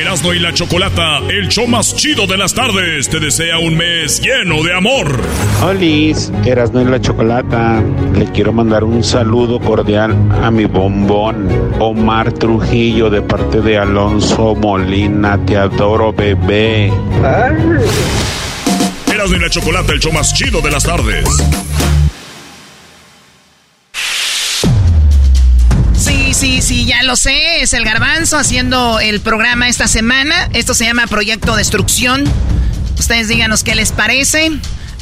[0.00, 4.20] Erasmo y la Chocolata, el show más chido de las tardes, te desea un mes
[4.20, 5.20] lleno de amor.
[5.60, 7.82] Olis, Erasmo y la Chocolata,
[8.14, 11.48] le quiero mandar un saludo cordial a mi bombón
[11.80, 16.92] Omar Trujillo de parte de Alonso Molina, te adoro bebé.
[19.12, 21.26] Erasmo y la Chocolata, el show más chido de las tardes.
[26.38, 27.62] Sí, sí, ya lo sé.
[27.62, 30.48] Es el garbanzo haciendo el programa esta semana.
[30.52, 32.22] Esto se llama Proyecto Destrucción.
[32.96, 34.52] Ustedes díganos qué les parece.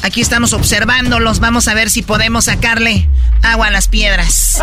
[0.01, 1.39] Aquí estamos observándolos.
[1.39, 3.07] Vamos a ver si podemos sacarle
[3.43, 4.59] agua a las piedras.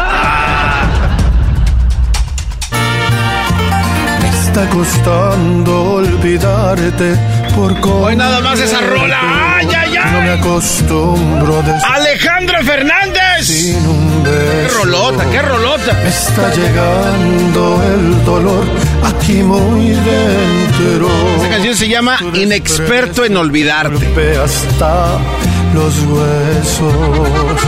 [4.20, 7.14] Me está costando olvidarte
[7.54, 9.20] por Hoy nada más esa rola.
[9.58, 10.12] ¡Ay, ay, ay!
[10.12, 13.23] No me acostumbro de Alejandro Fernández.
[13.44, 14.78] Sin un ¡Qué beso.
[14.84, 15.92] rolota, qué rolota!
[16.02, 18.64] Me está llegando el dolor
[19.02, 21.08] aquí muy dentro.
[21.36, 24.04] Esta canción se llama Inexperto en Olvidarte.
[24.06, 25.18] Golpe hasta
[25.74, 27.60] los huesos.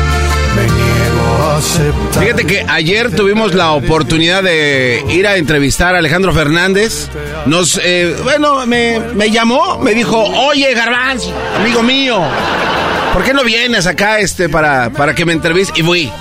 [2.19, 7.09] Fíjate que ayer tuvimos la oportunidad de ir a entrevistar a Alejandro Fernández.
[7.47, 12.21] Nos, eh, bueno, me, me llamó, me dijo, oye, Garbanzo, amigo mío,
[13.13, 15.79] ¿por qué no vienes acá este para, para que me entrevistes?
[15.79, 16.13] Y fui.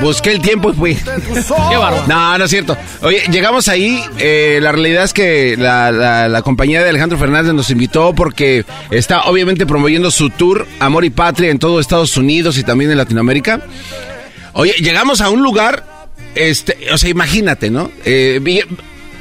[0.00, 0.94] Busqué el tiempo y fui.
[0.94, 2.04] Qué bárbaro.
[2.06, 2.76] No, no es cierto.
[3.02, 4.02] Oye, llegamos ahí.
[4.18, 8.64] eh, la realidad es que la, la- la compañía de Alejandro Fernández nos invitó porque
[8.90, 12.96] está obviamente promoviendo su tour Amor y Patria en todo Estados Unidos y también en
[12.98, 13.60] Latinoamérica.
[14.52, 15.84] Oye, llegamos a un lugar,
[16.34, 17.90] este, o sea, imagínate, ¿no?
[18.04, 18.40] Eh,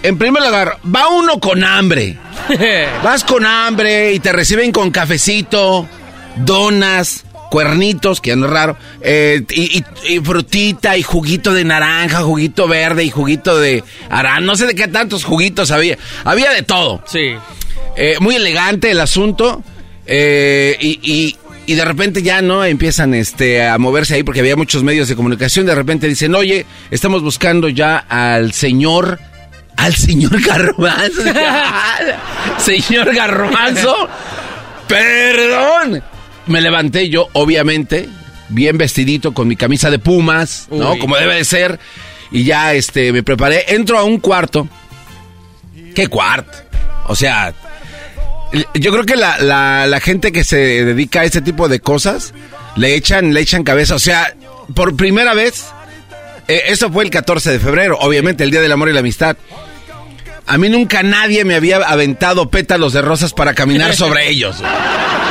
[0.04, 2.18] en primer lugar, va uno con hambre.
[3.04, 5.88] Vas con hambre y te reciben con cafecito,
[6.38, 11.64] donas, cuernitos, que ya no es raro, eh, y, y- y frutita y juguito de
[11.64, 15.98] naranja, juguito verde y juguito de arán, no sé de qué tantos juguitos había.
[16.24, 17.02] Había de todo.
[17.08, 17.36] Sí.
[17.96, 19.64] Eh, muy elegante el asunto.
[20.06, 21.36] eh, y, y-
[21.70, 25.18] y de repente ya no empiezan este, a moverse ahí porque había muchos medios de
[25.18, 25.66] comunicación.
[25.66, 29.20] De repente dicen, oye, estamos buscando ya al señor.
[29.76, 31.22] Al señor Garbanzo.
[32.60, 33.96] señor Garbanzo.
[34.88, 36.02] Perdón.
[36.48, 38.08] Me levanté yo, obviamente,
[38.50, 40.94] bien vestidito con mi camisa de pumas, ¿no?
[40.94, 41.00] Uy.
[41.00, 41.80] Como debe de ser.
[42.32, 43.66] Y ya este, me preparé.
[43.76, 44.68] Entro a un cuarto.
[45.96, 46.58] ¿Qué cuarto?
[47.08, 47.54] O sea,
[48.74, 52.34] yo creo que la, la, la gente que se dedica a ese tipo de cosas
[52.76, 53.96] le echan, le echan cabeza.
[53.96, 54.34] O sea,
[54.76, 55.66] por primera vez,
[56.48, 59.38] eh, eso fue el 14 de febrero, obviamente, el Día del Amor y la Amistad.
[60.48, 64.58] A mí nunca nadie me había aventado pétalos de rosas para caminar sobre ellos.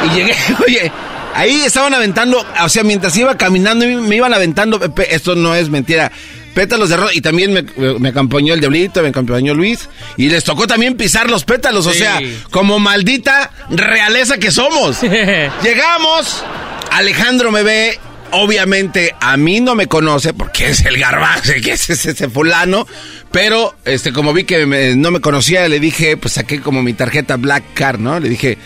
[0.05, 0.35] Y llegué,
[0.67, 0.93] oye,
[1.35, 6.13] ahí estaban aventando, o sea, mientras iba caminando, me iban aventando, esto no es mentira,
[6.55, 7.15] pétalos de rosa.
[7.15, 7.63] Y también me,
[7.99, 9.89] me acompañó el Diablito, me acompañó Luis.
[10.17, 12.19] Y les tocó también pisar los pétalos, o sea,
[12.51, 15.01] como maldita realeza que somos.
[15.63, 16.43] Llegamos,
[16.91, 18.01] Alejandro me ve.
[18.39, 22.87] Obviamente a mí no me conoce porque es el garbaje, que es ese, fulano.
[23.33, 27.37] Pero este como vi que no me conocía, le dije, pues saqué como mi tarjeta
[27.37, 28.21] Black Card, ¿no?
[28.21, 28.59] Le dije,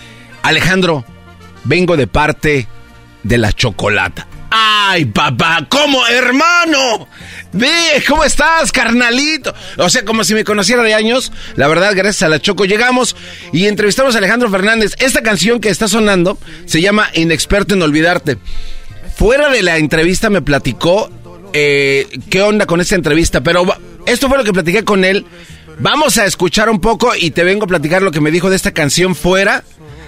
[0.43, 1.05] Alejandro,
[1.62, 2.67] vengo de parte
[3.23, 4.27] de la chocolata.
[4.50, 7.06] Ay, papá, ¿cómo, hermano?
[7.53, 9.55] Ve, ¿cómo estás, carnalito?
[9.77, 11.31] O sea, como si me conociera de años.
[11.55, 13.15] La verdad, gracias a la Choco llegamos
[13.53, 14.97] y entrevistamos a Alejandro Fernández.
[14.99, 18.37] Esta canción que está sonando se llama Inexperto en Olvidarte.
[19.21, 21.11] Fuera de la entrevista me platicó
[21.53, 23.67] eh, qué onda con esta entrevista, pero
[24.07, 25.27] esto fue lo que platiqué con él.
[25.79, 28.57] Vamos a escuchar un poco y te vengo a platicar lo que me dijo de
[28.57, 29.63] esta canción fuera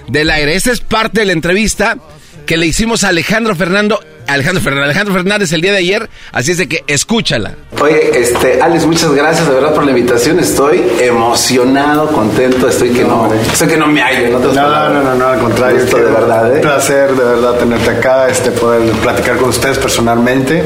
[0.08, 0.54] del aire.
[0.54, 1.98] Esta es parte de la entrevista
[2.46, 4.84] que le hicimos a Alejandro Fernando, Alejandro Fernández.
[4.86, 7.54] Alejandro Fernández el día de ayer, así es de que escúchala.
[7.80, 10.38] Oye, este, Alex, muchas gracias de verdad por la invitación.
[10.38, 14.38] Estoy emocionado, contento, estoy que no, estoy que no me hallo.
[14.38, 15.78] No, no, no, no, no, al contrario.
[15.78, 16.56] Esto de verdad, ¿eh?
[16.56, 20.64] Un placer de verdad tenerte acá, este, poder platicar con ustedes personalmente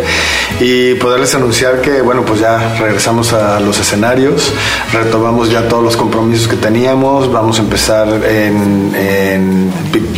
[0.61, 4.53] y poderles anunciar que, bueno, pues ya regresamos a los escenarios,
[4.93, 9.73] retomamos ya todos los compromisos que teníamos, vamos a empezar en, en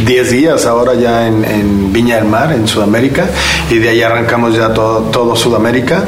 [0.04, 3.26] 10 días ahora ya en, en Viña del Mar, en Sudamérica,
[3.70, 6.04] y de ahí arrancamos ya todo, todo Sudamérica.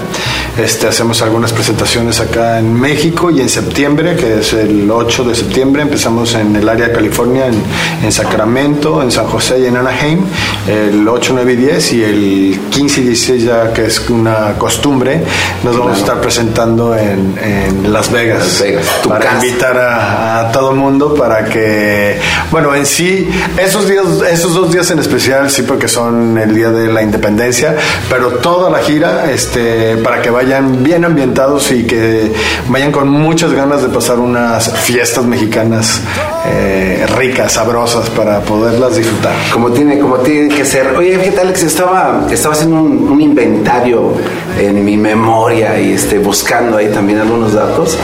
[0.59, 5.35] Este, hacemos algunas presentaciones acá en México y en septiembre, que es el 8 de
[5.35, 7.63] septiembre, empezamos en el área de California, en,
[8.03, 10.25] en Sacramento, en San José y en Anaheim,
[10.69, 15.23] el 8, 9 y 10 y el 15 y 16 ya que es una costumbre,
[15.63, 19.47] nos vamos a estar presentando en, en Las Vegas, Las Vegas, tu para casa.
[19.47, 22.19] invitar a, a todo mundo para que,
[22.51, 26.71] bueno, en sí, esos días, esos dos días en especial, sí, porque son el día
[26.71, 27.75] de la independencia,
[28.09, 32.33] pero toda la gira, este, para que vayan bien ambientados y que
[32.69, 36.01] vayan con muchas ganas de pasar unas fiestas mexicanas
[36.47, 39.35] eh, ricas, sabrosas, para poderlas disfrutar.
[39.53, 40.95] Como tiene, como tiene que ser.
[40.97, 44.13] Oye, fíjate, Alex, estaba, estaba haciendo un, un inventario
[44.59, 47.99] en mi memoria y este, buscando ahí también algunos datos.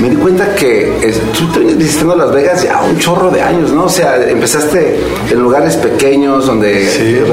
[0.00, 3.42] Me di cuenta que es- tú te vienes visitando Las Vegas ya un chorro de
[3.42, 3.84] años, ¿no?
[3.84, 4.98] O sea, empezaste
[5.30, 6.70] en lugares pequeños donde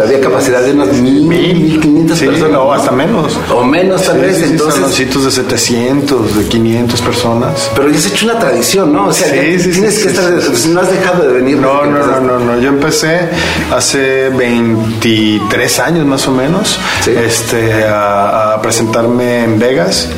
[0.03, 2.51] había capacidad de unas mil, mil quinientas Sí, personas.
[2.51, 2.71] ¿no?
[2.73, 3.37] hasta menos.
[3.53, 4.41] O menos, tal Sí, vez.
[4.43, 7.71] entonces, saloncitos de 700, de 500 personas.
[7.75, 9.07] pero ya has hecho una tradición, ¿no?
[9.07, 11.33] O sea, Sí, ya sí, sí, tienes sí, que sí, estar, no has dejado de
[11.33, 11.57] venir.
[11.57, 12.59] No, no, no, no, no.
[12.59, 13.29] Yo empecé
[13.75, 17.11] hace 23 años más o menos Sí.
[17.15, 20.09] este, a, a presentarme en Vegas.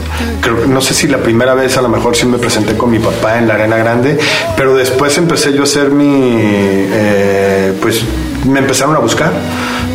[0.68, 3.38] No sé si la primera vez a lo mejor sí me presenté con mi papá
[3.38, 4.18] en la Arena Grande,
[4.56, 6.08] pero después empecé yo a hacer mi,
[6.38, 8.02] eh, pues
[8.46, 9.32] me empezaron a buscar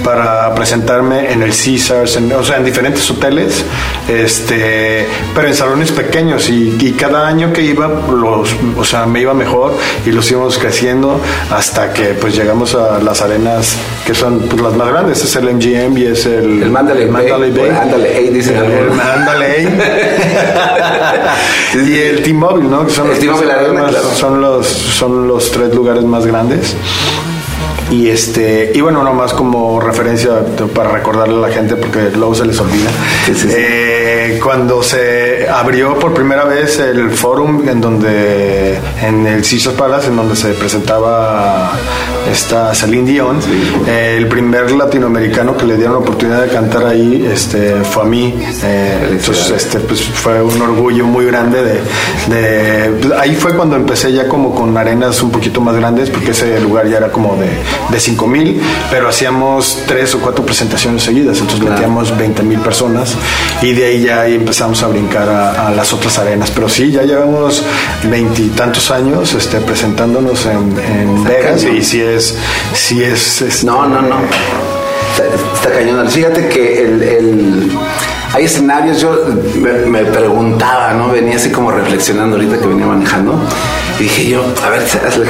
[0.04, 3.64] para presentarme en el Caesars, en- o sea, en diferentes hoteles,
[4.06, 9.20] este, pero en salones pequeños y, y cada año que iba, los, o sea, me
[9.22, 9.74] iba mejor
[10.04, 11.18] y los íbamos creciendo
[11.50, 13.76] hasta que pues llegamos a las arenas
[14.06, 17.30] que son pues, las más grandes, es el MGM y es el, El Mandalay Bay,
[17.30, 18.90] o el Mandalay, dicen el, el.
[18.90, 19.68] Mandalay
[21.74, 22.86] y el T-Mobile, ¿no?
[22.86, 24.08] Que son los, tres Arena, más- claro.
[24.14, 26.76] son los son los tres lugares más grandes.
[27.90, 30.30] Y este y bueno, nomás como referencia
[30.74, 32.90] para recordarle a la gente porque luego se les olvida.
[33.50, 40.08] Eh, cuando se abrió por primera vez el forum en donde en el Caesars Palace
[40.08, 41.72] en donde se presentaba
[42.30, 43.38] esta Celine Dion,
[43.86, 48.06] eh, el primer latinoamericano que le dieron la oportunidad de cantar ahí este fue a
[48.06, 48.34] mí.
[48.64, 51.80] Eh, entonces este pues fue un orgullo muy grande de,
[52.34, 56.58] de- ahí fue cuando empecé ya como con arenas un poquito más grandes porque ese
[56.60, 57.48] lugar ya era como de,
[57.90, 58.60] de 5 mil
[58.90, 63.14] pero hacíamos tres o cuatro presentaciones seguidas entonces metíamos 20 mil personas
[63.62, 67.02] y de ahí ya empezamos a brincar a, a las otras arenas pero sí ya
[67.02, 67.62] llevamos
[68.04, 72.36] veintitantos años este presentándonos en, en Vegas y sí es
[72.74, 74.16] sí es, este, No, no, no.
[75.12, 76.08] Está, está cañón.
[76.08, 77.70] Fíjate que el, el-
[78.34, 79.16] hay escenarios, yo
[79.60, 81.12] me, me preguntaba, ¿no?
[81.12, 83.38] Venía así como reflexionando ahorita que venía manejando.
[84.00, 84.82] Y dije yo, a ver,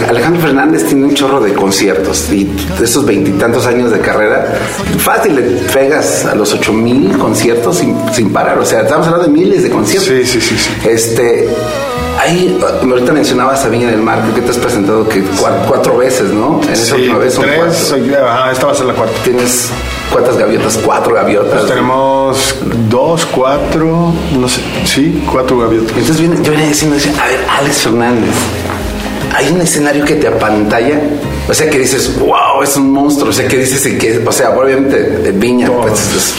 [0.08, 2.44] Alejandro Fernández tiene un chorro de conciertos y
[2.78, 4.54] de esos veintitantos años de carrera,
[4.96, 8.58] fácil le pegas a los ocho mil conciertos sin, sin parar.
[8.58, 10.08] O sea, estamos hablando de miles de conciertos.
[10.08, 10.88] Sí, sí, sí, sí.
[10.88, 11.46] Este,
[12.24, 15.96] ahí, ahorita mencionabas a Viña del Mar, creo que te has presentado que cua- cuatro,
[15.98, 16.60] veces, ¿no?
[16.64, 17.74] En esa Sí, última vez son tres, cuatro.
[17.74, 19.14] soy- ajá, esta va a ser la cuarta.
[19.22, 19.68] ¿Tienes
[20.12, 20.78] cuántas gaviotas?
[20.84, 21.52] Cuatro gaviotas.
[21.60, 22.56] Pues tenemos
[22.90, 25.90] dos, cuatro, no sé, sí, cuatro gaviotas.
[25.92, 28.34] Entonces viene, yo venía diciendo, decía, a ver, Alex Fernández,
[29.36, 31.00] hay un escenario que te apantalla,
[31.48, 34.50] o sea que dices, wow, es un monstruo, o sea que dices que, o sea,
[34.50, 36.34] obviamente de Viña, pues es-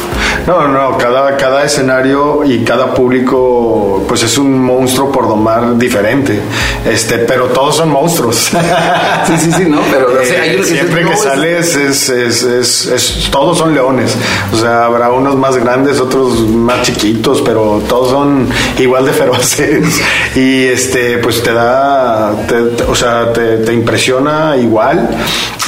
[0.48, 6.40] No, no, cada, cada escenario y cada público, pues es un monstruo por domar diferente.
[6.86, 8.52] Este, pero todos son monstruos.
[9.25, 12.44] Sí, sí, sí, no, pero o sea, hay uno que siempre que sales es, es,
[12.44, 14.16] es, es- todos son leones.
[14.54, 18.48] O sea, habrá unos más grandes, otros más chiquitos, pero todos son
[18.78, 20.02] igual de feroces.
[20.36, 25.10] Y este, pues te da, te- o sea, te, te impresiona igual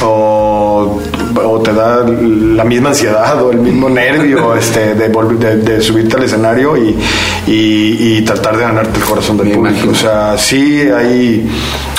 [0.04, 1.00] o,
[1.44, 6.16] o te da la misma ansiedad o el mismo nervio este, de, de, de subirte
[6.18, 6.96] al escenario y,
[7.48, 9.76] y- y tratar de ganarte el corazón del Me público.
[9.86, 9.92] imagino.
[9.94, 11.50] O sea, sí hay,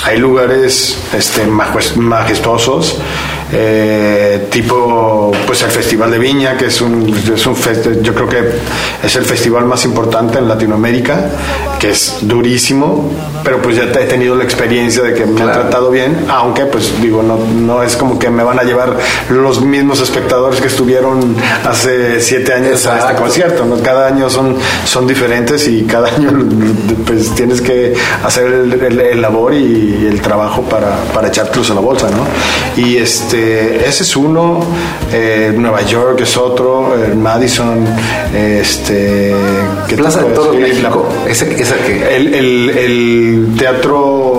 [0.04, 2.98] hay lugares este, majes- majestuosos
[3.52, 7.56] eh, tipo pues el Festival de Viña, que es un, es un
[8.02, 8.38] yo creo que
[9.02, 11.30] es el festival más importante en Latinoamérica,
[11.78, 13.10] que es durísimo,
[13.44, 17.00] pero pues ya he tenido la experiencia de que me han tratado bien, aunque pues
[17.00, 18.96] digo, no, no es como que me van a llevar
[19.30, 23.78] los mismos espectadores que estuvieron hace siete años a este concierto, ¿no?
[23.82, 26.30] cada año son, son diferentes y cada año
[27.06, 32.08] pues tienes que hacer el, labor y el trabajo para, para echártelos a la bolsa,
[32.10, 32.26] ¿no?
[32.80, 33.37] Y este,
[33.86, 34.60] ese es uno,
[35.12, 37.84] eh, Nueva York es otro, Madison,
[38.34, 39.34] este,
[39.88, 44.36] ¿qué Plaza de Toros México, ¿Ese, que El, el, el teatro,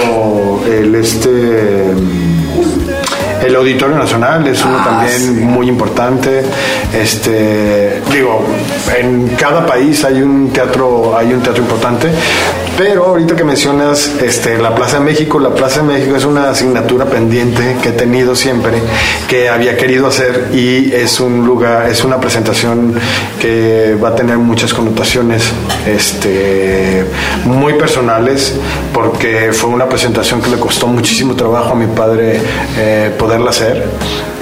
[0.69, 1.93] el este
[3.41, 6.43] el Auditorio Nacional es uno ah, también muy importante.
[6.93, 8.45] Este, digo,
[8.97, 12.09] en cada país hay un teatro, hay un teatro importante,
[12.77, 16.49] pero ahorita que mencionas este, la Plaza de México, la Plaza de México es una
[16.49, 18.73] asignatura pendiente que he tenido siempre,
[19.27, 22.93] que había querido hacer y es un lugar, es una presentación
[23.39, 25.51] que va a tener muchas connotaciones
[25.87, 27.05] este,
[27.45, 28.55] muy personales,
[28.93, 32.39] porque fue una presentación que le costó muchísimo trabajo a mi padre
[32.77, 34.38] eh, poderla hacer.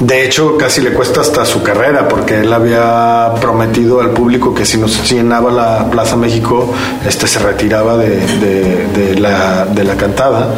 [0.00, 4.64] De hecho, casi le cuesta hasta su carrera, porque él había prometido al público que
[4.64, 6.72] si nos llenaba la Plaza México,
[7.06, 10.54] este se retiraba de, la, de la, cantada.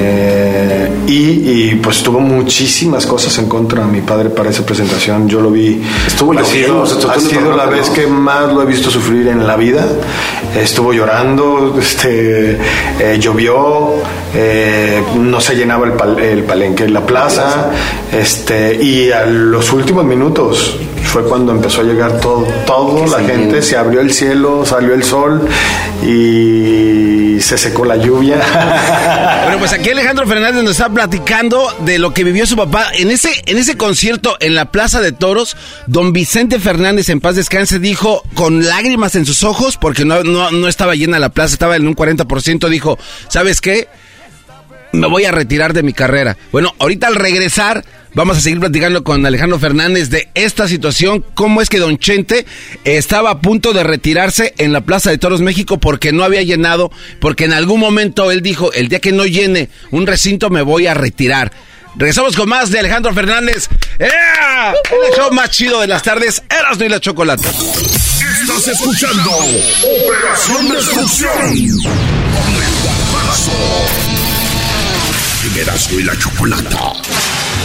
[0.00, 5.28] Eh, y, pues tuvo muchísimas cosas en contra de mi padre para esa presentación.
[5.28, 5.82] Yo lo vi.
[6.06, 9.56] Estuvo ha sido, ha sido la vez que más lo he visto sufrir en la
[9.56, 9.86] vida.
[10.56, 12.52] Estuvo llorando, este,
[12.98, 13.94] eh, llovió,
[14.34, 17.70] eh, no se llenaba el, el palenque en la plaza.
[18.12, 23.62] Este, y a los últimos minutos fue cuando empezó a llegar todo, todo la gente,
[23.62, 25.48] se abrió el cielo, salió el sol
[26.02, 28.36] y se secó la lluvia.
[29.44, 33.10] bueno, pues aquí Alejandro Fernández nos está platicando de lo que vivió su papá en
[33.10, 35.56] ese, en ese concierto en la Plaza de Toros.
[35.86, 40.50] Don Vicente Fernández, en paz descanse, dijo con lágrimas en sus ojos, porque no, no,
[40.50, 42.98] no estaba llena la plaza, estaba en un 40%, dijo,
[43.28, 43.88] ¿sabes qué?
[44.92, 46.36] Me voy a retirar de mi carrera.
[46.52, 51.62] Bueno, ahorita al regresar Vamos a seguir platicando con Alejandro Fernández de esta situación, cómo
[51.62, 52.44] es que Don Chente
[52.84, 56.90] estaba a punto de retirarse en la Plaza de Toros México porque no había llenado,
[57.20, 60.88] porque en algún momento él dijo, el día que no llene un recinto me voy
[60.88, 61.52] a retirar.
[61.96, 63.68] Regresamos con más de Alejandro Fernández.
[63.98, 64.72] ¡Ea!
[64.72, 67.48] El show más chido de las tardes, Erasmo y la Chocolata.
[67.48, 71.80] Estás escuchando Operación Destrucción
[75.60, 76.92] Erasmo y la Chocolata.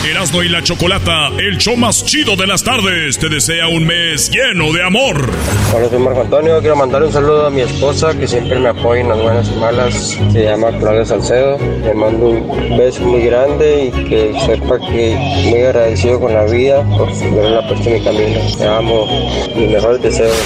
[0.05, 4.29] Erasmo y la Chocolata, el show más chido de las tardes, te desea un mes
[4.29, 5.31] lleno de amor.
[5.73, 6.59] Hola, soy Marco Antonio.
[6.59, 9.59] Quiero mandar un saludo a mi esposa que siempre me apoya en las buenas y
[9.59, 10.17] malas.
[10.31, 11.57] Se llama Claudia Salcedo.
[11.57, 15.15] Le mando un beso muy grande y que sepa que
[15.49, 18.39] muy agradecido con la vida por la puesto en mi camino.
[18.59, 19.07] Te amo.
[19.55, 20.37] Mis mejores deseos.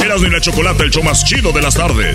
[0.00, 2.14] Erasmo y la Chocolata, el show más chido de las tardes.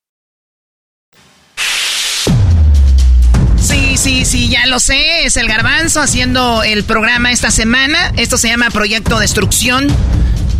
[3.91, 5.25] Sí, sí, sí, ya lo sé.
[5.25, 8.13] Es el garbanzo haciendo el programa esta semana.
[8.15, 9.93] Esto se llama Proyecto Destrucción.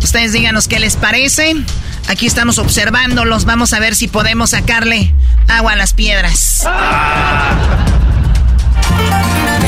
[0.02, 1.56] Ustedes díganos qué les parece.
[2.08, 3.46] Aquí estamos observándolos.
[3.46, 5.14] Vamos a ver si podemos sacarle
[5.48, 6.66] agua a las piedras.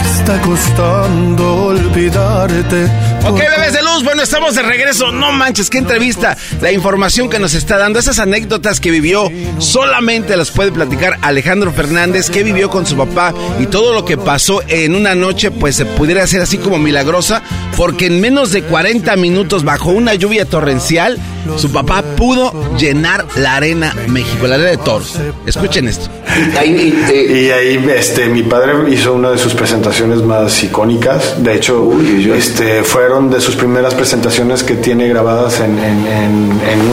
[0.01, 2.85] Está costando olvidarte.
[3.27, 5.13] Ok, bebés de luz, bueno, estamos de regreso.
[5.13, 6.37] No manches, qué entrevista.
[6.61, 11.73] La información que nos está dando, esas anécdotas que vivió, solamente las puede platicar Alejandro
[11.73, 15.77] Fernández, que vivió con su papá y todo lo que pasó en una noche, pues
[15.77, 17.43] se pudiera hacer así como milagrosa,
[17.77, 21.19] porque en menos de 40 minutos, bajo una lluvia torrencial,
[21.57, 25.19] su papá pudo llenar la arena México, la arena de toros.
[25.47, 26.09] Escuchen esto.
[26.55, 29.84] Y ahí este, mi padre hizo una de sus presentaciones
[30.25, 31.43] más icónicas.
[31.43, 31.93] De hecho,
[32.35, 35.75] este, fueron de sus primeras presentaciones que tiene grabadas en,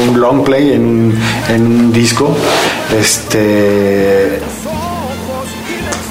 [0.09, 1.19] un long play, en un,
[1.49, 2.35] en un disco.
[2.99, 4.39] Este,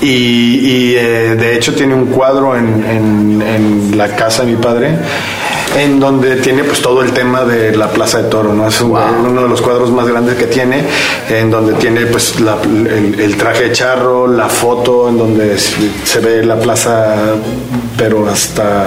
[0.00, 4.96] y, eh, de hecho tiene un cuadro en, en, la casa de mi padre
[5.76, 8.68] en donde tiene pues todo el tema de la Plaza de Toro, ¿no?
[8.68, 10.84] Es uno de los cuadros más grandes que tiene,
[11.28, 16.56] en donde tiene pues el, traje de charro, la foto, en donde se ve la
[16.56, 17.34] plaza
[17.96, 18.84] pero hasta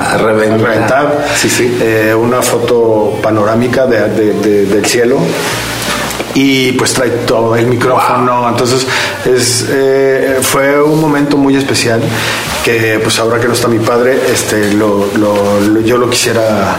[0.00, 1.26] a reventar.
[1.36, 1.78] Sí, sí.
[1.80, 5.18] Eh, una foto panorámica del cielo
[6.34, 8.48] y pues trae todo el micrófono.
[8.48, 8.86] Entonces
[9.24, 12.00] es, eh, fue un momento muy especial
[12.68, 15.06] que pues ahora que no está mi padre, este, lo,
[15.80, 16.76] yo lo quisiera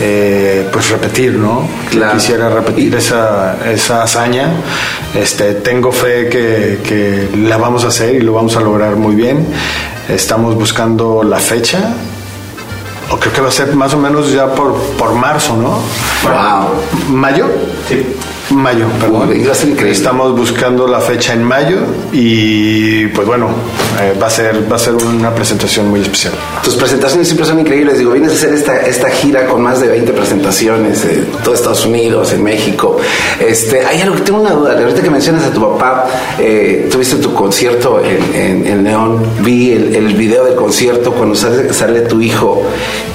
[0.00, 1.68] eh, pues repetir, ¿no?
[2.12, 4.52] Quisiera repetir esa, esa hazaña.
[5.12, 9.16] Este, tengo fe que, que la vamos a hacer y lo vamos a lograr muy
[9.16, 9.44] bien.
[10.08, 11.80] Estamos buscando la fecha
[13.10, 15.80] o creo que va a ser más o menos ya por, por marzo, ¿no?
[16.30, 17.12] Wow.
[17.12, 17.48] ¿Mayo?
[17.88, 18.06] Sí.
[18.56, 19.30] Mayo, perdón.
[19.86, 21.78] Estamos buscando la fecha en mayo
[22.12, 23.48] y pues bueno,
[24.00, 26.32] eh, va, a ser, va a ser una presentación muy especial.
[26.62, 27.98] Tus presentaciones siempre son increíbles.
[27.98, 31.84] Digo, vienes a hacer esta, esta gira con más de 20 presentaciones en todo Estados
[31.86, 32.96] Unidos, en México.
[33.40, 34.78] Este, hay algo que tengo una duda.
[34.78, 36.06] Ahorita que mencionas a tu papá,
[36.38, 39.20] eh, tuviste tu concierto en, en, León.
[39.40, 42.62] Vi el, el, video del concierto cuando sale, sale tu hijo.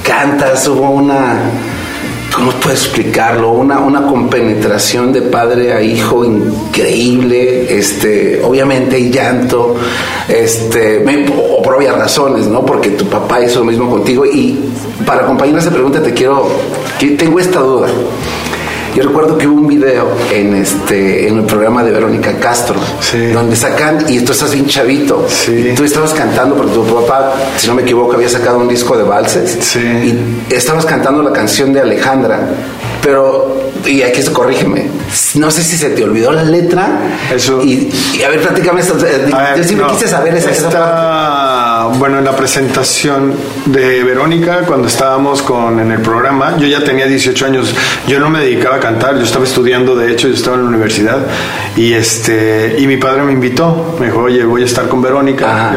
[0.03, 1.39] Cantas, hubo una
[2.33, 3.51] ¿cómo puedes explicarlo?
[3.51, 9.75] Una, una compenetración de padre a hijo increíble, este, obviamente hay llanto,
[10.27, 11.03] este,
[11.35, 12.65] o por obvias razones, ¿no?
[12.65, 14.57] Porque tu papá hizo lo mismo contigo y
[15.05, 16.47] para acompañar esa pregunta te quiero,
[17.17, 17.87] tengo esta duda.
[18.95, 22.75] Yo recuerdo que hubo un video en este en el programa de Verónica Castro,
[23.33, 27.67] donde sacan, y tú estás bien chavito, y tú estabas cantando, porque tu papá, si
[27.67, 30.15] no me equivoco, había sacado un disco de valses, y
[30.49, 32.47] estabas cantando la canción de Alejandra,
[33.01, 34.87] pero, y aquí se corrígeme,
[35.35, 36.99] no sé si se te olvidó la letra,
[37.33, 37.61] Eso.
[37.63, 37.91] Y,
[38.25, 38.91] a ver, prácticamente
[39.57, 40.69] yo sí me quise saber esa, esa
[41.97, 43.33] Bueno, en la presentación
[43.65, 47.73] de Verónica, cuando estábamos con, en el programa, yo ya tenía 18 años,
[48.07, 51.19] yo no me dedicaba cantar, yo estaba estudiando, de hecho, yo estaba en la universidad
[51.75, 55.73] y este y mi padre me invitó, me dijo, oye, voy a estar con Verónica.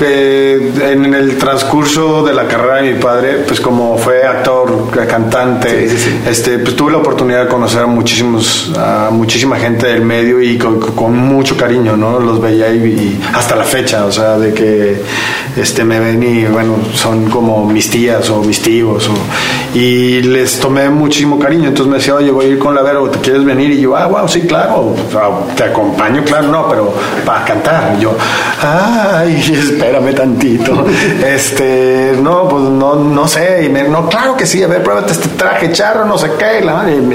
[0.00, 5.88] Eh, en el transcurso de la carrera de mi padre, pues como fue actor, cantante,
[6.28, 10.58] este, pues tuve la oportunidad de conocer a muchísimos, a muchísima gente del medio y
[10.58, 12.20] con, mucho cariño, ¿no?
[12.20, 15.00] Los veía y, hasta la fecha, o sea, de que
[15.56, 19.10] este me ven y bueno, son como mis tías o mis tíos
[19.76, 23.10] y les tomé muchísimo cariño, entonces me decía, oye, voy a ir con la Vero,
[23.10, 23.70] ¿te quieres venir?
[23.72, 24.94] Y yo, ah, wow, sí, claro,
[25.54, 26.94] te acompaño, claro, no, pero
[27.26, 27.94] para cantar.
[27.98, 28.16] Y yo,
[28.62, 30.86] ay, espérame tantito.
[31.26, 33.64] este, no, pues no, no sé.
[33.66, 36.64] Y me, no, claro que sí, a ver, pruébate este traje charro, no sé qué,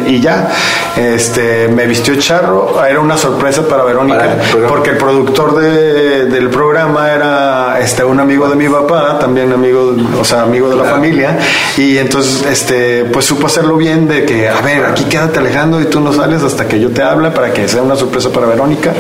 [0.08, 0.50] y, ya,
[0.96, 2.86] este, me vistió charro.
[2.86, 8.48] Era una sorpresa para Verónica, porque el productor de, del programa era este, un amigo
[8.48, 11.38] de mi papá, también amigo, o sea, amigo de la familia.
[11.78, 15.86] Y entonces, este, pues supo hacerlo bien de que, a ver, aquí quédate alejando y
[15.86, 18.94] tú no sales hasta que yo te hable para que sea una sorpresa para Verónica.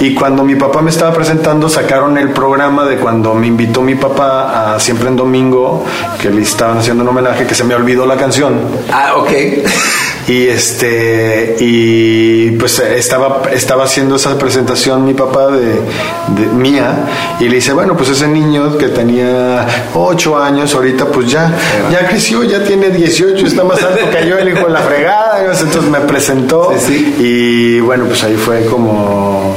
[0.00, 3.94] Y cuando mi papá me estaba presentando, sacaron el programa de cuando me invitó mi
[3.94, 5.84] papá a Siempre en Domingo,
[6.20, 8.60] que le estaban haciendo un homenaje, que se me olvidó la canción.
[8.90, 9.30] Ah, ok.
[10.26, 17.56] Y este, y pues estaba, estaba haciendo esa presentación mi papá de, mía, y le
[17.56, 21.52] dice, bueno, pues ese niño que tenía 8 años, ahorita pues ya,
[21.90, 25.40] ya creció, ya tiene 18, está más alto que yo, el hijo de la fregada,
[25.40, 26.72] entonces me presentó,
[27.18, 29.54] y bueno, pues ahí fue como,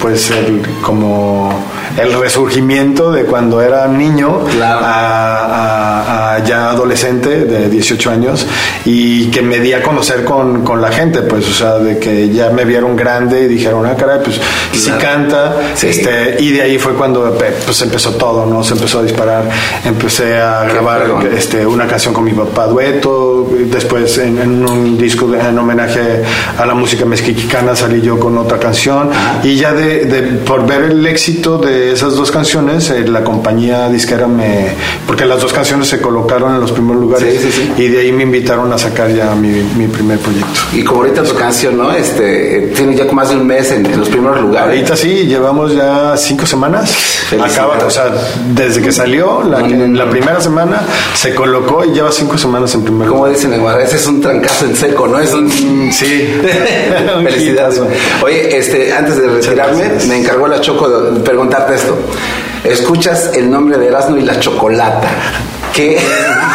[0.00, 1.52] pues el, como
[1.98, 8.46] el resurgimiento de cuando era niño a, ya adolescente de 18 años
[8.84, 12.30] y que me di a conocer con, con, la gente, pues, o sea, de que
[12.30, 14.40] ya me vieron grande y dijeron, ah, caray, pues
[14.72, 18.62] sí canta, este, y de ahí fue cuando pues empezó todo, ¿no?
[18.62, 19.48] Se empezó a disparar,
[19.84, 21.06] empecé a grabar
[21.36, 26.22] este, una canción con mi papá dueto, después en, un disco en homenaje
[26.56, 29.10] a la música mexicana salí yo con otra canción
[29.42, 33.24] y ya de, de por ver el éxito de de esas dos canciones, eh, la
[33.24, 34.68] compañía disquera me...
[35.06, 37.40] Porque las dos canciones se colocaron en los primeros lugares
[37.76, 40.60] y de ahí me invitaron a sacar ya mi, mi, primer proyecto.
[40.72, 41.90] Y como ahorita tu canción, ¿no?
[41.92, 44.68] Este, tiene ya más de un mes en, los primeros lugares.
[44.68, 46.94] Ahorita sí, llevamos ya cinco semanas.
[47.42, 48.12] Acaba, o sea,
[48.54, 50.82] desde que salió, la, en la primera semana
[51.14, 53.22] se colocó y lleva cinco semanas en primer lugar.
[53.22, 55.18] Como dicen en ese es un trancazo en seco, ¿no?
[55.18, 55.50] Es un...
[55.92, 56.28] Sí.
[57.24, 57.80] Felicidades.
[58.22, 61.96] Oye, este, antes de retirarme, me encargó la Choco de preguntarte esto.
[62.64, 65.08] Escuchas el nombre de Erasmo y la Chocolata.
[65.72, 65.98] ¿Qué,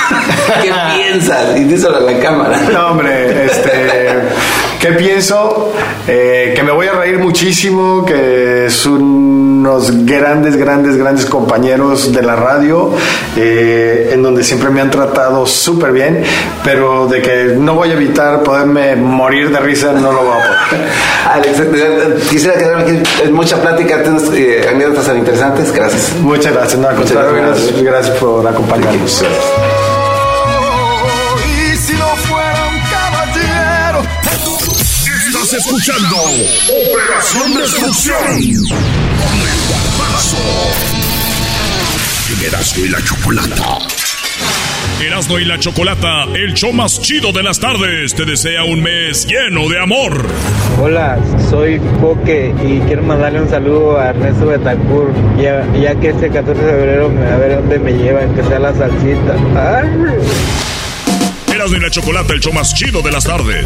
[0.61, 1.57] ¿Qué piensas?
[1.57, 2.59] Y díselo a la cámara.
[2.71, 4.21] No, hombre, este,
[4.83, 5.71] ¿qué pienso?
[6.09, 12.21] Eh, que me voy a reír muchísimo, que es unos grandes, grandes, grandes compañeros de
[12.21, 12.91] la radio,
[13.37, 16.21] eh, en donde siempre me han tratado súper bien,
[16.65, 20.47] pero de que no voy a evitar poderme morir de risa, no lo voy a
[20.47, 20.87] poder.
[21.31, 26.11] Alex, quisiera quedarme aquí en mucha plática, tienes eh, anécdotas tan interesantes, gracias.
[26.19, 27.81] Muchas gracias, no, Muchas gracias.
[27.81, 29.21] gracias por acompañarnos.
[29.21, 29.82] Y
[35.53, 40.37] Estás escuchando Operación Destrucción con el Garbanzo.
[42.43, 43.77] Erasmo y la Chocolata.
[44.99, 49.27] Erasmo y la Chocolata, el show más chido de las tardes, te desea un mes
[49.27, 50.25] lleno de amor.
[50.81, 51.19] Hola,
[51.51, 56.63] soy Coque y quiero mandarle un saludo a Ernesto Betancourt, ya, ya que este 14
[56.63, 59.35] de febrero a ver dónde me llevan, que sea la salsita.
[61.53, 63.65] Erasmo y la Chocolata, el show más chido de las tardes.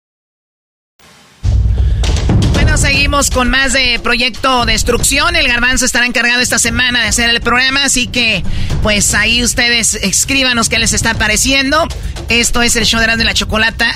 [2.77, 5.35] Seguimos con más de Proyecto Destrucción.
[5.35, 8.43] El Garbanzo estará encargado esta semana de hacer el programa, así que
[8.81, 11.87] pues ahí ustedes escríbanos qué les está pareciendo.
[12.29, 13.91] Esto es el show de de la Chocolata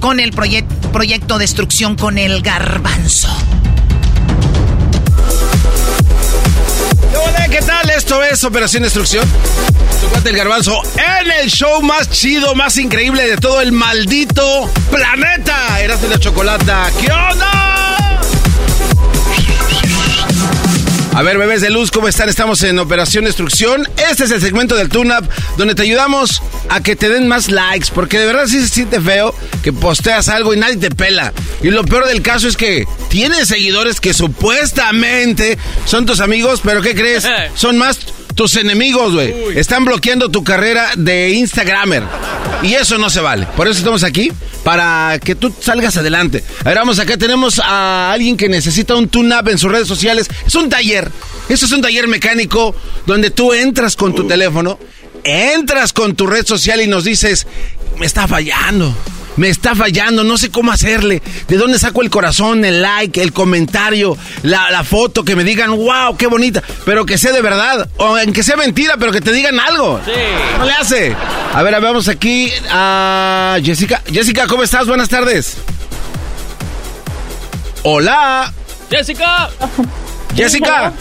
[0.00, 3.34] con el Proyecto Destrucción con el Garbanzo.
[7.24, 7.90] Hola, ¿qué tal?
[7.90, 9.28] Esto es Operación Destrucción.
[10.24, 15.80] el garbanzo en el show más chido, más increíble de todo el maldito planeta.
[15.80, 16.90] Eras de la chocolata.
[17.00, 18.09] ¿Qué onda?
[21.12, 22.28] A ver, bebés de luz, ¿cómo están?
[22.28, 23.86] Estamos en Operación Destrucción.
[24.10, 27.88] Este es el segmento del Tune-Up donde te ayudamos a que te den más likes,
[27.92, 31.32] porque de verdad sí se siente feo que posteas algo y nadie te pela.
[31.62, 36.80] Y lo peor del caso es que tienes seguidores que supuestamente son tus amigos, pero
[36.80, 37.26] ¿qué crees?
[37.54, 37.98] Son más
[38.40, 39.58] tus enemigos, güey.
[39.58, 42.04] Están bloqueando tu carrera de Instagramer.
[42.62, 43.46] Y eso no se vale.
[43.54, 44.32] Por eso estamos aquí,
[44.64, 46.42] para que tú salgas adelante.
[46.60, 50.26] A ver, vamos, acá tenemos a alguien que necesita un tune-up en sus redes sociales.
[50.46, 51.12] Es un taller.
[51.50, 52.74] Eso es un taller mecánico
[53.04, 54.78] donde tú entras con tu teléfono,
[55.22, 57.46] entras con tu red social y nos dices,
[57.98, 58.96] me está fallando
[59.36, 61.22] me está fallando, no sé cómo hacerle.
[61.48, 66.16] ¿De dónde saco el corazón, el like, el comentario, la, foto, que me digan, wow,
[66.16, 69.32] qué bonita, pero que sea de verdad, o en que sea mentira, pero que te
[69.32, 70.00] digan algo?
[70.04, 70.12] Sí.
[70.58, 71.16] No le hace.
[71.54, 74.02] A ver, vamos aquí a Jessica.
[74.10, 74.86] Jessica, ¿cómo estás?
[74.86, 75.56] Buenas tardes.
[77.82, 78.52] Hola.
[78.90, 79.48] Jessica.
[80.34, 80.92] Jessica.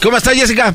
[0.00, 0.74] ¿Cómo estás, Jessica?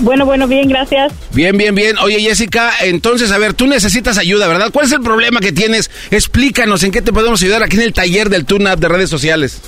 [0.00, 1.12] Bueno, bueno, bien, gracias.
[1.32, 1.98] Bien, bien, bien.
[1.98, 4.70] Oye, Jessica, entonces, a ver, tú necesitas ayuda, ¿verdad?
[4.72, 5.90] ¿Cuál es el problema que tienes?
[6.10, 9.10] Explícanos en qué te podemos ayudar aquí en el taller del Tune Up de redes
[9.10, 9.60] sociales.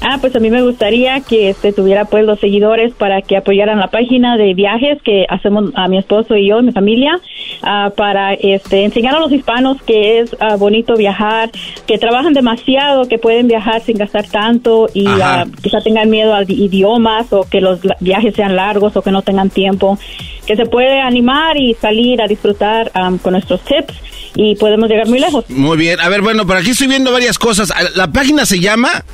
[0.00, 3.78] Ah, pues a mí me gustaría que este tuviera pues los seguidores para que apoyaran
[3.78, 7.18] la página de viajes que hacemos a mi esposo y yo, mi familia,
[7.62, 11.50] ah, para este enseñar a los hispanos que es ah, bonito viajar,
[11.86, 16.42] que trabajan demasiado, que pueden viajar sin gastar tanto y uh, quizá tengan miedo a
[16.42, 19.98] idiomas o que los viajes sean largos o que no tengan tiempo,
[20.46, 22.90] que se puede animar y salir a disfrutar
[23.22, 23.94] con nuestros tips
[24.36, 25.48] y podemos llegar muy lejos.
[25.48, 27.72] Muy bien, a ver, bueno, por aquí estoy viendo varias cosas.
[27.94, 29.04] La página se llama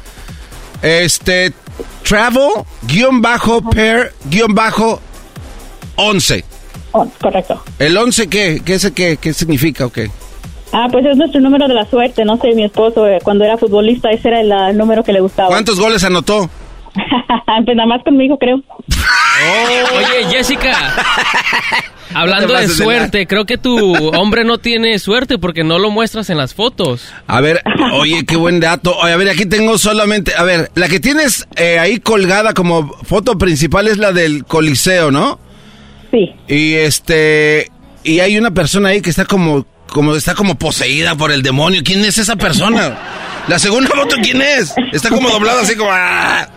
[0.82, 1.52] este.
[2.02, 5.00] travel, guion bajo, per, guion bajo,
[5.96, 6.44] 11.
[6.92, 7.62] Oh, correcto.
[7.78, 8.62] ¿El 11 qué?
[8.64, 10.10] ¿Qué, es, qué, qué significa o qué?
[10.72, 12.24] Ah, pues es nuestro número de la suerte.
[12.24, 15.48] No sé, mi esposo, eh, cuando era futbolista, ese era el, número que le gustaba.
[15.48, 16.48] ¿Cuántos goles anotó?
[17.64, 18.62] pues nada más conmigo, creo.
[19.96, 20.72] Oye, Jessica.
[22.12, 26.28] Hablando No de suerte, creo que tu hombre no tiene suerte porque no lo muestras
[26.30, 27.12] en las fotos.
[27.26, 28.96] A ver, oye, qué buen dato.
[28.98, 32.92] Oye, a ver, aquí tengo solamente, a ver, la que tienes eh, ahí colgada como
[33.04, 35.38] foto principal es la del Coliseo, ¿no?
[36.10, 36.34] Sí.
[36.48, 37.70] Y este,
[38.02, 41.82] y hay una persona ahí que está como, como, está como poseída por el demonio.
[41.84, 42.98] ¿Quién es esa persona?
[43.46, 44.74] La segunda foto, ¿quién es?
[44.92, 46.48] Está como doblada así como, ¡ah!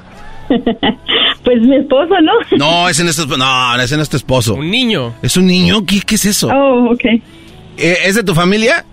[1.43, 2.31] Pues mi esposo, ¿no?
[2.57, 3.37] No, ese no es tu esposo.
[3.37, 4.55] No, ese no es tu esposo.
[4.55, 5.13] Un niño.
[5.21, 5.85] ¿Es un niño?
[5.85, 6.47] ¿Qué, qué es eso?
[6.47, 7.03] Oh, ok.
[7.05, 8.85] Eh, ¿Es de tu familia?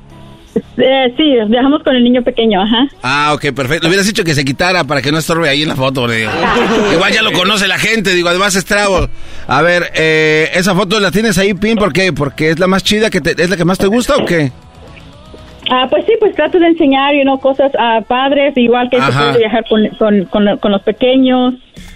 [0.76, 2.88] Eh, sí, viajamos con el niño pequeño, ajá.
[3.04, 3.84] Ah, ok, perfecto.
[3.84, 6.08] Le hubieras dicho que se quitara para que no estorbe ahí en la foto.
[6.08, 6.30] le digo.
[6.92, 9.08] Igual ya lo conoce la gente, digo, además es trago.
[9.46, 11.76] A ver, eh, ¿esa foto la tienes ahí, Pin?
[11.76, 12.12] ¿Por qué?
[12.12, 14.50] ¿Porque es la más chida, que te- es la que más te gusta o qué?
[15.70, 19.12] Ah, pues sí, pues trato de enseñar, you know, cosas a padres, igual que se
[19.12, 21.54] puede viajar con, con, con, con los pequeños.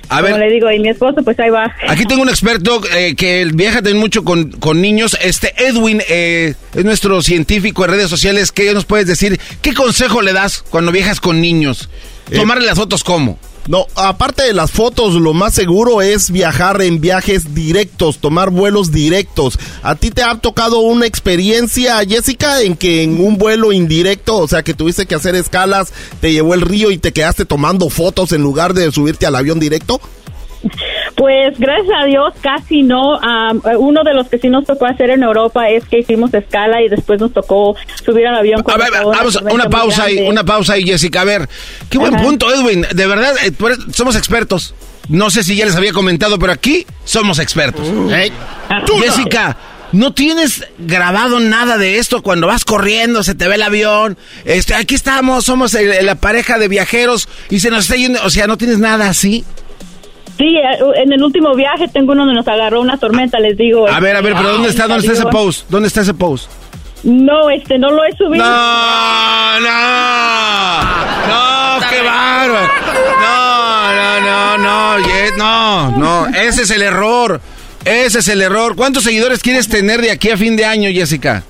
[0.08, 0.38] A Como ver.
[0.38, 1.74] le digo, y mi esposo, pues ahí va.
[1.88, 5.16] Aquí tengo un experto eh, que viaja también mucho con, con niños.
[5.20, 8.52] Este Edwin eh, es nuestro científico en redes sociales.
[8.52, 9.40] ¿Qué nos puedes decir?
[9.62, 11.88] ¿Qué consejo le das cuando viajas con niños?
[12.32, 13.38] ¿Tomarle las fotos cómo?
[13.66, 18.92] No, aparte de las fotos, lo más seguro es viajar en viajes directos, tomar vuelos
[18.92, 19.58] directos.
[19.82, 24.48] ¿A ti te ha tocado una experiencia, Jessica, en que en un vuelo indirecto, o
[24.48, 28.32] sea, que tuviste que hacer escalas, te llevó el río y te quedaste tomando fotos
[28.32, 29.98] en lugar de subirte al avión directo?
[31.16, 33.14] Pues gracias a Dios casi no.
[33.20, 36.82] Am, uno de los que sí nos tocó hacer en Europa es que hicimos escala
[36.82, 38.62] y después nos tocó subir al avión.
[38.66, 41.20] A ver, vamos, una pausa ahí, una pausa ahí, Jessica.
[41.20, 41.48] A ver,
[41.88, 42.24] qué buen Ajá.
[42.24, 42.84] punto, Edwin.
[42.92, 43.52] De verdad, eh,
[43.92, 44.74] somos expertos.
[45.08, 47.86] No sé si ya les había comentado, pero aquí somos expertos.
[48.10, 48.32] ¿eh?
[49.02, 49.56] Jessica,
[49.92, 54.16] ¿no tienes grabado nada de esto cuando vas corriendo, se te ve el avión?
[54.44, 58.30] Este, aquí estamos, somos el- la pareja de viajeros y se nos está yendo, o
[58.30, 59.44] sea, ¿no tienes nada así?
[60.38, 63.88] Sí, eh, en el último viaje tengo uno donde nos agarró una tormenta, les digo.
[63.88, 65.68] A ver, a ver, pero ¿dónde está, dónde está ese post?
[65.68, 66.50] ¿Dónde está ese post?
[67.04, 68.44] No, este, no lo he subido.
[68.44, 70.82] No, no,
[71.28, 72.68] no, qué bárbaro.
[73.20, 74.98] No, no, no, no,
[75.36, 77.40] no, no, ese es el error.
[77.84, 78.74] Ese es el error.
[78.76, 81.42] ¿Cuántos seguidores quieres tener de aquí a fin de año, Jessica?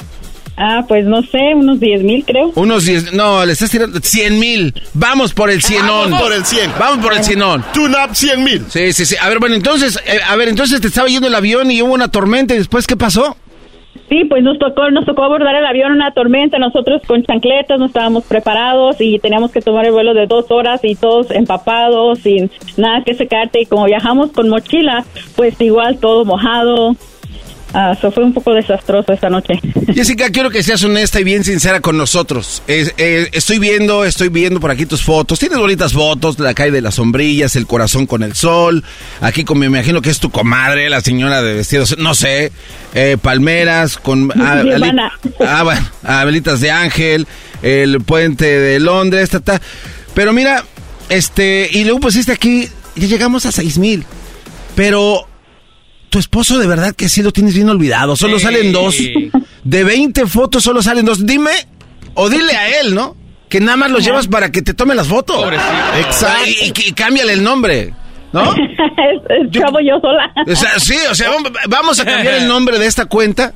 [0.56, 2.52] Ah, pues no sé, unos 10 mil creo.
[2.54, 4.74] Unos 10, no, le estás tirando 100 mil.
[4.94, 6.10] Vamos por el cienón.
[6.10, 6.70] Vamos por el 100.
[6.78, 7.64] Vamos por el cienón.
[7.72, 8.62] Tune up 100 mil.
[8.68, 9.16] Sí, sí, sí.
[9.20, 11.92] A ver, bueno, entonces, eh, a ver, entonces te estaba yendo el avión y hubo
[11.92, 13.36] una tormenta y después, ¿qué pasó?
[14.08, 16.58] Sí, pues nos tocó, nos tocó abordar el avión en una tormenta.
[16.58, 20.80] Nosotros con chancletas no estábamos preparados y teníamos que tomar el vuelo de dos horas
[20.84, 23.62] y todos empapados, sin nada que secarte.
[23.62, 25.04] Y como viajamos con mochila,
[25.36, 26.94] pues igual todo mojado.
[27.74, 29.60] Ah, eso fue un poco desastroso esta noche.
[29.94, 32.62] Jessica, quiero que seas honesta y bien sincera con nosotros.
[32.68, 35.40] Eh, eh, estoy viendo, estoy viendo por aquí tus fotos.
[35.40, 38.84] Tienes bonitas fotos, la calle de las sombrillas, el corazón con el sol.
[39.20, 42.52] Aquí como me imagino que es tu comadre, la señora de vestidos, no sé,
[42.94, 44.62] eh, palmeras con ah,
[45.40, 45.80] ah, bueno,
[46.26, 47.26] velitas de ángel,
[47.62, 49.60] el puente de Londres, ta, ta.
[50.14, 50.64] Pero mira,
[51.08, 54.04] este, y luego pusiste aquí, ya llegamos a seis mil.
[54.76, 55.26] Pero
[56.14, 58.14] tu esposo de verdad que sí lo tienes bien olvidado.
[58.14, 58.44] Solo Sí.
[58.44, 58.94] salen dos.
[59.64, 61.26] De 20 fotos solo salen dos.
[61.26, 61.50] Dime,
[62.14, 63.16] o dile a él, ¿no?
[63.48, 65.44] Que nada más los llevas para que te tome las fotos.
[65.98, 66.44] Exacto.
[66.46, 67.92] Y, y- y cámbiale el nombre,
[68.32, 68.44] ¿no?
[68.54, 68.60] es,
[69.28, 70.32] es chavo yo sola.
[70.46, 71.30] O sea, sí, o sea,
[71.68, 73.52] vamos a cambiar el nombre de esta cuenta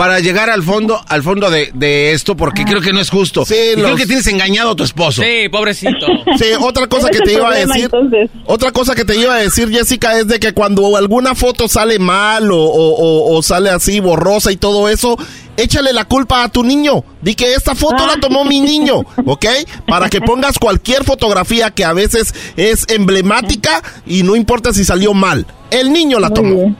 [0.00, 3.42] para llegar al fondo, al fondo de, de esto, porque creo que no es justo.
[3.42, 5.20] y creo que tienes engañado a tu esposo.
[5.20, 6.06] Sí, pobrecito.
[6.38, 7.84] Sí, otra cosa que te iba a decir.
[7.84, 8.30] entonces.
[8.46, 11.98] Otra cosa que te iba a decir, Jessica, es de que cuando alguna foto sale
[11.98, 15.18] mal o, o- o- o sale así borrosa y todo eso,
[15.58, 17.04] échale la culpa a tu niño.
[17.20, 19.44] Di que esta foto la tomó mi niño, ¿ok?
[19.86, 25.12] Para que pongas cualquier fotografía que a veces es emblemática y no importa si salió
[25.12, 25.44] mal.
[25.70, 26.74] El niño la tomó.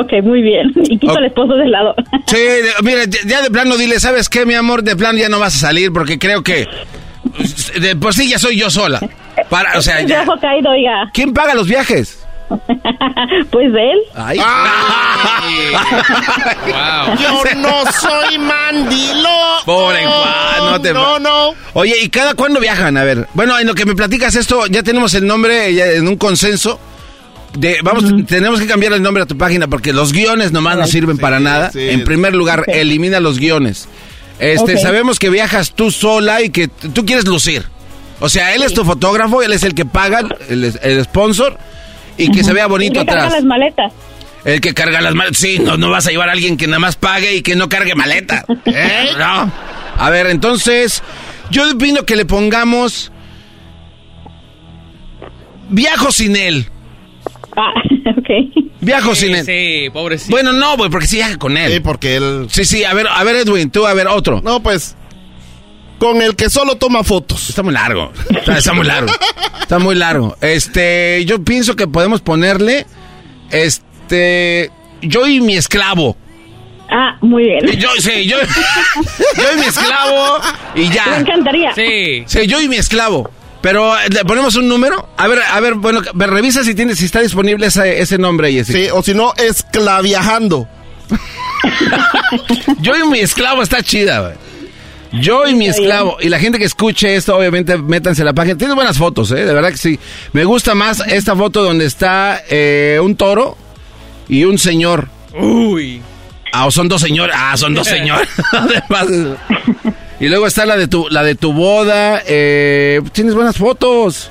[0.00, 0.72] Ok, muy bien.
[0.76, 1.18] Y quito Ok.
[1.18, 1.94] al esposo del lado.
[2.26, 4.82] Sí, de- mira, ya- de plano dile, ¿sabes qué, mi amor?
[4.82, 6.66] De plano ya no vas a salir porque creo que
[7.80, 9.00] de por sí ya soy yo sola.
[9.48, 10.24] Para, o sea, ya.
[10.40, 11.10] caído, oiga.
[11.14, 12.24] ¿Quién paga los viajes?
[13.50, 13.98] Pues de él.
[14.14, 14.38] Ay.
[17.20, 19.28] Yo no soy mandilo.
[19.64, 21.54] Pobre Juan, no te No, no.
[21.74, 22.96] Oye, ¿y cada cuándo viajan?
[22.96, 26.08] A ver, bueno, en lo que me platicas esto, ya tenemos el nombre ya en
[26.08, 26.80] un consenso.
[27.58, 30.86] De, vamos, tenemos que cambiar el nombre a tu página porque los guiones nomás no
[30.86, 31.70] sirven para nada.
[31.72, 31.88] sí.
[31.90, 33.88] En primer lugar, elimina los guiones.
[34.38, 37.64] Este, sabemos que viajas tú sola y que tú quieres lucir.
[38.20, 41.56] O sea, él es tu fotógrafo, él es el que paga, el, el sponsor,
[42.16, 43.40] y que se vea bonito El que carga atrás.
[43.40, 43.92] las maletas.
[44.44, 45.38] El que carga las maletas.
[45.38, 47.68] Sí, no, no vas a llevar a alguien que nada más pague y que no
[47.68, 48.44] cargue maleta.
[48.66, 49.10] ¿Eh?
[49.18, 49.52] No.
[49.98, 51.02] A ver, entonces,
[51.50, 53.10] yo opino que le pongamos.
[55.70, 56.68] Viajo sin él.
[57.56, 57.72] Ah,
[58.16, 58.28] ok.
[58.80, 59.44] Viajo sin él.
[59.44, 60.30] Sí, pobrecito.
[60.30, 61.72] Bueno, no, güey, porque sí viaja con él.
[61.72, 62.46] Sí, porque él...
[62.50, 64.40] Sí, sí, a ver, a ver, Edwin, tú, a ver, otro.
[64.42, 64.96] No, pues...
[65.98, 67.48] Con el que solo toma fotos.
[67.48, 68.12] Está muy largo.
[68.30, 69.10] Está, está muy largo.
[69.60, 70.36] Está muy largo.
[70.40, 72.86] Este, yo pienso que podemos ponerle.
[73.50, 74.70] Este.
[75.02, 76.16] Yo y mi esclavo.
[76.88, 77.66] Ah, muy bien.
[77.78, 78.36] Yo, sí, yo.
[79.36, 80.38] Yo y mi esclavo.
[80.76, 81.06] Y ya.
[81.06, 81.74] Me encantaría.
[81.74, 82.22] Sí.
[82.26, 83.30] Sí, yo y mi esclavo.
[83.60, 85.08] Pero eh, le ponemos un número.
[85.16, 88.78] A ver, a ver, bueno, revisa si tiene, si está disponible ese, ese nombre, Jessica.
[88.78, 90.68] Sí, o si no, esclaviajando.
[92.80, 94.34] Yo y mi esclavo está chida, güey.
[95.12, 96.18] Yo y mi esclavo.
[96.20, 98.58] Y la gente que escuche esto, obviamente, métanse a la página.
[98.58, 99.44] Tiene buenas fotos, ¿eh?
[99.44, 99.98] De verdad que sí.
[100.32, 103.56] Me gusta más esta foto donde está eh, un toro
[104.28, 105.08] y un señor.
[105.34, 106.02] Uy.
[106.52, 107.34] Ah, o son dos señores.
[107.38, 108.28] Ah, son dos señores.
[110.20, 112.22] Y luego está la de tu, la de tu boda.
[112.26, 114.30] Eh, tienes buenas fotos.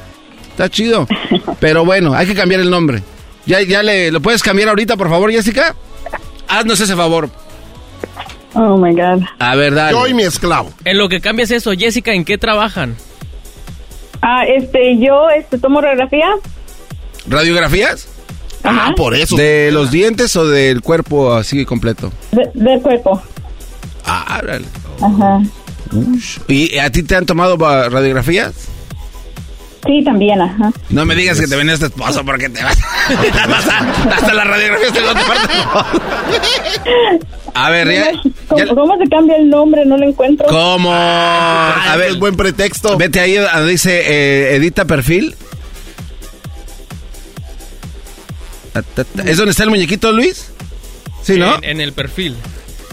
[0.50, 1.08] Está chido.
[1.60, 3.04] Pero bueno, hay que cambiar el nombre.
[3.46, 5.76] ¿Ya, ya le, lo puedes cambiar ahorita, por favor, Jessica?
[6.50, 7.30] Haznos ese favor.
[8.54, 9.24] Oh my God.
[9.40, 9.92] A ver, dale.
[9.98, 10.72] Yo y mi esclavo.
[10.84, 12.96] En lo que cambias eso, Jessica, ¿en qué trabajan?
[14.22, 16.28] Ah, este, yo este, tomo radiografía.
[17.30, 18.08] ¿Radiografías?
[18.64, 19.36] Ah, por eso.
[19.38, 22.12] ¿De los dientes o del cuerpo así completo?
[22.32, 23.22] De- del cuerpo.
[24.06, 24.66] Ah, órale.
[25.02, 25.42] Ajá.
[26.48, 28.54] ¿Y a ti te han tomado radiografías?
[29.86, 30.72] Sí, también, ajá.
[30.90, 32.78] No me digas que te venía este esposo porque te vas.
[33.10, 33.78] hasta,
[34.16, 35.00] hasta las radiografías te
[37.54, 38.12] a A ver, ya.
[38.48, 39.86] ¿Cómo, cómo se cambia el nombre?
[39.86, 40.46] No lo encuentro.
[40.48, 40.92] ¿Cómo?
[40.92, 42.98] a ver, es buen pretexto.
[42.98, 45.36] Vete ahí donde dice eh, edita perfil.
[49.26, 50.52] ¿Es donde está el muñequito, Luis?
[51.24, 51.56] Sí, ¿no?
[51.58, 52.36] En, en el perfil.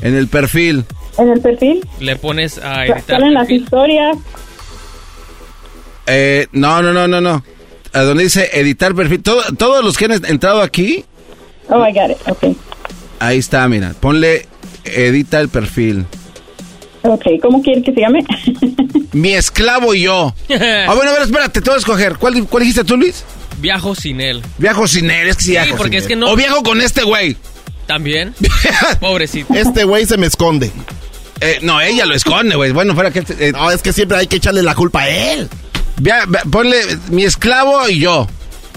[0.01, 0.85] En el perfil.
[1.19, 3.03] En el perfil Le pones a editar.
[3.07, 4.17] salen las historias.
[6.07, 7.45] Eh, no, no, no, no, no.
[7.93, 9.23] A donde dice editar perfil.
[9.23, 11.05] Todo- todos los que han entrado aquí,
[11.69, 12.19] Oh, I got it.
[12.29, 12.57] Ok.
[13.21, 13.95] ahí está, mira.
[13.99, 14.47] Ponle
[14.85, 16.05] edita el perfil.
[17.03, 18.25] Ok, ¿cómo quiere que se llame?
[19.13, 20.35] Mi esclavo y yo.
[20.51, 22.17] Ah, bueno, a ver, espérate, te voy a escoger.
[22.19, 23.25] ¿Cuál, cuál dijiste tú, Luis?
[23.61, 24.43] Viajo sin él.
[24.59, 26.09] Viajo sin él, es que sí, Sí, viajo porque sin es él.
[26.09, 27.37] que no- O viajo con este güey.
[27.87, 28.35] ¿También?
[29.01, 29.55] Pobrecito.
[29.55, 30.71] Este güey se me esconde.
[31.41, 32.73] Eh, no, ella lo esconde, güey.
[32.73, 33.25] Bueno, fuera que...
[33.39, 35.49] eh, No, es que siempre hay que echarle la culpa a él.
[36.01, 36.77] vea- vea, ponle
[37.11, 38.29] mi esclavo y yo.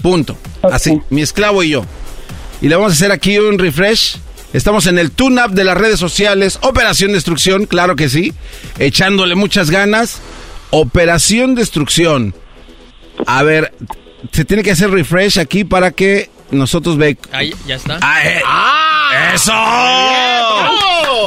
[0.02, 0.36] Punto.
[0.62, 1.84] Así, mi esclavo y yo.
[2.60, 4.16] Y le vamos a hacer aquí un refresh.
[4.52, 6.58] Estamos en el tune-up de las redes sociales.
[6.62, 8.32] Operación Destrucción, claro que sí.
[8.78, 10.18] Echándole muchas ganas.
[10.70, 12.34] Operación Destrucción.
[13.26, 13.72] A ver,
[14.32, 17.16] se tiene que hacer refresh aquí para que nosotros ve...
[17.32, 17.98] Ahí, ya está.
[18.00, 18.42] Ah, eh.
[19.34, 19.52] ¡Eso!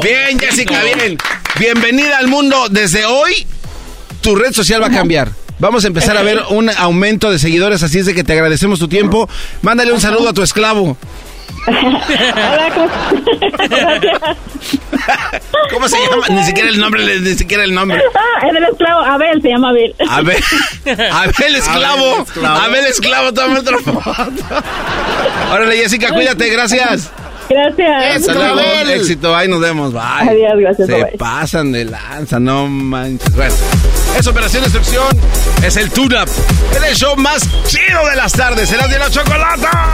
[0.01, 1.17] Bien, Jessica, bien.
[1.59, 2.67] Bienvenida al mundo.
[2.69, 3.45] Desde hoy,
[4.21, 5.31] tu red social va a cambiar.
[5.59, 8.79] Vamos a empezar a ver un aumento de seguidores, así es de que te agradecemos
[8.79, 9.29] tu tiempo.
[9.61, 10.97] Mándale un saludo a tu esclavo.
[11.67, 12.89] Hola, ¿cómo-
[15.73, 16.27] ¿Cómo se llama?
[16.29, 18.01] Ni siquiera el nombre, ni siquiera el nombre.
[18.15, 19.01] Ah, es el esclavo.
[19.01, 19.95] Abel, se llama Abel.
[20.09, 20.43] Abel,
[21.11, 22.25] Abel esclavo.
[22.45, 24.01] Abel esclavo, toma otra foto.
[25.51, 27.11] Órale, Jessica, cuídate, gracias.
[27.51, 28.27] Gracias.
[28.35, 28.59] Luego,
[28.93, 30.01] éxito, ahí nos vemos, bye.
[30.29, 31.17] Adiós, gracias, Se bye.
[31.17, 33.35] pasan de lanza, no manches.
[33.35, 33.53] Bueno,
[34.17, 35.07] es Operación Destrucción,
[35.63, 36.29] es el tune-up,
[36.75, 39.93] es el show más chido de las tardes, el de la chocolata.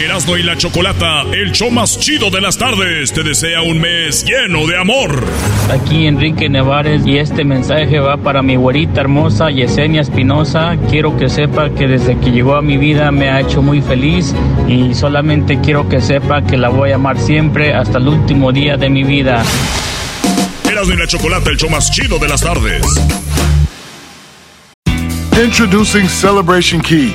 [0.00, 4.24] Erasmo y la Chocolata, el show más chido de las tardes, te desea un mes
[4.24, 5.24] lleno de amor.
[5.72, 10.76] Aquí Enrique Nevares y este mensaje va para mi güerita hermosa Yesenia Espinosa.
[10.88, 14.34] Quiero que sepa que desde que llegó a mi vida me ha hecho muy feliz
[14.68, 18.76] y solamente quiero que sepa que la voy a amar siempre hasta el último día
[18.76, 19.42] de mi vida.
[20.70, 22.82] Erasmo y la Chocolata, el show más chido de las tardes.
[25.42, 27.14] Introducing Celebration Key,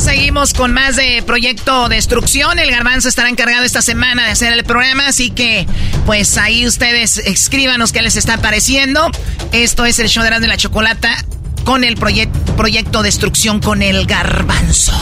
[0.00, 2.58] Seguimos con más de Proyecto Destrucción.
[2.58, 5.66] El Garbanzo estará encargado esta semana de hacer el programa, así que
[6.04, 9.10] pues ahí ustedes escríbanos qué les está pareciendo.
[9.52, 11.24] Esto es el show de de la Chocolata
[11.64, 14.92] con el Proyecto Destrucción con el Garbanzo.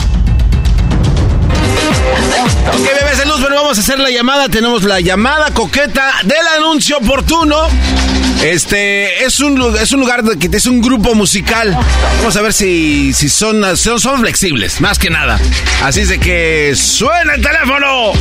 [2.68, 4.48] Ok, bebés de luz, pero vamos a hacer la llamada.
[4.48, 7.68] Tenemos la llamada coqueta del anuncio oportuno.
[8.42, 11.76] Este es un, es un lugar que es un grupo musical.
[12.18, 15.38] Vamos a ver si, si son, son, son flexibles, más que nada.
[15.82, 18.12] Así es de que suena el teléfono.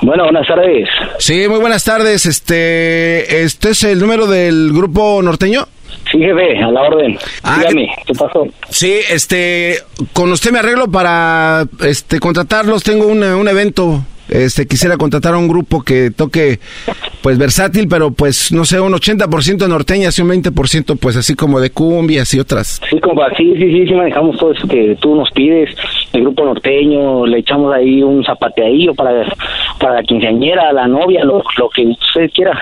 [0.00, 0.88] Bueno, buenas tardes.
[1.18, 2.24] Sí, muy buenas tardes.
[2.24, 5.68] Este, este es el número del grupo norteño.
[6.10, 7.18] Sí, jefe, a la orden.
[7.42, 8.46] Ah, Dígame, ¿qué pasó?
[8.68, 9.78] Sí, este,
[10.12, 12.82] con usted me arreglo para, este, contratarlos.
[12.82, 14.04] Tengo un, un evento.
[14.28, 16.58] Este, quisiera contratar a un grupo que toque,
[17.22, 21.60] pues, versátil, pero, pues, no sé, un 80% norteñas y un 20%, pues, así como
[21.60, 22.80] de cumbias y otras.
[22.88, 25.76] Sí, compa, sí, sí, sí, sí, manejamos todo eso que tú nos pides.
[26.14, 29.26] El grupo norteño, le echamos ahí un zapateadillo para,
[29.78, 32.58] para la quinceañera, la novia, lo, lo que usted quiera.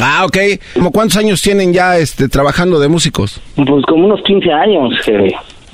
[0.00, 0.36] Ah, ok.
[0.74, 3.40] ¿Cómo cuántos años tienen ya, este, trabajando de músicos?
[3.56, 4.92] Pues como unos 15 años.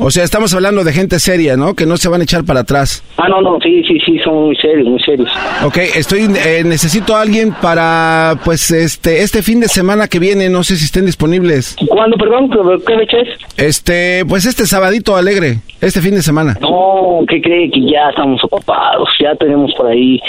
[0.03, 1.75] O sea, estamos hablando de gente seria, ¿no?
[1.75, 3.03] Que no se van a echar para atrás.
[3.19, 5.29] Ah, no, no, sí, sí, sí, son muy serios, muy serios.
[5.63, 10.49] Ok, estoy, eh, necesito a alguien para, pues, este, este fin de semana que viene,
[10.49, 11.77] no sé si estén disponibles.
[11.87, 12.49] ¿Cuándo, perdón?
[12.49, 13.29] ¿Qué- ¿Qué fecha es?
[13.59, 16.57] Este, pues este sabadito alegre, este fin de semana.
[16.61, 17.71] No, ¿qué cree?
[17.71, 20.21] Que ya estamos ocupados, ya tenemos por ahí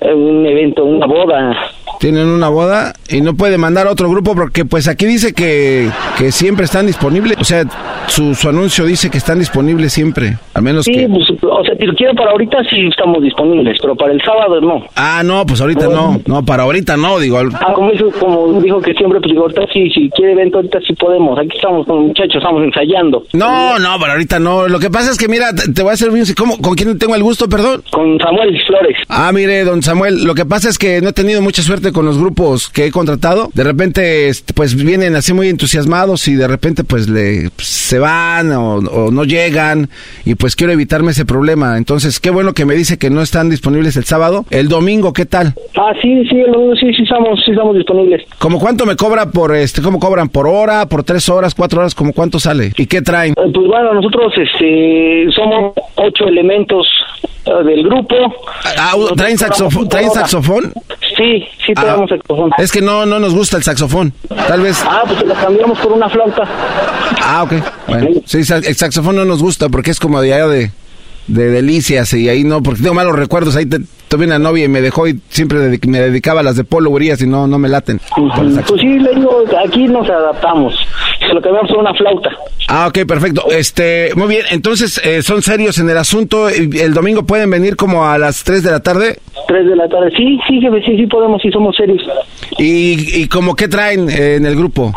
[0.00, 1.56] eh, un evento, una boda.
[1.98, 5.90] Tienen una boda y no puede mandar a otro grupo porque pues aquí dice que,
[6.16, 7.36] que siempre están disponibles.
[7.38, 7.64] O sea,
[8.06, 10.38] su, su anuncio dice que están disponibles siempre.
[10.54, 11.06] A menos Sí, que...
[11.08, 14.62] pues, o sea, si lo quiero para ahorita sí estamos disponibles, pero para el sábado
[14.62, 14.82] no.
[14.96, 16.18] Ah, no, pues ahorita no.
[16.26, 17.36] No, para ahorita no, digo.
[17.36, 20.56] al- Ah, como, dijo, como dijo que siempre, pues digo, ahorita sí, si quiere evento,
[20.56, 21.38] ahorita sí podemos.
[21.38, 23.24] Aquí estamos con muchachos, estamos ensayando.
[23.34, 24.68] No, no, para ahorita no.
[24.68, 26.24] Lo que pasa es que, mira, te, voy a hacer bien.
[26.36, 27.82] ¿Cómo, ¿Con quién tengo el gusto, perdón?
[27.90, 28.96] Con Samuel Flores.
[29.08, 32.04] Ah, mire, don Samuel, lo que pasa es que no he tenido mucha suerte con
[32.04, 33.48] los grupos que he contratado.
[33.54, 37.98] De repente, este, pues vienen así muy entusiasmados y de repente, pues le pues, se
[37.98, 39.88] van o, o no llegan
[40.24, 41.76] y pues quiero evitarme ese problema.
[41.76, 44.44] Entonces, qué bueno que me dice que no están disponibles el sábado.
[44.50, 45.54] El domingo, ¿qué tal?
[45.76, 48.22] Ah, sí, sí, el domingo sí, sí estamos, sí estamos disponibles.
[48.38, 49.82] ¿Cómo cuánto me cobra por este?
[49.82, 51.94] ¿Cómo cobran por hora, por tres horas, cuatro horas?
[51.94, 52.72] ¿Cómo cuánto sale?
[52.76, 53.32] ¿Y qué traen?
[53.32, 54.79] Eh, Pues bueno, nosotros este,
[55.34, 56.86] somos ocho elementos
[57.46, 58.14] eh, del grupo.
[58.78, 59.88] Ah, ¿traen saxofón?
[59.88, 60.72] ¿Traen saxofón?
[61.16, 62.50] Sí, sí Ah, tenemos saxofón.
[62.58, 64.12] Es que no, no nos gusta el saxofón.
[64.48, 64.82] Tal vez.
[64.86, 66.42] Ah, pues la cambiamos por una flauta.
[67.22, 67.52] Ah, ok.
[67.88, 70.70] Bueno, sí, el saxofón no nos gusta porque es como de allá de,
[71.26, 73.56] de delicias y ahí no, porque tengo malos recuerdos.
[73.56, 76.64] Ahí te- tuve una novia y me dejó y siempre me dedicaba a las de
[76.64, 78.00] Polo Urias y no, no me laten.
[78.16, 80.74] Pues sí, le digo, aquí nos adaptamos.
[81.20, 82.28] Se lo por una flauta.
[82.66, 83.44] Ah, ok, perfecto.
[83.52, 84.42] Este, muy bien.
[84.50, 86.50] Entonces, eh, son serios en el asunto.
[86.50, 89.20] ¿Y ¿El domingo pueden venir como a las 3 de la tarde?
[89.46, 90.10] Tres de la tarde.
[90.16, 92.02] Sí, sí, jefe, sí, sí podemos, sí somos serios.
[92.58, 94.92] ¿Y, y como qué traen eh, en el grupo?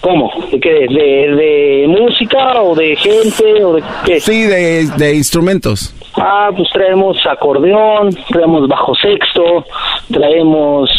[0.00, 0.32] ¿Cómo?
[0.50, 0.70] ¿De qué?
[0.70, 4.20] ¿De, de música o de gente o de qué?
[4.20, 5.94] Sí, de, de instrumentos.
[6.16, 9.64] Ah, pues traemos acordeón, traemos bajo sexto,
[10.10, 10.90] traemos,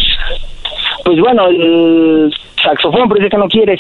[1.03, 2.34] pues bueno, el
[2.64, 3.80] saxofón, pero dice que no quiere.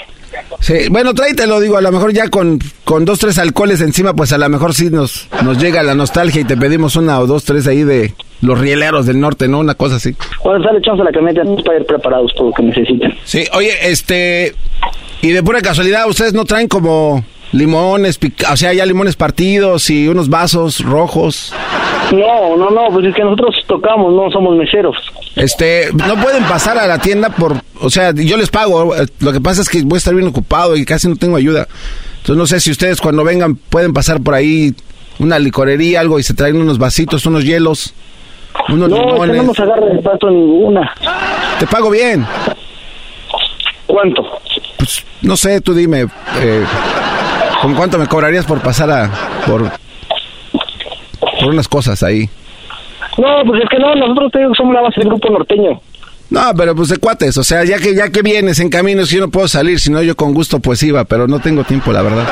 [0.59, 4.31] Sí, bueno, tráetelo, digo, a lo mejor ya con, con dos, tres alcoholes encima, pues
[4.33, 7.45] a lo mejor sí nos, nos llega la nostalgia y te pedimos una o dos,
[7.45, 9.59] tres ahí de los rieleros del norte, ¿no?
[9.59, 10.15] Una cosa así.
[10.43, 13.13] Bueno, sale echamos a la camioneta para ir preparados por lo que necesiten.
[13.23, 14.53] Sí, oye, este,
[15.21, 19.89] y de pura casualidad, ¿ustedes no traen como limones, pica- o sea, ya limones partidos
[19.89, 21.53] y unos vasos rojos?
[22.11, 24.95] No, no, no, pues es que nosotros tocamos, no somos meseros.
[25.35, 29.31] Este, no pueden pasar a la tienda por, o sea, yo les pago, eh, lo
[29.31, 31.67] que pasa es que voy a estar bien ocupado y casi no tengo ayuda.
[32.17, 34.73] Entonces no sé si ustedes cuando vengan pueden pasar por ahí
[35.19, 37.93] una licorería, algo y se traen unos vasitos, unos hielos,
[38.69, 39.35] unos No, limones.
[39.37, 40.91] no nos agarra de pato ninguna.
[41.59, 42.25] Te pago bien.
[43.85, 44.23] ¿Cuánto?
[44.77, 46.07] Pues no sé, tú dime,
[46.39, 46.63] eh,
[47.61, 49.11] ¿con cuánto me cobrarías por pasar a,
[49.45, 49.69] por,
[51.39, 52.29] por unas cosas ahí?
[53.17, 55.81] No, pues es que no, nosotros somos la base del grupo norteño.
[56.29, 59.15] No, pero pues de cuates, o sea, ya que ya que vienes en camino, si
[59.15, 61.91] yo no puedo salir, si no yo con gusto pues iba, pero no tengo tiempo,
[61.91, 62.27] la verdad.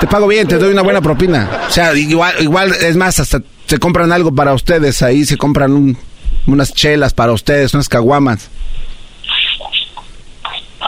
[0.00, 1.48] Te pago bien, te doy una buena propina.
[1.68, 5.72] O sea, igual, igual es más, hasta se compran algo para ustedes, ahí se compran
[5.72, 5.98] un-
[6.46, 8.50] unas chelas para ustedes, unas caguamas.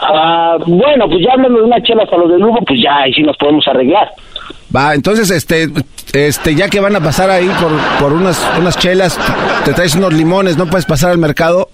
[0.01, 3.13] Ah, bueno, pues ya hablando de una chela para los del grupo, pues ya, ahí
[3.13, 4.09] sí nos podemos arreglar.
[4.75, 5.67] Va, entonces, este,
[6.13, 9.19] este, ya que van a pasar ahí por, por unas, unas chelas,
[9.65, 11.69] te traes unos limones, no puedes pasar al mercado.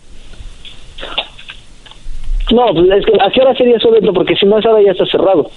[2.53, 4.13] No, pues es que ¿a qué hora sería eso dentro?
[4.13, 5.49] Porque si no, esa hora ya está cerrado.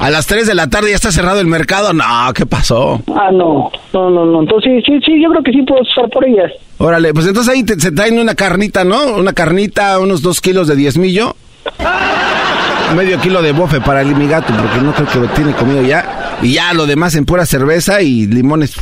[0.00, 1.92] A las 3 de la tarde ya está cerrado el mercado.
[1.92, 2.04] No,
[2.34, 3.00] ¿qué pasó?
[3.14, 4.40] Ah, no, no, no, no.
[4.40, 6.50] Entonces, sí, sí, yo creo que sí puedo estar por ellas.
[6.78, 9.14] Órale, pues entonces ahí te- se traen una carnita, ¿no?
[9.14, 11.36] Una carnita, unos dos kilos de diezmillo.
[12.96, 15.82] Medio kilo de bofe para el mi gato, porque no creo que lo tiene comido
[15.82, 16.38] ya.
[16.42, 18.74] Y ya lo demás en pura cerveza y limones.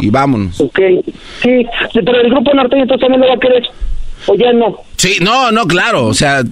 [0.00, 0.60] Y vámonos.
[0.60, 0.78] Ok,
[1.42, 3.62] sí, pero el grupo norteño entonces también lo va a querer.
[4.26, 4.76] O ya no.
[4.96, 6.06] Sí, no, no, claro.
[6.06, 6.42] O sea,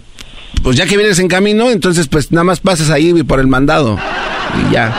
[0.63, 3.99] pues ya que vienes en camino, entonces pues nada más pasas ahí por el mandado.
[4.59, 4.93] Y ya.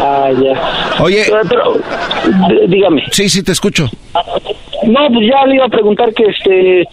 [0.00, 1.02] Ah, ya.
[1.02, 1.26] Oye.
[1.48, 1.80] Pero,
[2.68, 3.04] dígame.
[3.10, 3.90] Sí, sí, te escucho.
[4.84, 6.84] No, pues ya le iba a preguntar que este,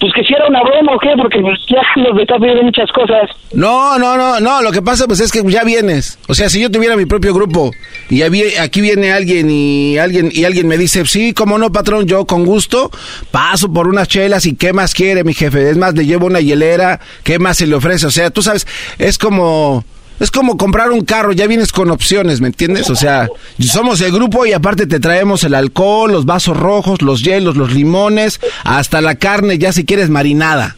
[0.00, 2.90] pues que si era una broma o qué, porque pues ya nos está pidiendo muchas
[2.92, 3.30] cosas.
[3.52, 6.18] No, no, no, no, lo que pasa pues es que ya vienes.
[6.28, 7.72] O sea, si yo tuviera mi propio grupo
[8.08, 12.26] y aquí viene alguien y alguien y alguien me dice, "Sí, cómo no, patrón, yo
[12.26, 12.90] con gusto
[13.30, 16.40] paso por unas chelas y qué más quiere mi jefe." Es más, le llevo una
[16.40, 18.06] hielera, ¿qué más se le ofrece?
[18.06, 18.66] O sea, tú sabes,
[18.98, 19.84] es como
[20.20, 22.90] es como comprar un carro, ya vienes con opciones, ¿me entiendes?
[22.90, 23.28] O sea,
[23.60, 27.72] somos el grupo y aparte te traemos el alcohol, los vasos rojos, los hielos, los
[27.72, 30.76] limones, hasta la carne, ya si quieres marinada.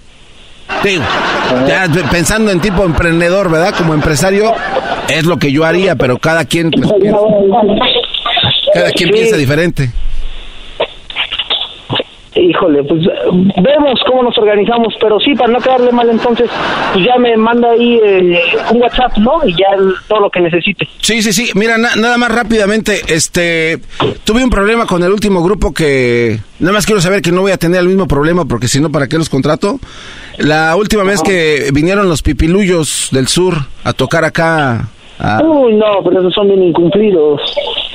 [0.84, 1.02] Digo,
[1.66, 3.74] ya pensando en tipo emprendedor, ¿verdad?
[3.76, 4.52] Como empresario,
[5.08, 7.18] es lo que yo haría, pero cada quien, pues, piensa-
[8.74, 9.90] cada quien piensa diferente.
[12.36, 13.00] Híjole, pues
[13.56, 16.48] vemos cómo nos organizamos, pero sí, para no quedarle mal entonces,
[16.92, 19.40] pues ya me manda ahí eh, un WhatsApp, ¿no?
[19.44, 20.88] Y ya el- todo lo que necesite.
[21.00, 21.50] Sí, sí, sí.
[21.54, 23.80] Mira, na- nada más rápidamente, este,
[24.22, 27.50] tuve un problema con el último grupo que, nada más quiero saber que no voy
[27.50, 29.80] a tener el mismo problema porque si no, ¿para qué los contrato?
[30.38, 34.88] La última vez que vinieron los pipiluyos del sur a tocar acá.
[35.20, 37.40] A- Uy, no, pero esos son bien incumplidos.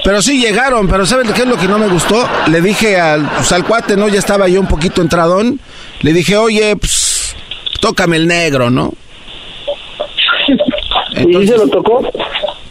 [0.03, 2.27] Pero sí llegaron, pero ¿sabes qué es lo que no me gustó?
[2.47, 4.07] Le dije al, pues, al cuate, ¿no?
[4.07, 5.59] Ya estaba yo un poquito entradón.
[6.01, 7.35] Le dije, oye, pues,
[7.81, 8.91] tócame el negro, ¿no?
[11.17, 12.01] ¿Y se lo tocó?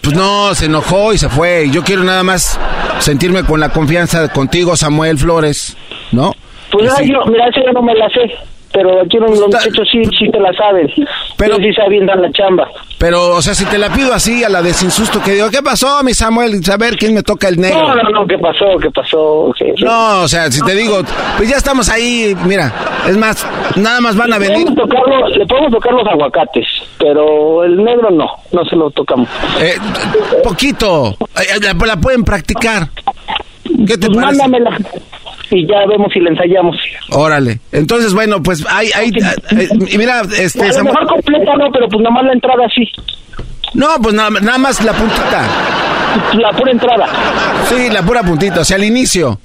[0.00, 1.68] Pues no, se enojó y se fue.
[1.70, 2.60] Yo quiero nada más
[3.00, 5.76] sentirme con la confianza contigo, Samuel Flores,
[6.12, 6.32] ¿no?
[6.70, 8.20] Pues ah, yo, mira, ese yo no me la sé,
[8.74, 10.90] pero aquí los muchachos sí, sí te la saben.
[11.38, 12.68] Pero sí saben dar la chamba.
[12.98, 15.48] Pero, o sea, si te la pido así a la de sin susto, que digo,
[15.50, 16.60] ¿qué pasó, mi Samuel?
[16.72, 17.80] A ver quién me toca el negro.
[17.88, 18.64] No, no, no, ¿qué pasó?
[18.80, 19.52] ¿Qué pasó?
[19.58, 21.00] ¿Qué- qué- No, o sea, si te digo,
[21.36, 22.72] pues ya estamos ahí, mira,
[23.08, 23.46] es más,
[23.76, 24.66] nada más van a Le venir.
[24.66, 26.66] podemos tocarlo- le podemos tocar los aguacates,
[26.98, 29.28] pero el negro no, no se lo tocamos.
[29.60, 29.76] Eh,
[30.42, 32.88] poquito, eh, la, la pueden practicar.
[33.86, 34.38] ¿Qué te Pues parece?
[34.42, 34.76] mándamela
[35.54, 36.76] y ya vemos si la ensayamos.
[37.10, 37.60] Órale.
[37.72, 39.10] Entonces, bueno, pues hay, hay,
[39.56, 42.32] eh, y mira, este, a lo Samuel- mejor completa no, pero pues nada más la
[42.32, 42.84] entrada sí.
[43.74, 45.48] no, pues nada, nada más la puntita.
[46.38, 47.06] La pura entrada.
[47.68, 49.40] Sí, la pura puntita, o sea, al inicio.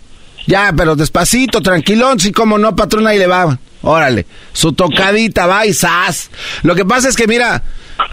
[0.48, 3.58] Ya, pero despacito, tranquilón, sí, como no, patrón, ahí le va.
[3.82, 6.30] Órale, su tocadita va y zas.
[6.64, 7.64] Lo que pasa es que, mira,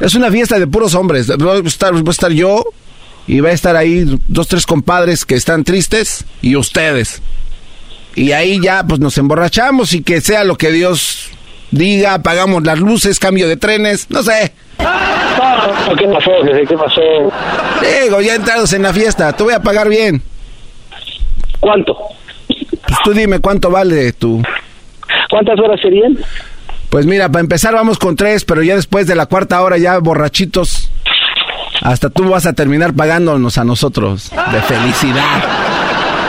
[0.00, 1.34] es una fiesta de puros hombres.
[1.38, 2.64] Voy a estar, voy a estar yo
[3.26, 7.20] y va a estar ahí dos, tres compadres que están tristes y ustedes.
[8.16, 11.28] Y ahí ya, pues nos emborrachamos y que sea lo que Dios
[11.70, 14.52] diga, apagamos las luces, cambio de trenes, no sé.
[14.78, 16.30] No, ¿Qué pasó?
[16.68, 17.00] ¿Qué pasó?
[18.02, 20.22] Digo, ya entrados en la fiesta, te voy a pagar bien.
[21.60, 21.94] ¿Cuánto?
[22.48, 24.42] Pues tú dime cuánto vale tu...
[25.28, 26.16] ¿Cuántas horas serían?
[26.88, 29.98] Pues mira, para empezar vamos con tres, pero ya después de la cuarta hora ya
[29.98, 30.90] borrachitos,
[31.82, 35.65] hasta tú vas a terminar pagándonos a nosotros de felicidad.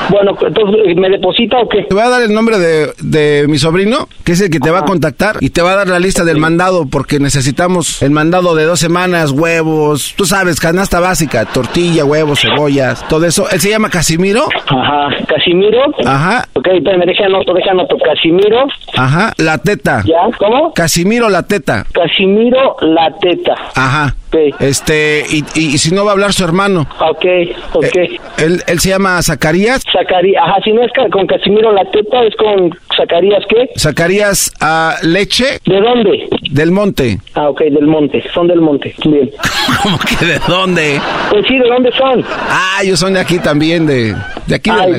[0.10, 1.84] Bueno, entonces, ¿me deposita o qué?
[1.84, 4.72] Te voy a dar el nombre de, de mi sobrino, que es el que te
[4.72, 8.12] va a contactar, y te va a dar la lista del mandado, porque necesitamos el
[8.12, 13.50] mandado de dos semanas, huevos, tú sabes, canasta básica, tortilla, huevos, cebollas, todo eso.
[13.52, 14.48] Él se llama Casimiro.
[14.68, 15.80] Ajá, Casimiro.
[16.06, 16.48] Ajá.
[16.54, 17.96] Ok, espérame, anoto, deja anoto.
[17.98, 18.66] Casimiro.
[18.96, 20.04] Ajá, la teta.
[20.06, 20.38] ¿Ya?
[20.38, 20.74] ¿Cómo?
[20.74, 21.86] Casimiro la teta.
[21.94, 23.56] Casimiro La Teta.
[23.76, 24.16] Ajá.
[24.60, 26.88] Este, y, y- y si no va a hablar su hermano.
[27.00, 27.26] Ok,
[27.74, 27.86] ok.
[27.96, 29.84] Eh, él, él se llama Zacarías.
[29.92, 33.70] Zacarías, ajá, si no es con Casimiro La Teta, es con Zacarías, ¿qué?
[33.78, 35.60] Zacarías a Leche.
[35.66, 36.28] ¿De dónde?
[36.52, 37.20] Del Monte.
[37.36, 39.30] Ah, ok, del monte, son del monte, bien.
[39.84, 41.00] ¿Cómo que de dónde?
[41.30, 42.24] Pues sí, ¿de dónde son?
[42.50, 44.16] Ah, ellos son de aquí también, de,
[44.48, 44.70] de aquí.
[44.70, 44.94] Ay,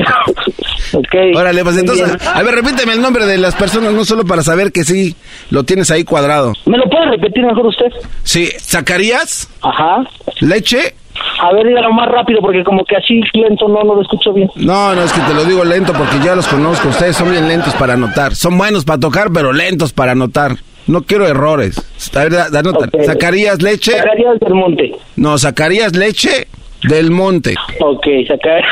[0.92, 1.14] ok.
[1.36, 2.18] Órale, pues entonces, bien.
[2.34, 5.14] a ver, repíteme el nombre de las personas, no solo para saber que sí
[5.50, 6.52] lo tienes ahí cuadrado.
[6.66, 7.86] ¿Me lo puede repetir mejor usted?
[8.24, 9.48] Sí, Zacarías.
[9.62, 10.04] Ajá.
[10.40, 10.94] Leche.
[11.40, 14.48] A ver, dígalo más rápido, porque como que así lento no, no lo escucho bien.
[14.54, 16.88] No, no, es que te lo digo lento porque ya los conozco.
[16.88, 18.34] Ustedes son bien lentos para anotar.
[18.36, 20.56] Son buenos para tocar, pero lentos para anotar.
[20.86, 21.76] No quiero errores.
[22.14, 22.86] A ver, da- da nota.
[22.86, 23.02] Ok.
[23.04, 23.92] Zacarías Leche.
[23.98, 24.92] Zacarías del monte.
[25.16, 26.46] No, Zacarías Leche
[26.84, 27.56] del Monte.
[27.80, 28.64] Ok, Zacarías.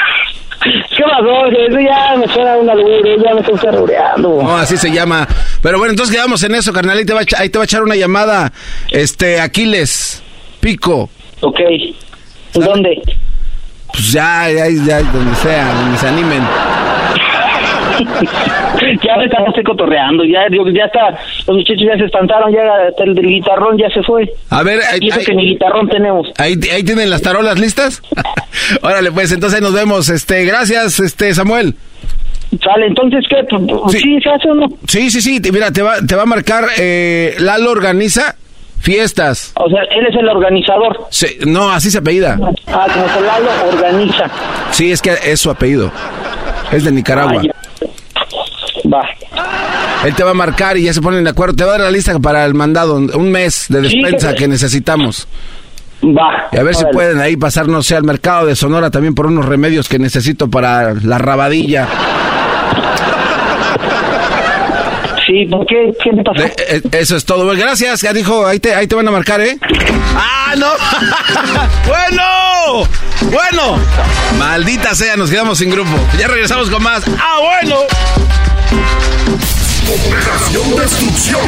[0.62, 1.46] ¿Qué pasó?
[1.46, 4.42] Eso ya me suena un albur, ya me estoy ferrureando.
[4.42, 5.26] No, así se llama.
[5.62, 6.98] Pero bueno, entonces quedamos en eso, carnal.
[6.98, 8.52] Ahí te va, ahí te va a echar una llamada.
[8.90, 10.22] Este, Aquiles,
[10.60, 11.10] Pico.
[11.40, 11.60] Ok.
[12.54, 13.02] ¿Dónde?
[13.92, 16.42] Pues ya, ya, ya, donde sea, donde se animen.
[19.02, 20.40] ya me estamos cotorreando, ya,
[20.72, 24.30] ya está, los muchachos ya se espantaron, ya hasta el del guitarrón ya se fue.
[24.50, 26.28] A ver, ahí, Y eso ahí- que ni guitarrón tenemos.
[26.38, 28.02] ahí- ahí tienen las tarolas listas.
[28.82, 30.08] Órale, pues entonces nos vemos.
[30.08, 31.74] Este, gracias, este, Samuel.
[32.62, 33.36] Sale, entonces, ¿qué?
[33.90, 34.66] ¿Sí, se hace o no?
[34.86, 35.40] Sí, sí, sí.
[35.52, 36.64] Mira, te va, te va a marcar.
[36.78, 38.36] Eh, Lalo organiza
[38.78, 39.52] fiestas.
[39.56, 41.06] O sea, él es el organizador.
[41.10, 42.38] Sí, no, así se apellida.
[42.68, 44.30] Ah, como que Lalo organiza.
[44.70, 45.90] Sí, es que es su apellido.
[46.72, 47.42] Es de Nicaragua.
[48.92, 49.02] Va.
[50.04, 51.54] Él te va a marcar y ya se ponen de acuerdo.
[51.56, 54.48] Te va a dar la lista para el mandado, un mes de despensa que- que
[54.48, 55.26] necesitamos.
[56.04, 56.48] Va.
[56.52, 59.26] Y a ver si pueden ahí pasar, no sé, al mercado de Sonora también por
[59.26, 61.88] unos remedios que necesito para la rabadilla.
[65.26, 65.92] Sí, ¿por qué?
[66.02, 66.44] ¿Qué me pasó?
[66.44, 67.44] Eh, eh, eso es todo.
[67.44, 69.58] Bueno, Gracias, ya dijo, ahí te, ahí te van a marcar, ¿eh?
[70.14, 70.68] ¡Ah, no!
[71.86, 72.88] ¡Bueno!
[73.22, 73.78] ¡Bueno!
[74.38, 75.90] Maldita sea, nos quedamos sin grupo.
[76.18, 77.02] Ya regresamos con más.
[77.18, 77.80] ¡Ah, bueno!
[79.88, 81.40] Operación Destrucción.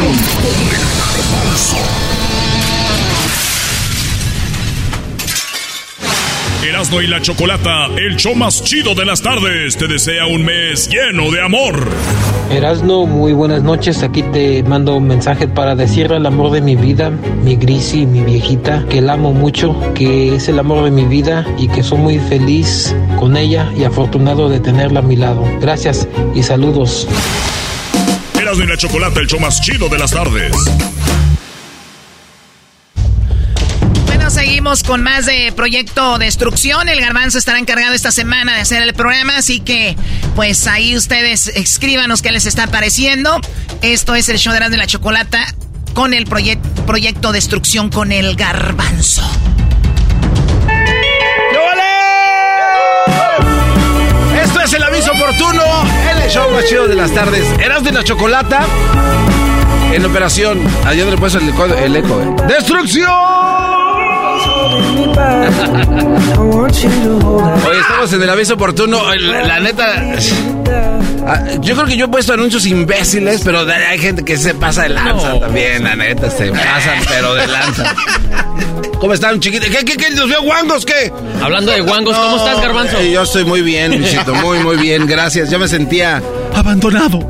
[6.63, 10.89] Erasmo y la Chocolata, el show más chido de las tardes, te desea un mes
[10.89, 11.89] lleno de amor.
[12.51, 14.03] Erasno, muy buenas noches.
[14.03, 17.11] Aquí te mando un mensaje para decirle al amor de mi vida,
[17.45, 21.47] mi Grisi, mi viejita, que la amo mucho, que es el amor de mi vida
[21.59, 25.45] y que soy muy feliz con ella y afortunado de tenerla a mi lado.
[25.61, 27.07] Gracias y saludos.
[28.35, 30.53] Erasmo y la Chocolata, el show más chido de las tardes.
[34.69, 36.91] Con más de Proyecto Destrucción.
[36.91, 39.97] El Garbanzo estará encargado esta semana de hacer el programa, así que
[40.37, 43.41] pues ahí ustedes escríbanos qué les está pareciendo.
[43.81, 45.43] Esto es el show de Erasmo y la Chocolata
[45.95, 49.23] con el proye- Proyecto Destrucción con el Garbanzo.
[54.43, 55.62] Esto es el aviso oportuno,
[56.23, 57.45] el show más chido de las tardes.
[57.59, 58.66] Erasmo y la Chocolata
[59.93, 60.61] en operación.
[60.85, 62.47] No le puesto el, el eco, ¿eh?
[62.55, 63.68] ¡Destrucción!
[67.66, 69.14] Oye, estamos en el aviso oportuno.
[69.14, 70.03] La, la neta.
[71.27, 74.83] ah, Yo creo que yo he puesto anuncios imbéciles, pero hay gente que se pasa
[74.83, 77.95] de lanza también, la neta, se pasan, pero de lanza.
[78.99, 79.69] ¿Cómo están, chiquitos?
[79.69, 80.11] ¿Qué, qué, qué?
[80.14, 80.85] ¿Los veo guangos?
[80.85, 81.12] ¿Qué?
[81.43, 83.01] Hablando de guangos, ¿cómo estás, Garbanzo?
[83.03, 85.51] yo estoy muy bien, Luisito, muy, muy bien, gracias.
[85.51, 86.23] Yo me sentía
[86.55, 87.21] abandonado.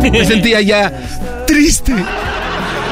[0.00, 0.92] Me sentía ya
[1.46, 1.92] triste.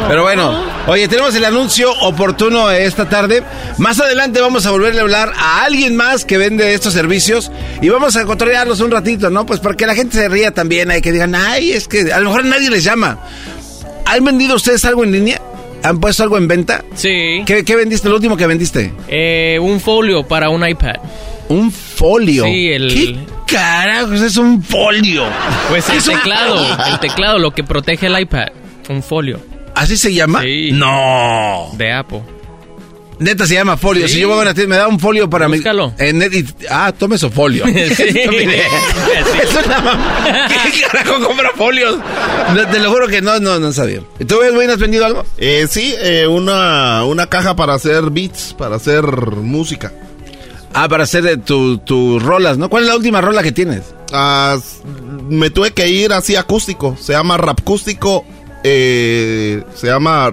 [0.08, 3.42] Pero bueno, oye, tenemos el anuncio oportuno esta tarde.
[3.78, 7.88] Más adelante vamos a volverle a hablar a alguien más que vende estos servicios y
[7.88, 9.46] vamos a cotorrearlos un ratito, ¿no?
[9.46, 12.20] Pues para que la gente se ría también, hay que digan, ay, es que a
[12.20, 13.18] lo mejor nadie les llama.
[14.06, 15.40] ¿Han vendido ustedes algo en línea?
[15.82, 16.82] ¿Han puesto algo en venta?
[16.94, 17.42] Sí.
[17.44, 18.08] ¿Qué, qué vendiste?
[18.08, 18.92] ¿Lo último que vendiste?
[19.08, 20.94] Eh, un folio para un iPad.
[21.48, 22.44] ¿Un folio?
[22.44, 22.88] Sí, el...
[23.46, 25.24] ¿Qué carajos es un folio?
[25.68, 26.56] Pues el Es un- teclado,
[26.90, 28.46] el teclado, lo que protege el iPad.
[28.88, 29.40] Un folio.
[29.74, 30.42] ¿Así se llama?
[30.42, 30.70] Sí.
[30.72, 31.70] No.
[31.76, 32.22] De Apple.
[33.18, 34.08] Neta se llama folio.
[34.08, 34.14] Sí.
[34.14, 35.56] Si yo voy a una tienda, me da un folio para mí.
[35.58, 35.92] Búscalo.
[35.98, 37.64] En net y- ah, tome su folio.
[37.68, 37.72] Sí.
[37.72, 41.96] Es una ¿Qué carajo compra folios?
[42.54, 44.00] No, te lo juro que no, no, no sabía.
[44.26, 45.24] ¿Tú, güey, has vendido algo?
[45.38, 49.92] Eh, sí, eh, una, una caja para hacer beats, para hacer música.
[50.72, 52.68] Ah, para hacer tu- tus rolas, ¿no?
[52.68, 53.94] ¿Cuál es la última rola que tienes?
[54.12, 54.58] Ah,
[55.28, 56.96] me tuve que ir así acústico.
[57.00, 58.24] Se llama rap acústico.
[58.64, 60.32] Eh, se llama.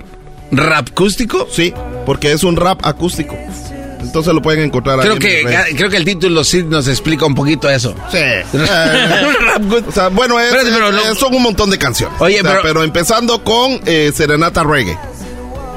[0.51, 1.47] ¿Rap acústico?
[1.51, 1.73] Sí,
[2.05, 3.38] porque es un rap acústico.
[4.01, 5.45] Entonces lo pueden encontrar Creo que,
[5.77, 7.95] creo que el título sí nos explica un poquito eso.
[8.11, 8.17] Sí.
[9.88, 12.19] O sea, bueno, es- Espérate, pero no- son un montón de canciones.
[12.19, 14.97] Oye, O sea, pero- pero empezando con eh, Serenata Reggae.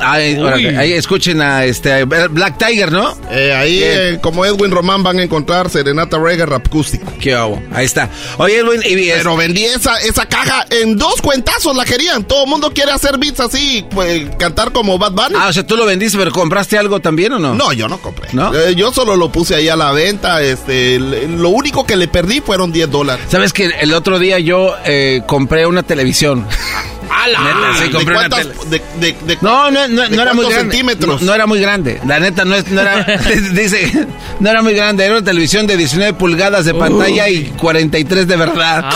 [0.00, 3.16] Ay, órale, ahí escuchen a este Black Tiger, ¿no?
[3.30, 7.10] Eh, ahí, eh, como Edwin Román, van a encontrar Serenata Reggae Rap Acústico.
[7.20, 7.62] Qué hago.
[7.72, 8.08] Ahí está.
[8.38, 12.24] Oye, Edwin, y, Pero vendí esa, esa caja en dos cuentazos, la querían.
[12.24, 15.36] Todo el mundo quiere hacer beats así, pues, cantar como Bad Bunny.
[15.38, 17.54] Ah, o sea, tú lo vendiste, pero ¿compraste algo también o no?
[17.54, 18.28] No, yo no compré.
[18.32, 18.54] ¿No?
[18.54, 20.42] Eh, yo solo lo puse ahí a la venta.
[20.42, 23.26] Este, lo único que le perdí fueron 10 dólares.
[23.28, 26.46] ¿Sabes que el otro día yo eh, compré una televisión?
[27.26, 28.54] Neta, sí, ¿De compré una cuántas- tele.
[28.98, 30.60] de- de- de- No, no, no, ¿De no era muy grande.
[30.72, 31.20] centímetros?
[31.22, 32.00] No, no era muy grande.
[32.06, 33.04] La neta, no, es, no era.
[33.52, 34.06] dice,
[34.40, 35.04] no era muy grande.
[35.04, 38.84] Era una televisión de 19 pulgadas de pantalla y 43 de verdad.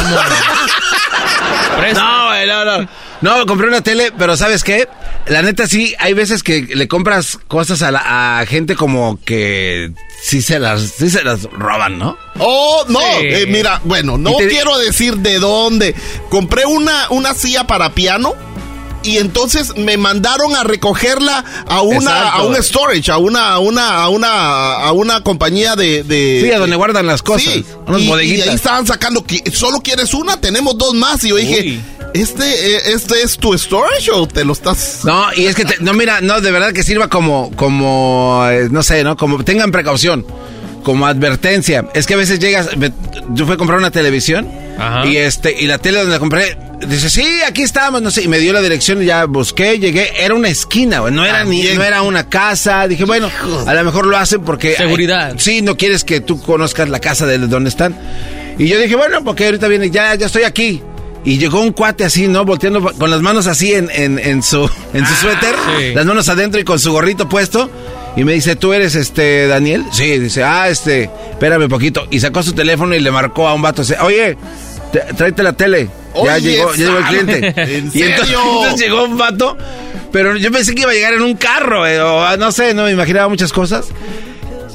[1.95, 2.89] No, güey, no, no.
[3.21, 4.87] No, compré una tele, pero ¿sabes qué?
[5.27, 9.91] La neta sí, hay veces que le compras cosas a, la, a gente como que
[10.23, 12.17] sí se las, sí se las roban, ¿no?
[12.39, 13.27] Oh, no, Sí.
[13.29, 15.95] eh, mira, bueno, no Y te- quiero decir de dónde.
[16.31, 18.35] Compré una, una silla para piano
[19.03, 22.39] y entonces me mandaron a recogerla a una, Exacto.
[22.39, 26.53] a un storage, a una, a una, a una, a una compañía de, de Sí,
[26.53, 28.49] a donde guardan las cosas, Sí, unas y, y bodeguitas.
[28.49, 31.81] ahí estaban sacando que solo quieres una, tenemos dos más y yo dije, Uy.
[32.23, 32.45] Este,
[32.77, 35.93] eh, este es tu storage o te lo estás No, y es que, te- no,
[35.93, 39.17] mira, no, de verdad que sirva como, como, eh, no sé, ¿no?
[39.17, 40.25] Como, tengan precaución,
[40.83, 41.87] como advertencia.
[41.95, 42.93] Es que a veces llegas, me-
[43.31, 44.49] yo fui a comprar una televisión
[45.07, 46.57] y este, y la tele donde la compré,
[46.87, 50.13] dice, sí, aquí estamos, no sé, y me dio la dirección y ya busqué, llegué,
[50.25, 53.29] era una esquina, güey, no era ni, no era una casa, dije, bueno,
[53.67, 54.75] a lo mejor lo hacen porque...
[54.75, 55.35] Seguridad.
[55.39, 57.95] sí, no quieres que tú conozcas la casa de donde están.
[58.57, 60.81] Y yo dije, bueno, porque ahorita viene, ya, ya estoy aquí.
[61.25, 62.45] Y llegó un cuate así, ¿no?
[62.45, 65.93] Volteando con las manos así en, en, en su, en su suéter, sí.
[65.95, 67.71] las manos adentro y con su gorrito puesto.
[68.17, 69.85] Y me dice, ¿tú eres este Daniel?
[69.93, 72.07] Sí, dice, ah, este, espérame poquito.
[72.11, 73.83] Y sacó su teléfono y le marcó a un vato.
[73.83, 74.37] Dice, oye,
[74.93, 75.89] te- tráete la tele.
[76.25, 77.55] ya llegó, ya llegó el cliente.
[77.57, 78.41] ¿en y entonces, serio?
[78.57, 79.57] entonces llegó un vato,
[80.11, 82.75] pero yo pensé que iba a llegar en un carro, eh, o ah, no sé,
[82.75, 83.87] no me imaginaba muchas cosas.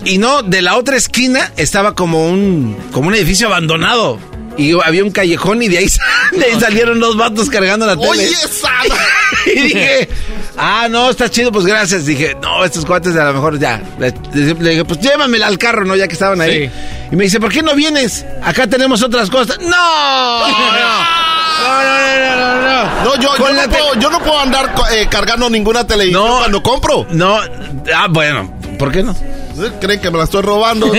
[0.05, 4.19] Y no, de la otra esquina estaba como un, como un edificio abandonado.
[4.57, 5.87] Y había un callejón y de ahí,
[6.31, 8.09] de ahí salieron dos vatos cargando la tele.
[8.09, 8.71] Oye, Sam.
[9.47, 10.09] y dije,
[10.57, 12.05] ah, no, está chido, pues gracias.
[12.05, 13.81] Dije, no, estos cuates a lo mejor ya.
[13.99, 15.95] Le, dije, pues llévamela al carro, ¿no?
[15.95, 16.67] Ya que estaban ahí.
[16.67, 16.71] Sí.
[17.11, 18.25] Y me dice, ¿por qué no vienes?
[18.43, 19.57] Acá tenemos otras cosas.
[19.59, 19.67] ¡No!
[20.47, 21.23] ¡No!
[21.63, 23.03] No, no, no, no, no.
[23.03, 26.37] No, yo, yo, no puedo, yo no puedo andar eh, cargando ninguna televisión No.
[26.39, 27.07] cuando compro.
[27.11, 27.39] No,
[27.95, 29.15] ah, bueno, ¿por qué no?
[29.79, 30.91] ¿Creen que me la estoy robando?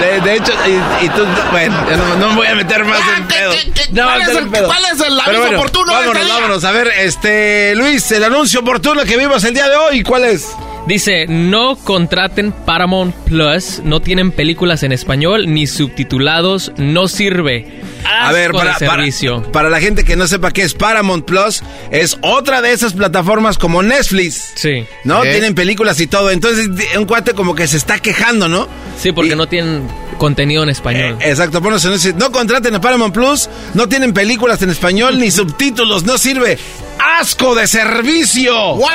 [0.00, 3.26] De, de hecho, y, y tú, bueno, no, no me voy a meter más en
[3.26, 3.52] pedo.
[3.92, 4.66] No, cuál es el- pedo.
[4.66, 6.34] cuál es el aviso bueno, oportuno de Vámonos, este día?
[6.34, 6.64] vámonos.
[6.64, 10.48] A ver, este, Luis, el anuncio oportuno que vimos el día de hoy, ¿cuál es?
[10.86, 17.66] Dice, no contraten Paramount Plus, no tienen películas en español ni subtitulados, no sirve.
[18.04, 19.42] A ver, para, de para, servicio.
[19.52, 23.58] para la gente que no sepa qué es Paramount Plus, es otra de esas plataformas
[23.58, 24.52] como Netflix.
[24.56, 24.84] Sí.
[25.04, 25.24] ¿No?
[25.24, 25.30] ¿Eh?
[25.32, 26.30] Tienen películas y todo.
[26.30, 28.68] Entonces, un cuate como que se está quejando, ¿no?
[28.98, 29.88] Sí, porque no tienen
[30.18, 31.16] contenido en español.
[31.20, 35.18] Eh, exacto, ponos en ese- No contraten a Paramount Plus, no tienen películas en español
[35.18, 36.58] ni subtítulos, no sirve.
[37.18, 38.54] ¡Asco de servicio!
[38.76, 38.86] ¡Wow!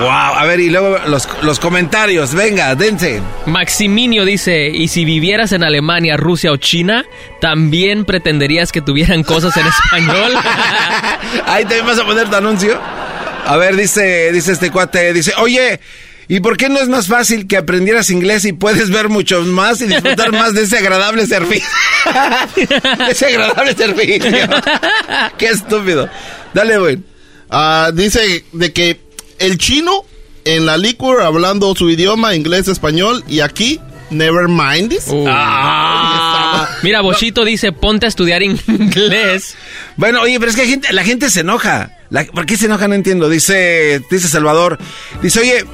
[0.00, 0.08] ¡Wow!
[0.08, 3.20] A ver, y luego los, los comentarios, venga, dense.
[3.46, 7.04] Maximinio dice, y si vivieras en Alemania, Rusia o China,
[7.40, 7.69] también
[8.04, 10.32] pretenderías que tuvieran cosas en español.
[11.46, 12.80] Ahí también vas a poner tu anuncio.
[13.46, 15.80] A ver, dice, dice este cuate, dice, oye,
[16.28, 19.80] ¿y por qué no es más fácil que aprendieras inglés y puedes ver mucho más
[19.80, 21.68] y disfrutar más de ese agradable servicio?
[23.08, 24.30] ese agradable servicio.
[25.38, 26.08] qué estúpido.
[26.54, 26.98] Dale, güey.
[27.50, 29.00] Ah, dice de que
[29.38, 30.04] el chino
[30.44, 35.08] en la liquor hablando su idioma, inglés, español, y aquí, never mind this.
[35.08, 35.24] Uh.
[35.28, 36.29] Ah.
[36.82, 39.56] Mira, Bochito dice, ponte a estudiar inglés.
[39.96, 41.90] Bueno, oye, pero es que gente- la gente se enoja.
[42.10, 42.88] La- ¿Por qué se enoja?
[42.88, 43.28] No entiendo.
[43.28, 44.78] Dice, dice Salvador.
[45.22, 45.64] Dice, oye,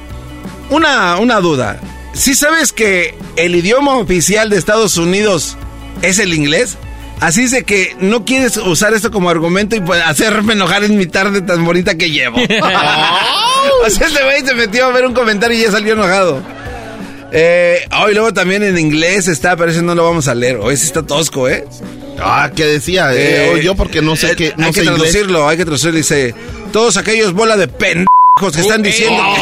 [0.69, 1.79] una, una duda.
[2.13, 5.55] ¿Sí sabes que el idioma oficial de Estados Unidos
[6.01, 6.77] es el inglés?
[7.19, 10.97] Así es de que no quieres usar esto como argumento y pues, hacerme enojar en
[10.97, 12.37] mi tarde tan bonita que llevo.
[13.85, 16.41] o sea, este güey se metió a ver un comentario y ya salió enojado.
[17.31, 20.57] Eh, oh, y luego también en inglés está, pero ese no lo vamos a leer.
[20.57, 21.65] Hoy sí está tosco, ¿eh?
[22.19, 23.13] Ah, ¿qué decía?
[23.13, 25.01] Eh, o yo porque no sé qué, no hay sé que inglés.
[25.01, 25.97] traducirlo, hay que traducirlo.
[25.97, 26.33] Dice,
[26.71, 28.07] todos aquellos bola de pendejos
[28.55, 29.41] que están diciendo que...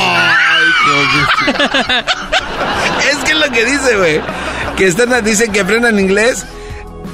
[3.10, 4.22] es que es lo que dice, güey.
[4.78, 6.46] Que están, dicen que aprendan inglés.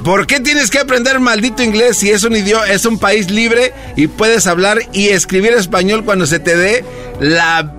[0.03, 3.71] ¿Por qué tienes que aprender maldito inglés si es un idioma, es un país libre
[3.95, 6.83] y puedes hablar y escribir español cuando se te dé
[7.19, 7.75] la...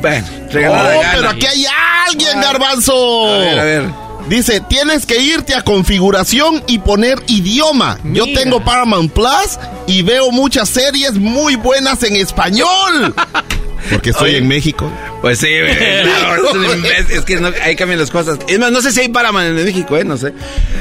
[0.00, 1.64] Bueno, regalada Oh, pero aquí hay
[2.08, 3.26] alguien, garbanzo.
[3.34, 3.84] A ver, a ver.
[4.28, 7.98] Dice, tienes que irte a configuración y poner idioma.
[8.04, 13.14] Yo tengo Paramount Plus y veo muchas series muy buenas en español.
[13.90, 14.38] Porque estoy Oye.
[14.38, 14.88] en México.
[15.20, 15.48] Pues sí,
[17.10, 18.38] es que no- ahí cambian las cosas.
[18.46, 20.04] Es más, no sé si hay Paramount en México, ¿eh?
[20.04, 20.32] No sé.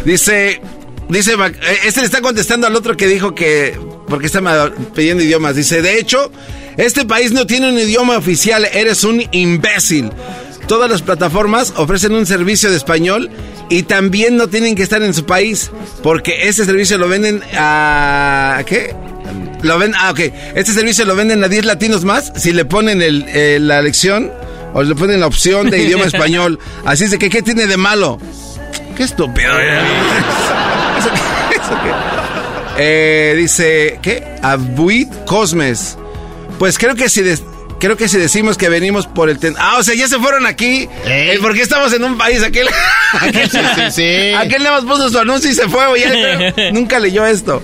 [0.05, 0.62] Dice,
[1.07, 4.41] dice, eh, este le está contestando al otro que dijo que, porque está
[4.93, 5.55] pidiendo idiomas.
[5.55, 6.32] Dice, de hecho,
[6.80, 10.12] este país no tiene un idioma oficial, eres un imbécil.
[10.68, 13.30] Todas las plataformas ofrecen un servicio de español
[13.70, 15.72] y también no tienen que estar en su país,
[16.04, 18.56] porque ese servicio lo venden a...
[18.60, 18.96] ¿a ¿Qué?
[19.62, 20.20] Lo ven, ah, ok.
[20.56, 24.32] Este servicio lo venden a 10 latinos más si le ponen el, eh, la lección
[24.74, 26.60] o le ponen la opción de idioma español.
[26.86, 28.20] Así es de que, ¿qué tiene de malo?
[28.96, 29.52] Qué estúpido.
[29.60, 29.80] ¿eh?
[31.00, 31.74] Eso- eso
[32.78, 34.24] Eh, dice, ¿qué?
[34.42, 35.98] Abuit Cosmes.
[36.60, 37.39] Pues creo que si de-
[37.80, 40.45] creo que si decimos que venimos por el ten- Ah, o sea, ya se fueron
[40.45, 40.88] aquí.
[41.05, 42.68] Eh, porque estamos en un país aquel
[43.20, 44.34] aquel, Sí, sí, sí.
[44.38, 45.86] aquel nada más puso su anuncio y se fue,
[46.74, 47.64] nunca leyó esto.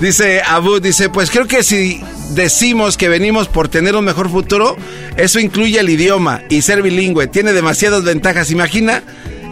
[0.00, 4.76] Dice Abu, dice, pues creo que si decimos que venimos por tener un mejor futuro,
[5.16, 7.26] eso incluye el idioma y ser bilingüe.
[7.26, 8.50] Tiene demasiadas ventajas.
[8.50, 9.02] Imagina,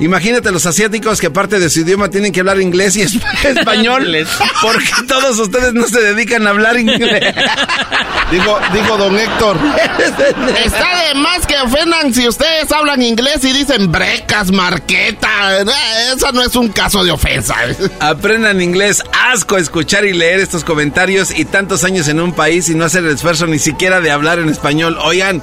[0.01, 3.23] imagínate los asiáticos que aparte de su idioma tienen que hablar inglés y esp-
[3.59, 4.07] español.
[4.63, 7.35] porque todos ustedes no se dedican a hablar inglés.
[8.31, 9.57] Digo, digo, don Héctor.
[10.65, 15.59] Está de más que ofendan si ustedes hablan inglés y dicen brecas, marqueta.
[16.15, 17.57] Eso no es un caso de ofensa.
[17.99, 22.77] Aprendan inglés, asco escuchar y leer estos comentarios y tantos años en un país y
[22.77, 24.97] no hacer el esfuerzo ni siquiera de hablar en español.
[25.03, 25.43] Oigan,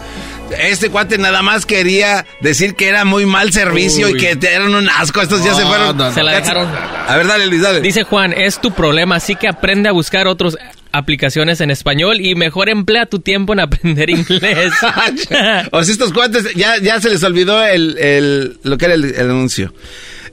[0.59, 4.13] este cuate nada más quería decir que era muy mal servicio Uy.
[4.13, 5.21] y que te- eran un asco.
[5.21, 5.97] Estos ya se fueron.
[5.97, 6.11] no, no.
[6.13, 6.67] Se la dejaron.
[7.07, 7.81] A ver, dale, Luis, dale.
[7.81, 10.57] Dice Juan, es tu problema, así que aprende a buscar otras
[10.91, 14.71] aplicaciones en español y mejor emplea tu tiempo en aprender inglés.
[15.71, 19.05] o sea, estos cuates ya, ya se les olvidó el, el- lo que era el,
[19.05, 19.73] el anuncio.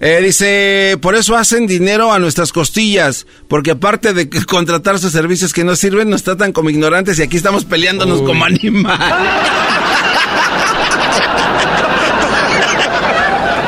[0.06, 5.54] Eh, dice, por eso hacen dinero a nuestras costillas, porque aparte de contratar sus servicios
[5.54, 8.26] que no sirven, nos tratan como ignorantes y aquí estamos peleándonos Uy.
[8.26, 9.00] como animales.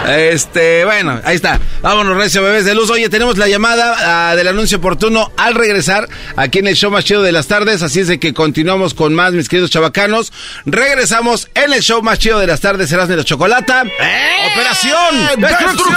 [0.07, 1.61] Este, bueno, ahí está.
[1.83, 2.91] Vámonos, recio bebés de luz.
[2.91, 7.05] Oye, tenemos la llamada ah, del anuncio oportuno al regresar aquí en el show más
[7.05, 7.83] chido de las tardes.
[7.83, 10.33] Así es de que continuamos con más, mis queridos chavacanos.
[10.65, 13.83] Regresamos en el show más chido de las tardes, serás de la chocolata.
[13.83, 15.27] ¡Operación!
[15.39, 15.97] ¡Destrucción!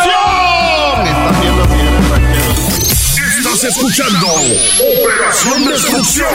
[3.38, 6.28] Estás escuchando Operación Destrucción.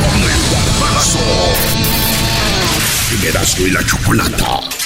[0.00, 0.50] Con el
[3.58, 4.79] y la chocolata.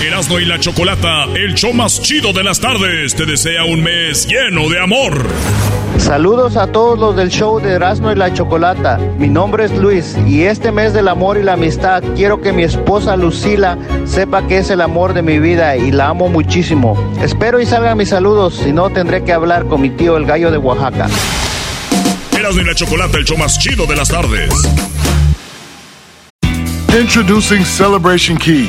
[0.00, 4.26] Erasmo y la Chocolata, el show más chido de las tardes, te desea un mes
[4.26, 5.26] lleno de amor.
[5.98, 8.96] Saludos a todos los del show de Erasmo y la Chocolata.
[9.18, 12.62] Mi nombre es Luis y este mes del amor y la amistad quiero que mi
[12.62, 13.76] esposa Lucila
[14.06, 16.96] sepa que es el amor de mi vida y la amo muchísimo.
[17.20, 20.50] Espero y salgan mis saludos, si no tendré que hablar con mi tío el gallo
[20.50, 21.08] de Oaxaca.
[22.38, 24.50] Erasmo y la Chocolata, el show más chido de las tardes.
[26.98, 28.68] Introducing Celebration Key,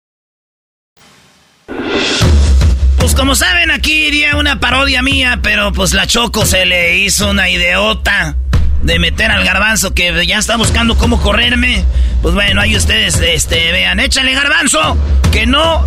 [3.11, 7.29] Pues como saben, aquí iría una parodia mía, pero pues la Choco se le hizo
[7.29, 8.37] una ideota
[8.83, 11.83] de meter al garbanzo que ya está buscando cómo correrme.
[12.21, 14.97] Pues bueno, ahí ustedes este, vean, échale garbanzo,
[15.33, 15.85] que no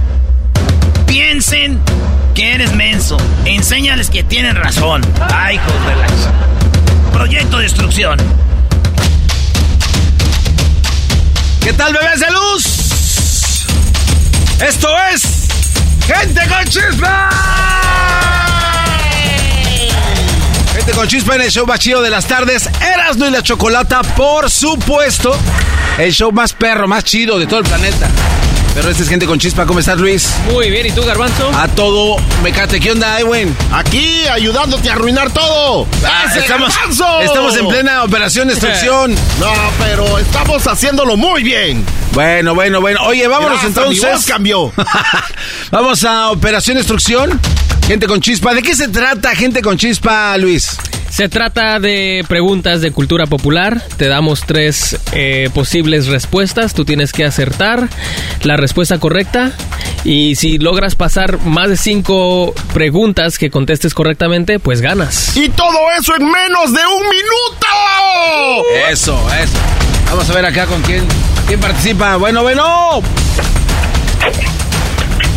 [1.07, 1.81] piensen
[2.35, 3.16] que eres menso.
[3.47, 5.01] Enséñales que tienen razón.
[5.33, 7.11] Ay, hijos de la...
[7.11, 8.18] Proyecto Destrucción.
[11.62, 13.64] ¿Qué tal, bebés de luz?
[14.61, 15.43] Esto es
[16.07, 17.31] Gente con Chispa.
[20.75, 22.69] Gente con Chispa en el show más chido de las tardes.
[22.81, 25.35] Erasno y la Chocolata, por supuesto.
[25.97, 28.09] El show más perro, más chido de todo el planeta.
[28.75, 29.66] Pero este es Gente con Chispa.
[29.66, 30.35] ¿Cómo estás, Luis?
[30.51, 31.49] Muy bien, ¿y tú, Garbanzo?
[31.55, 32.81] A todo mecate.
[32.81, 33.57] ¿Qué onda, Ewen?
[33.72, 35.87] Aquí, ayudándote a arruinar todo.
[36.05, 37.20] Ah, ¡Ese estamos, garbanzo!
[37.20, 39.14] estamos en plena operación destrucción.
[39.41, 41.85] No, pero estamos haciéndolo muy bien.
[42.12, 43.01] Bueno, bueno, bueno.
[43.05, 44.12] Oye, vámonos hasta mi entonces.
[44.12, 44.72] voz cambió.
[45.70, 47.41] Vamos a Operación Destrucción.
[47.87, 48.55] Gente con chispa.
[48.55, 50.78] ¿De qué se trata, gente con chispa, Luis?
[51.11, 53.82] Se trata de preguntas de cultura popular.
[53.99, 56.72] Te damos tres eh, posibles respuestas.
[56.72, 57.89] Tú tienes que acertar
[58.43, 59.53] la respuesta correcta.
[60.03, 65.37] Y si logras pasar más de cinco preguntas que contestes correctamente, pues ganas.
[65.37, 67.66] Y todo eso en menos de un minuto.
[68.91, 69.59] Eso, eso.
[70.07, 71.05] Vamos a ver acá con quién,
[71.47, 72.16] quién participa.
[72.16, 73.03] Bueno, bueno.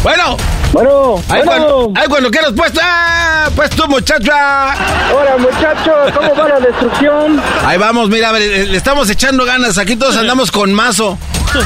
[0.02, 0.38] Bueno.
[0.74, 1.46] Bueno, Ay, bueno.
[1.46, 4.74] cuando, ay, cuando quieras, pues, ah, pues tú, muchacha.
[5.14, 7.42] Hola, muchachos, ¿cómo va la destrucción?
[7.66, 9.78] Ahí vamos, mira, a ver, le le estamos echando ganas.
[9.78, 11.18] Aquí todos andamos con mazo.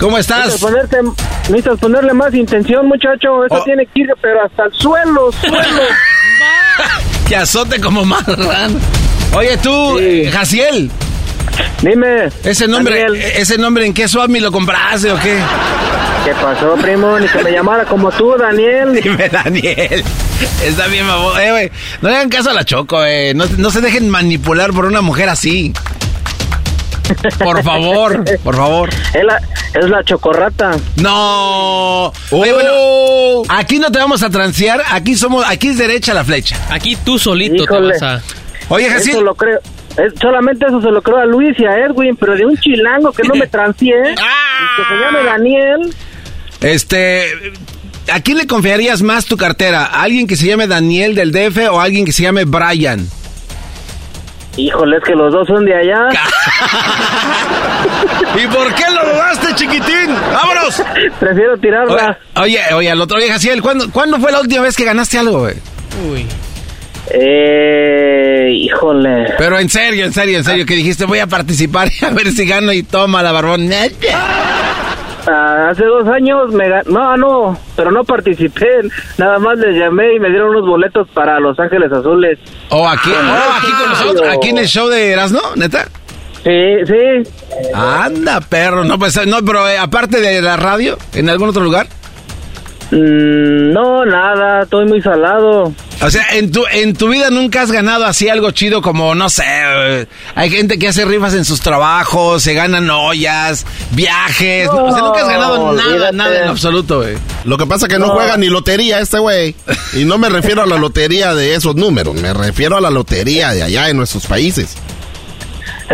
[0.00, 0.58] ¿Cómo estás?
[0.60, 0.98] Ponerte,
[1.48, 3.44] necesitas ponerle más intención, muchacho.
[3.44, 3.64] Eso Oh.
[3.64, 5.58] tiene que ir, pero hasta el suelo, suelo.
[7.28, 8.78] Que azote como marrano.
[9.34, 10.28] Oye, tú, Sí.
[10.30, 10.90] Jaciel.
[11.82, 12.28] Dime.
[12.44, 13.22] Ese nombre, Daniel.
[13.36, 15.38] ese nombre, ¿en qué Swami lo compraste o qué?
[16.24, 17.18] ¿Qué pasó, primo?
[17.18, 18.94] Ni que me llamara como tú, Daniel.
[19.02, 20.04] Dime, Daniel.
[20.64, 21.36] Está bien, babo.
[21.38, 21.70] Eh, güey.
[22.00, 23.32] No le hagan caso a la Choco, eh.
[23.34, 25.72] No, no se dejen manipular por una mujer así.
[27.42, 28.88] Por favor, por favor.
[29.12, 29.40] Es la,
[29.74, 30.76] es la chocorrata.
[30.96, 32.12] No.
[32.30, 34.82] Oye, bueno, aquí no te vamos a transear.
[34.92, 36.56] Aquí somos, aquí es derecha la flecha.
[36.70, 37.98] Aquí tú solito Híjole.
[37.98, 38.22] te vas a...
[38.68, 39.24] Oye, Eso Jaciel.
[39.24, 39.58] lo creo.
[39.96, 43.12] Es- solamente eso se lo creo a Luis y a Edwin, pero de un chilango
[43.12, 45.94] que no me transié, y que se llame Daniel.
[46.60, 47.52] Este,
[48.12, 49.84] ¿a quién le confiarías más tu cartera?
[49.86, 53.06] ¿A alguien que se llame Daniel del DF o a alguien que se llame Brian?
[54.56, 56.08] Híjole, es que los dos son de allá.
[58.42, 60.14] ¿Y por qué lo dudaste, chiquitín?
[60.32, 60.82] ¡Vámonos!
[61.18, 62.18] Prefiero tirarla.
[62.36, 65.40] Oye, oye, al otro, oye, Jaciel, ¿cuándo, ¿cuándo fue la última vez que ganaste algo,
[65.40, 65.54] güey?
[66.10, 66.26] Uy.
[67.10, 69.34] Eh, híjole.
[69.38, 72.46] Pero en serio, en serio, en serio, que dijiste voy a participar a ver si
[72.46, 73.70] gano y toma la barbón.
[75.24, 78.66] Ah, hace dos años me ga- No, no, pero no participé.
[79.18, 82.38] Nada más les llamé y me dieron unos boletos para Los Ángeles Azules.
[82.70, 84.28] ¿O aquí, oh, aquí con nosotros?
[84.36, 85.86] ¿Aquí en el show de Erasmo, neta?
[86.42, 86.50] Sí,
[86.86, 87.30] sí.
[87.72, 88.82] Anda, perro.
[88.82, 91.86] No, pues, no, pero eh, aparte de la radio, ¿en algún otro lugar?
[92.94, 95.72] Mm, no, nada, estoy muy salado.
[96.02, 99.30] O sea, en tu, en tu vida nunca has ganado así algo chido como, no
[99.30, 104.68] sé, eh, hay gente que hace rifas en sus trabajos, se ganan ollas, viajes.
[104.68, 106.16] o sea, nunca has ganado nada, olvídate.
[106.16, 107.14] nada en absoluto, güey.
[107.44, 108.12] Lo que pasa es que no, No.
[108.14, 109.54] juega ni lotería este güey.
[109.94, 113.52] Y no me refiero a la lotería de esos números, me refiero a la lotería
[113.52, 114.76] de allá en nuestros países.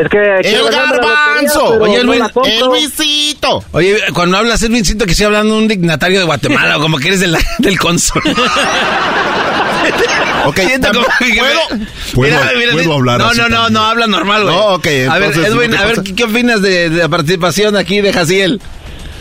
[0.00, 0.18] Es que...
[0.48, 1.74] ¡El garbanzo!
[1.76, 2.22] lotería, Oye, Luis.
[2.44, 3.64] ¡El Luisito!
[3.72, 6.98] Oye, cuando hablas, Edwin, siento que estoy hablando de un dignatario de Guatemala o como
[6.98, 8.22] que eres de la- del cónsul.
[10.44, 11.60] Ok, Siento como que me- ¿puedo?
[12.14, 12.38] ¿Puedo-
[12.72, 13.72] puedo hablar No, así no, no, también?
[13.74, 14.54] no, habla normal, güey.
[14.54, 18.00] No, ok, A ver, Edwin, a ver, ¿qué, qué opinas de, de la participación aquí
[18.00, 18.60] de Jaciel?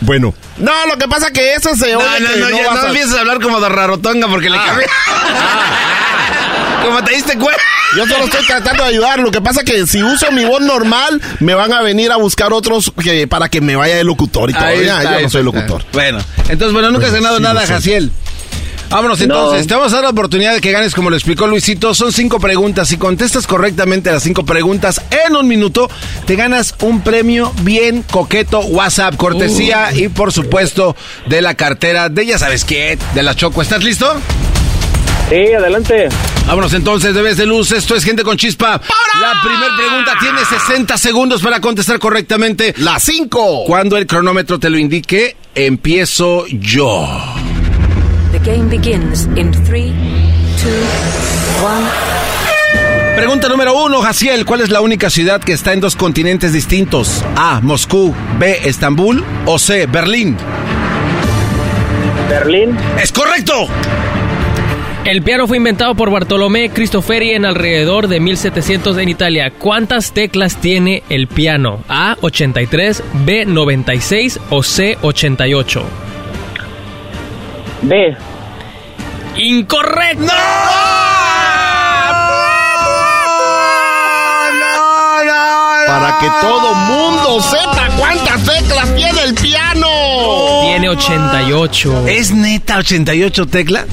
[0.01, 0.33] Bueno.
[0.57, 2.81] No, lo que pasa es que ese se No, oye no, no, no ya no
[2.81, 4.85] a- empieces a hablar como de rarotonga porque le cambié.
[6.85, 7.61] como te diste cuenta.
[7.95, 9.19] Yo solo estoy tratando de ayudar.
[9.19, 12.17] Lo que pasa es que si uso mi voz normal, me van a venir a
[12.17, 14.65] buscar otros que, para que me vaya de locutor y todo.
[14.65, 15.57] Ahí Ya, yo ahí no soy está.
[15.57, 15.83] locutor.
[15.93, 16.19] Bueno,
[16.49, 17.65] entonces, bueno, nunca has Bueno, ganado sí, nada.
[17.67, 18.11] Jaciel.
[18.89, 21.93] Vámonos entonces, te vamos a dar la oportunidad de que ganes como lo explicó Luisito.
[21.93, 22.87] Son cinco preguntas.
[22.87, 25.89] Si contestas correctamente las cinco preguntas en un minuto,
[26.25, 30.95] te ganas un premio bien coqueto WhatsApp, cortesía y por supuesto
[31.27, 33.61] de la cartera de ya sabes qué, de la Choco.
[33.61, 34.15] ¿Estás listo?
[35.29, 36.07] Sí, adelante.
[36.47, 37.73] Vámonos entonces, debes de luz.
[37.73, 38.79] Esto es gente con chispa.
[39.19, 42.73] La primera pregunta tiene 60 segundos para contestar correctamente.
[42.77, 43.65] La 5.
[43.65, 47.05] Cuando el cronómetro te lo indique, empiezo yo.
[48.31, 49.91] The game begins in three,
[50.61, 51.85] two, one.
[53.17, 54.45] Pregunta número uno, Jaciel.
[54.45, 57.25] ¿Cuál es la única ciudad que está en dos continentes distintos?
[57.35, 57.59] A.
[57.61, 58.15] Moscú.
[58.39, 58.59] B.
[58.63, 59.25] Estambul.
[59.45, 59.87] O C.
[59.87, 60.37] Berlín.
[62.29, 62.77] Berlín.
[63.01, 63.67] ¡Es correcto!
[65.07, 69.53] El piano fue inventado por Bartolomé Cristofori en alrededor de 1700 en Italia.
[69.57, 71.79] ¿Cuántas teclas tiene el piano?
[71.87, 75.83] A, 83, B, 96 o C, 88.
[77.83, 78.17] B.
[79.37, 80.25] Incorrecto.
[85.87, 89.87] Para que todo mundo sepa cuántas teclas tiene el piano.
[90.63, 92.07] Tiene 88.
[92.07, 93.85] ¿Es neta 88 teclas?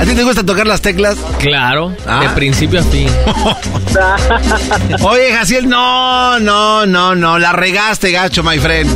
[0.00, 1.16] ¿A ti te gusta tocar las teclas?
[1.38, 2.20] Claro, Ah.
[2.20, 3.08] de principio a fin.
[5.02, 7.38] Oye, Jaciel, no, no, no, no.
[7.38, 8.90] La regaste, gacho, my friend.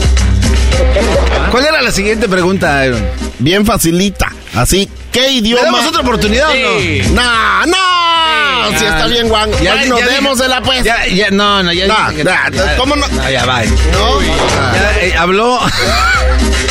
[1.51, 3.05] ¿Cuál era la siguiente pregunta, Aaron?
[3.39, 4.33] Bien facilita.
[4.55, 5.63] Así, ¿qué ¿Le idioma?
[5.65, 7.01] damos otra oportunidad Sí.
[7.05, 7.23] o no?
[7.23, 8.79] No, no.
[8.79, 9.51] si está bien, Juan.
[9.63, 10.83] Ya, nos ya demos de la pues.
[10.83, 11.87] Ya, ya, no, no, ya.
[11.87, 13.07] No, ya- no, ya- ¿cómo no?
[13.09, 13.63] No, ya va.
[13.65, 14.21] No.
[14.21, 15.61] Ya, eh, habló.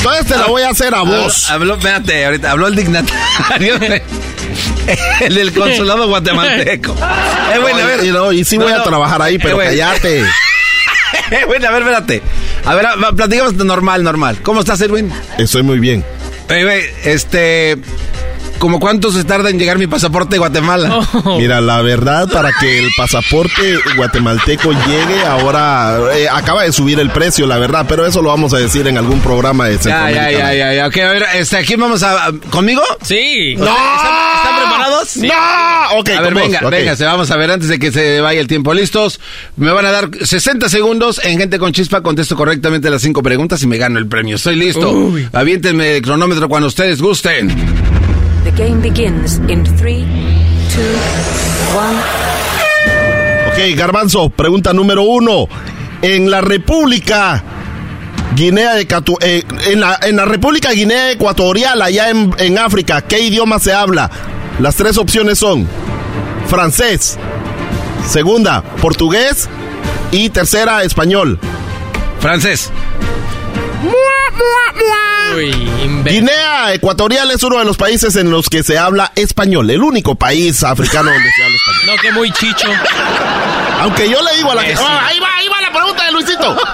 [0.05, 1.49] Entonces te la voy a hacer a vos.
[1.49, 2.51] Habló, espérate, ahorita.
[2.51, 3.75] Habló el dignatario.
[5.21, 6.95] El del consulado guatemalteco.
[7.53, 8.03] Eh, bueno, a ver.
[8.05, 9.69] Y, no, y sí No, voy a trabajar ahí, pero Eh, bueno.
[9.71, 10.23] cállate.
[11.31, 12.21] Eh, bueno, a ver, espérate.
[12.65, 12.85] A ver,
[13.15, 14.37] platicamos normal, normal.
[14.43, 15.11] ¿Cómo estás, Edwin?
[15.39, 16.03] Estoy muy bien.
[17.03, 17.77] Este.
[18.59, 20.99] ¿Cómo cuánto se tarda en llegar mi pasaporte de Guatemala?
[21.25, 21.37] Oh.
[21.37, 27.09] Mira, la verdad, para que el pasaporte guatemalteco llegue, ahora eh, acaba de subir el
[27.09, 30.31] precio, la verdad, pero eso lo vamos a decir en algún programa de Ya, ya,
[30.31, 30.87] ya, ya, ya.
[30.87, 32.31] Ok, a ver, este, aquí vamos a.
[32.49, 32.81] ¿Conmigo?
[33.01, 33.53] Sí.
[33.53, 35.17] ¿Están, están preparados?
[35.17, 35.99] ¡No!
[35.99, 38.47] Ok, a ver, venga, venga, se vamos a ver antes de que se vaya el
[38.47, 38.73] tiempo.
[38.73, 39.19] ¿Listos?
[39.57, 42.01] Me van a dar 60 segundos en Gente con Chispa.
[42.01, 44.35] Contesto correctamente las cinco preguntas y me gano el premio.
[44.35, 44.91] Estoy listo.
[44.91, 45.27] Uy.
[45.33, 47.94] Aviéntenme el cronómetro cuando ustedes gusten.
[48.45, 50.05] The game begins in three,
[50.71, 50.95] two,
[51.75, 51.97] one.
[53.47, 55.47] Ok, Garbanzo, pregunta número uno.
[56.01, 57.43] En la República
[58.35, 63.01] Guinea de Catu- eh, en, la, en la República Guinea Ecuatorial, allá en, en África,
[63.01, 64.11] ¿qué idioma se habla?
[64.59, 65.67] Las tres opciones son
[66.47, 67.17] francés,
[68.07, 69.49] segunda, portugués
[70.11, 71.39] y tercera, español.
[72.19, 72.69] Francés.
[76.03, 80.15] Guinea Ecuatorial es uno de los países en los que se habla español, el único
[80.15, 81.95] país africano donde se habla español.
[81.95, 82.67] No, que muy chicho.
[83.81, 84.85] Aunque yo le digo a la gente, Eso.
[84.87, 86.57] "Ah, ahí va, ahí va la pregunta de Luisito.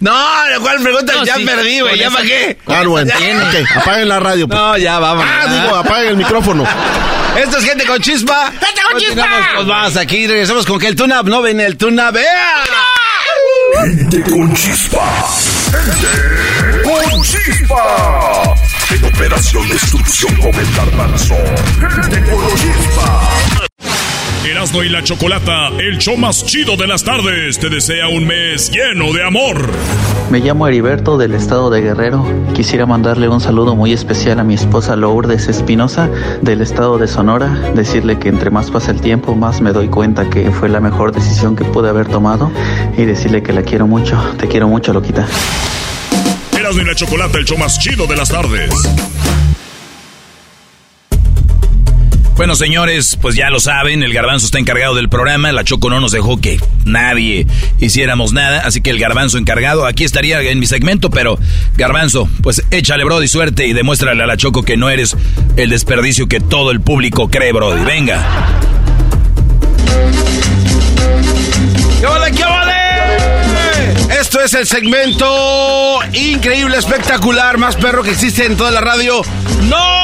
[0.00, 0.12] No,
[0.60, 1.12] ¿cuál pregunta?
[1.12, 1.98] No, ya sí, perdí, güey.
[1.98, 2.58] ¿Ya para qué?
[2.66, 3.12] Ah, bueno.
[3.14, 4.46] Ok, apaguen la radio.
[4.48, 4.58] pues.
[4.58, 5.24] No, ya, vamos.
[5.26, 6.64] Ah, digo, apaguen el micrófono.
[7.36, 8.50] Esto es gente con chispa.
[8.60, 9.26] ¡Gente con chispa!
[9.54, 12.64] Pues más aquí, regresamos con que el tuna no ven el tuna, vea.
[13.82, 15.04] Gente con chispa.
[15.70, 18.54] Gente con chispa.
[18.90, 21.34] En operación destrucción con el garbanzo.
[21.78, 23.67] Gente con chispa.
[24.50, 28.70] Erasmo y la Chocolata, el show más chido de las tardes, te desea un mes
[28.70, 29.70] lleno de amor.
[30.30, 32.24] Me llamo Heriberto del estado de Guerrero.
[32.54, 36.08] Quisiera mandarle un saludo muy especial a mi esposa Lourdes Espinosa
[36.40, 37.48] del estado de Sonora.
[37.74, 41.12] Decirle que entre más pasa el tiempo, más me doy cuenta que fue la mejor
[41.12, 42.50] decisión que pude haber tomado.
[42.96, 44.18] Y decirle que la quiero mucho.
[44.38, 45.26] Te quiero mucho, Loquita.
[46.58, 48.70] Erasmo y la Chocolata, el show más chido de las tardes.
[52.38, 55.98] Bueno, señores, pues ya lo saben, el garbanzo está encargado del programa, la Choco no
[55.98, 57.48] nos dejó que nadie
[57.80, 61.36] hiciéramos nada, así que el garbanzo encargado, aquí estaría en mi segmento, pero
[61.76, 65.16] garbanzo, pues échale, Brody, suerte y demuéstrale a la Choco que no eres
[65.56, 67.84] el desperdicio que todo el público cree, Brody.
[67.84, 68.24] Venga.
[71.98, 74.20] ¡Qué vale, qué vale!
[74.20, 79.22] Esto es el segmento increíble, espectacular, más perro que existe en toda la radio.
[79.68, 79.97] ¡No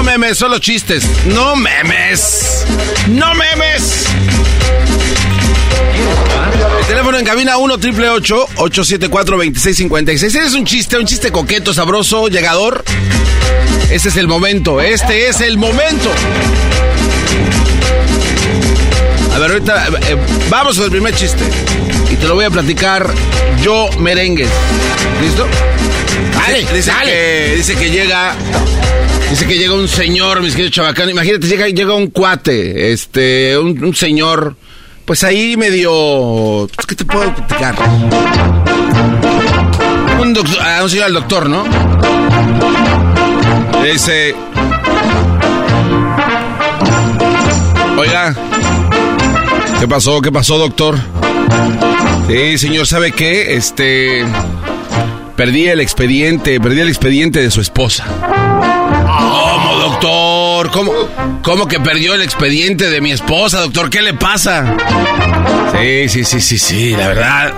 [0.00, 1.04] No memes, solo chistes.
[1.26, 2.64] ¡No memes!
[3.08, 4.06] ¡No memes!
[6.80, 12.28] El teléfono en cabina 1 triple 874 2656 ¿Eres un chiste, un chiste coqueto, sabroso,
[12.28, 12.82] llegador?
[13.90, 16.10] Este es el momento, este es el momento.
[19.34, 20.16] A ver, ahorita eh,
[20.48, 21.44] vamos al primer chiste.
[22.10, 23.06] Y te lo voy a platicar
[23.62, 24.46] yo merengue.
[25.20, 25.46] ¿Listo?
[26.40, 27.10] Dale, dice, dale.
[27.12, 28.34] Que, dice que llega.
[29.30, 31.08] Dice que llega un señor, mis queridos chabacán.
[31.10, 34.56] Imagínate, llega, llega un cuate, este, un, un señor,
[35.04, 36.68] pues ahí medio.
[36.74, 37.74] pues, ¿Qué te puedo platicar?
[40.20, 41.64] Un, doc- ah, un señor al doctor, ¿no?
[43.82, 44.34] Le dice.
[47.96, 48.34] Oiga,
[49.78, 50.20] ¿qué pasó?
[50.20, 50.98] ¿Qué pasó, doctor?
[52.28, 53.54] Sí, señor, ¿sabe qué?
[53.54, 54.24] Este.
[55.40, 58.04] Perdí el expediente, perdí el expediente de su esposa.
[59.06, 60.70] ¿Cómo, doctor?
[60.70, 60.92] ¿Cómo,
[61.42, 63.88] ¿Cómo que perdió el expediente de mi esposa, doctor?
[63.88, 64.76] ¿Qué le pasa?
[65.80, 67.54] Sí, sí, sí, sí, sí, la verdad.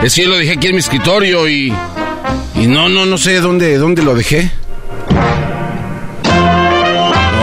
[0.00, 1.74] Es que yo lo dejé aquí en mi escritorio y.
[2.54, 4.52] Y no, no, no sé dónde, dónde lo dejé.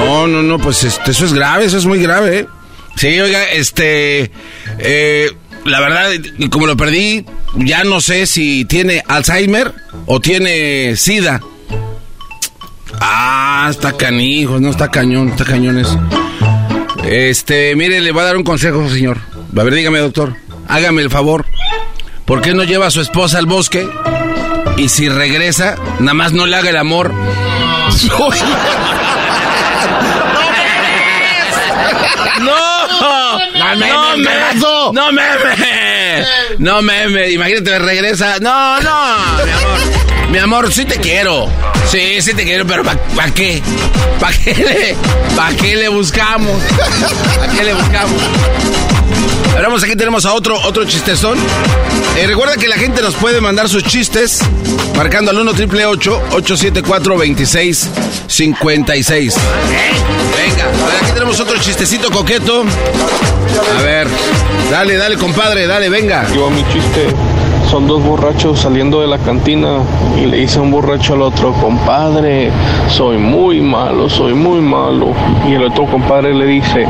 [0.05, 2.39] No, no, no, pues este, eso es grave, eso es muy grave.
[2.39, 2.47] ¿eh?
[2.95, 4.31] Sí, oiga, este,
[4.79, 5.31] eh,
[5.65, 6.11] la verdad,
[6.49, 9.73] como lo perdí, ya no sé si tiene Alzheimer
[10.05, 11.41] o tiene SIDA.
[12.99, 15.99] Ah, está canijo, no está cañón, está cañón eso.
[17.03, 19.17] Este, mire, le voy a dar un consejo, señor.
[19.57, 20.35] A ver, dígame, doctor,
[20.67, 21.45] hágame el favor.
[22.25, 23.87] ¿Por qué no lleva a su esposa al bosque?
[24.77, 27.13] Y si regresa, nada más no le haga el amor.
[32.41, 32.53] ¡No!
[33.37, 34.29] ¡No meme!
[34.93, 36.25] ¡No meme!
[36.59, 37.29] ¡No meme!
[37.31, 38.37] Imagínate, regresa.
[38.39, 39.15] ¡No, no!
[39.45, 39.79] Mi amor,
[40.29, 41.49] mi amor, sí te quiero.
[41.89, 43.61] Sí, sí te quiero, pero ¿para qué?
[44.19, 44.95] ¿Para qué le,
[45.35, 46.61] pa' qué le buscamos?
[47.37, 48.21] ¿Para qué le buscamos?
[49.53, 51.37] Ahora vamos, aquí tenemos a otro, otro chistezón.
[52.17, 54.39] Eh, recuerda que la gente nos puede mandar sus chistes
[54.95, 59.35] marcando al 1 triple 874 2656.
[60.37, 60.70] Venga,
[61.01, 62.63] aquí tenemos otro chistecito coqueto.
[63.77, 64.07] A ver,
[64.69, 66.25] dale, dale, compadre, dale, venga.
[66.33, 67.07] Yo mi chiste.
[67.69, 69.77] Son dos borrachos saliendo de la cantina
[70.21, 72.51] y le dice un borracho al otro, compadre,
[72.89, 75.13] soy muy malo, soy muy malo.
[75.47, 76.85] Y el otro compadre le dice,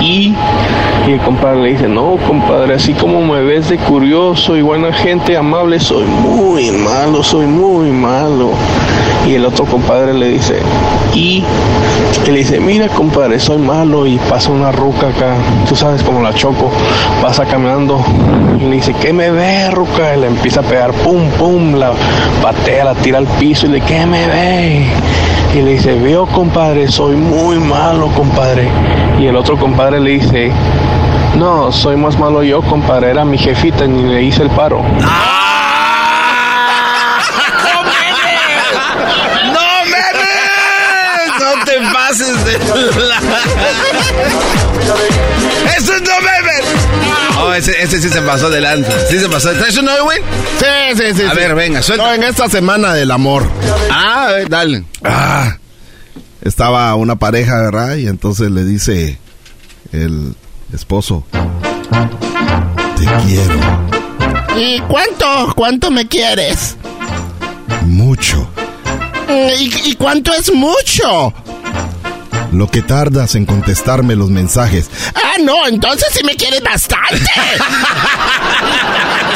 [0.00, 0.34] ¿y?
[1.06, 4.92] Y el compadre le dice, no, compadre, así como me ves de curioso y buena
[4.92, 8.50] gente, amable, soy muy malo, soy muy malo.
[9.28, 10.58] Y el otro compadre le dice,
[11.12, 11.44] ¿y?
[12.26, 14.06] Y le dice, mira, compadre, soy malo.
[14.06, 15.36] Y pasa una ruca acá,
[15.68, 16.70] tú sabes, como la choco,
[17.20, 18.02] pasa caminando
[18.58, 20.16] y le dice, ¿qué me ve, ruca?
[20.16, 21.92] Y le empieza a pegar, pum, pum, la
[22.40, 24.86] patea, la tira al piso y le, ¿qué me ve?
[25.54, 28.68] Y le dice, veo, compadre, soy muy malo, compadre.
[29.20, 30.50] Y el otro compadre le dice,
[31.36, 34.82] no, soy más malo yo, compadre, era mi jefita, ni le hice el paro.
[41.38, 42.17] ¡No te pases de la...
[45.76, 46.64] ¡Eso no beben!
[47.40, 48.90] Oh, ese, ese sí se pasó de lanza.
[49.08, 49.50] Sí se pasó.
[49.52, 50.18] ¿Traes uno, güey?
[50.58, 51.22] Sí, sí, sí.
[51.22, 51.36] A sí.
[51.36, 52.04] ver, venga, suelta.
[52.04, 53.46] No, en esta semana del amor.
[53.90, 54.84] Ah, eh, dale.
[55.04, 55.56] Ah,
[56.42, 57.96] estaba una pareja, ¿verdad?
[57.96, 59.18] Y entonces le dice
[59.92, 60.34] el
[60.74, 61.24] esposo,
[62.96, 63.54] te quiero.
[64.56, 65.52] ¿Y cuánto?
[65.54, 66.76] ¿Cuánto me quieres?
[67.82, 68.48] Mucho.
[69.60, 71.32] ¿Y, y cuánto es mucho?
[72.52, 74.90] Lo que tardas en contestarme los mensajes.
[75.14, 77.18] Ah, no, entonces sí me quieres bastante.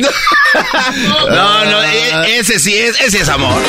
[1.28, 3.60] No, no, e- ese sí es, ese es amor.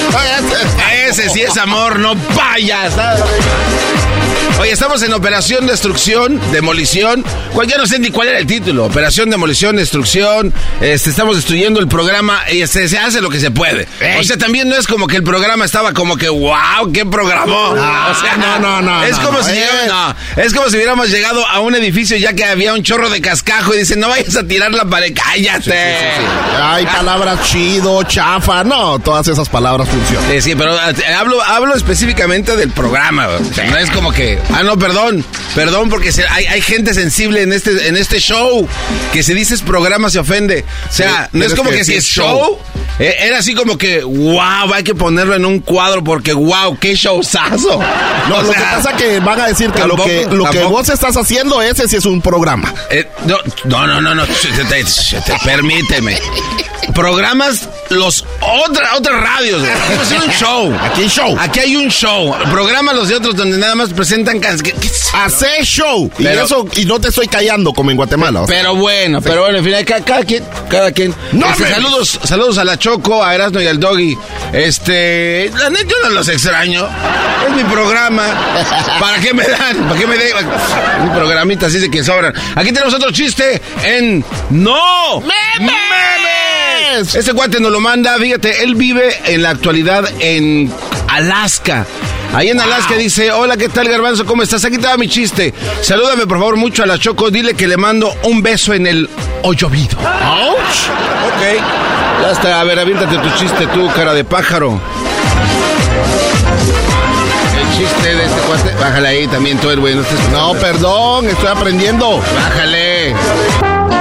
[1.08, 2.94] Ese sí es amor, no vayas.
[4.60, 7.24] Oye, estamos en Operación Destrucción, Demolición.
[7.54, 8.86] Cual, ya no sé ni cuál era el título.
[8.86, 10.52] Operación Demolición, Destrucción.
[10.82, 13.88] Este, estamos destruyendo el programa y este, se hace lo que se puede.
[14.20, 17.76] O sea, también no es como que el programa estaba como que, wow, qué programó.
[17.76, 19.66] No, o sea, no, no, no, Es no, como no, si eh.
[19.88, 23.22] no, es como si hubiéramos llegado a un edificio ya que había un chorro de
[23.22, 25.70] cascajo y dicen, no vayas a tirar la pared, cállate.
[26.62, 28.64] Hay palabras chido, chafa.
[28.64, 30.30] No, todas esas palabras funcionan.
[30.32, 33.28] Sí, sí, pero eh, hablo, hablo específicamente del programa.
[33.28, 33.50] güey.
[33.50, 35.24] O sea, no es como que, ah, no, perdón,
[35.56, 38.68] perdón, porque se- hay, hay gente sensible en este, en este show
[39.14, 40.66] que si dices programa se ofende.
[40.90, 42.60] O sea, Sí, no es como que que, si es show,
[43.00, 46.96] eh, era así como que, wow, hay que ponerlo en un cuadro porque, wow, qué
[46.96, 47.80] showzazo.
[48.30, 50.90] No, O lo que pasa que van a decir que lo que, lo que vos
[50.90, 52.74] estás haciendo, ese sí es un programa.
[52.90, 56.07] Eh, no, no, no, no, te- te- permíteme.
[56.94, 59.62] Programas los otra, otras radios.
[59.62, 59.72] güey.
[59.72, 60.74] Aquí un show.
[60.82, 61.38] Aquí hay show.
[61.40, 62.36] Aquí hay un show.
[62.52, 65.10] Programas los de otros donde nada más presentan canciones.
[65.14, 66.12] Hacer show.
[66.18, 68.42] y Pero- eso, y no te estoy callando como en Guatemala.
[68.42, 68.56] o sea.
[68.58, 71.14] Pero bueno, pero bueno, en fin, cada, cada quien, cada quien.
[71.32, 74.18] No Este, saludos, saludos a la Choco, a Erasmo y al Doggy.
[74.54, 76.88] Este, la neta yo no los extraño.
[77.48, 78.24] Es mi programa.
[79.00, 79.78] ¿Para qué me dan?
[79.88, 80.34] ¿Para qué me den?
[81.04, 82.34] Mi programita así de que sobran.
[82.56, 85.22] Aquí tenemos otro chiste en No
[86.80, 87.16] Memes.
[87.16, 90.72] Este cuate nos lo manda, fíjate, él vive en la actualidad en
[91.08, 91.86] Alaska.
[92.34, 94.26] Ahí en Alaska dice, hola, ¿qué tal Garbanzo?
[94.26, 94.64] ¿Cómo estás?
[94.66, 95.54] Aquí te va mi chiste.
[95.82, 99.10] Salúdame por favor mucho a la Choco, dile que le mando un beso en el.
[99.44, 100.58] ¡Auch!
[101.26, 101.62] Ok,
[102.22, 102.60] ya está.
[102.60, 104.80] A ver, aviéntate tu chiste tú, cara de pájaro.
[107.58, 109.96] El chiste de este cuate, bájale ahí también tú, el güey.
[109.96, 112.22] No, estés- No, perdón, estoy aprendiendo.
[112.36, 113.16] Bájale.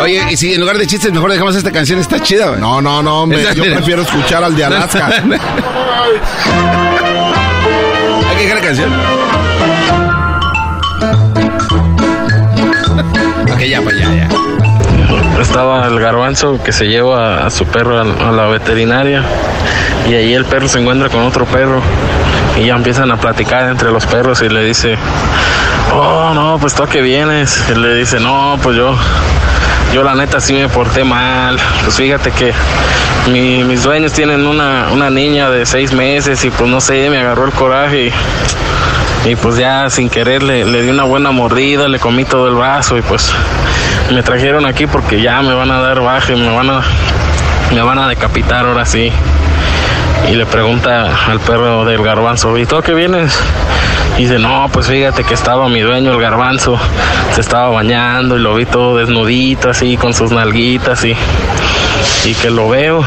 [0.03, 2.61] Oye, y si en lugar de chistes mejor dejamos esta canción, está chida, güey.
[2.61, 3.77] No, no, no, hombre, Esa- yo mira.
[3.77, 5.07] prefiero escuchar al de Alaska.
[5.07, 5.23] Hay
[8.37, 8.93] que dejar la canción.
[13.53, 14.29] ok, ya, pues ya, ya.
[15.41, 19.23] Estaba el garbanzo que se lleva a su perro a, a la veterinaria
[20.09, 21.81] y ahí el perro se encuentra con otro perro
[22.61, 24.97] y ya empiezan a platicar entre los perros y le dice,
[25.95, 27.63] oh no, pues tú a qué vienes.
[27.71, 28.97] Y le dice, no, pues yo,
[29.95, 31.57] yo la neta sí me porté mal.
[31.85, 32.53] Pues fíjate que
[33.31, 37.19] mi- mis dueños tienen una, una niña de seis meses y pues no sé, me
[37.19, 38.13] agarró el coraje
[39.27, 42.55] y, pues ya sin querer le, le di una buena mordida, le comí todo el
[42.55, 43.33] brazo y pues
[44.13, 46.81] me trajeron aquí porque ya me van a dar baje, me van a,
[47.75, 49.11] me van a decapitar ahora sí.
[50.31, 53.37] Y le pregunta al perro del garbanzo, ¿y tú qué vienes?
[54.19, 56.79] Dice, no, pues fíjate que estaba mi dueño, el garbanzo,
[57.35, 61.15] se estaba bañando y lo vi todo desnudito así, con sus nalguitas y,
[62.25, 63.05] y que lo veo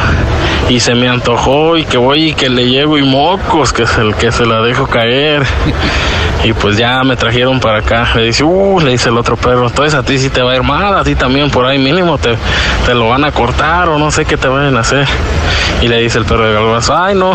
[0.69, 3.97] y se me antojó y que voy y que le llego y mocos, que es
[3.97, 5.43] el que se la dejo caer.
[6.43, 8.07] Y pues ya me trajeron para acá.
[8.15, 10.55] Le dice, uh, le dice el otro perro, entonces a ti sí te va a
[10.55, 12.37] ir mal, a ti también por ahí mínimo te,
[12.85, 15.07] te lo van a cortar o no sé qué te vayan a hacer.
[15.81, 17.33] Y le dice el perro de garbanzo, ay no,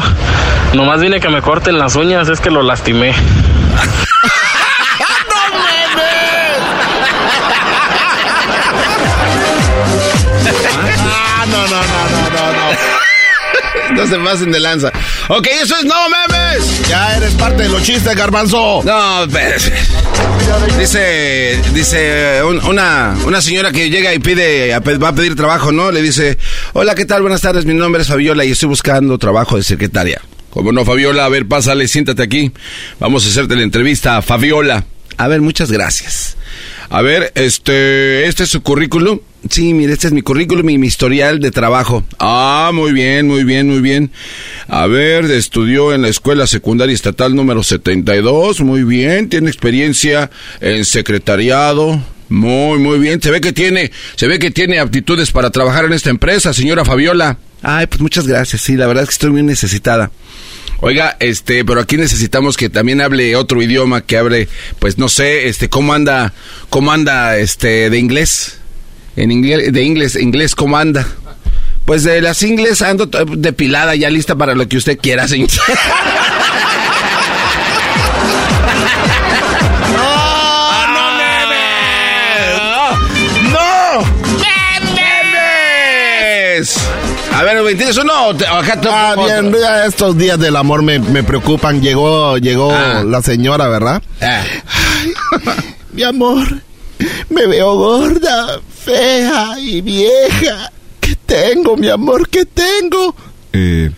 [0.75, 3.15] nomás vine que me corten las uñas, es que lo lastimé.
[11.07, 12.95] Ah, no, no, no, no, no, no.
[13.95, 14.91] No se pasen de lanza.
[15.29, 16.89] Ok, eso es No Memes.
[16.89, 18.81] Ya eres parte de los chistes, garbanzo.
[18.85, 19.57] No, pero...
[20.79, 25.91] Dice, dice un- una, una señora que llega y pide, va a pedir trabajo, ¿no?
[25.91, 26.39] Le dice,
[26.73, 27.23] hola, ¿qué tal?
[27.23, 30.21] Buenas tardes, mi nombre es Fabiola y estoy buscando trabajo de secretaria.
[30.55, 31.25] ¿Cómo no, Fabiola?
[31.25, 32.53] A ver, pásale, siéntate aquí.
[33.01, 34.85] Vamos a hacerte la entrevista, Fabiola.
[35.17, 36.37] A ver, muchas gracias.
[36.91, 39.19] A ver, este, este es su currículum.
[39.51, 42.05] Sí, mire, este es mi currículum y mi historial de trabajo.
[42.21, 44.13] Ah, muy bien, muy bien, muy bien.
[44.69, 48.61] A ver, estudió en la escuela secundaria estatal número 72.
[48.61, 52.01] Muy bien, tiene experiencia en secretariado.
[52.29, 53.21] Muy, muy bien.
[53.21, 56.85] Se ve que tiene, se ve que tiene aptitudes para trabajar en esta empresa, señora
[56.85, 57.39] Fabiola.
[57.65, 58.61] Ay, pues muchas gracias.
[58.61, 60.11] Sí, la verdad es que estoy muy necesitada.
[60.81, 65.49] Oiga, este, pero aquí necesitamos que también hable otro idioma, que hable, pues no sé,
[65.49, 66.35] este, cómo anda,
[66.69, 68.59] cómo anda, este, de inglés,
[69.17, 71.09] en inglés, de inglés, inglés, cómo anda.
[71.87, 75.49] Pues de las inglés ando depilada, ya lista para lo que usted quiera, señor.
[87.35, 88.29] A ver, ¿tienes uno?
[88.29, 89.55] o te- o acá te- Ah, bien,
[89.87, 91.81] estos días del amor me, me preocupan.
[91.83, 93.03] Llegó, llegó Ah.
[93.05, 94.03] la señora, ¿verdad?
[94.21, 94.43] Ah.
[95.93, 96.47] Mi amor,
[97.31, 100.71] me veo gorda, fea y vieja.
[101.01, 102.29] ¿Qué tengo, mi amor?
[102.29, 103.15] ¿Qué tengo?
[103.53, 103.91] Eh,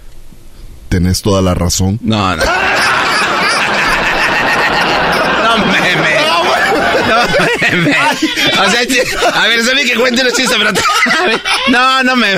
[0.89, 1.99] tenés toda la razón.
[2.03, 2.37] No.
[2.37, 2.47] No meme.
[5.47, 7.16] No meme.
[8.67, 8.81] O sea,
[9.43, 10.71] a ver, sabía que cuente los chistes, pero.
[11.27, 12.29] ver, No, no me.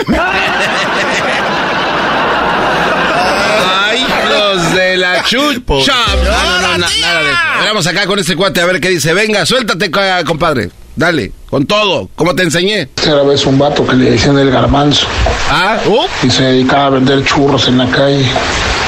[3.91, 5.93] Ay, los de la chucha.
[6.09, 7.39] No, no, no, na- nada de eso.
[7.65, 9.13] Vamos acá con este cuate a ver qué dice.
[9.15, 10.71] Venga, suéltate, ca- compadre.
[10.97, 12.89] Dale, con todo, como te enseñé.
[13.07, 15.07] Era vez un vato que le decían el garbanzo.
[15.49, 15.77] Ah,
[16.25, 18.27] Y se dedicaba a vender churros en la calle.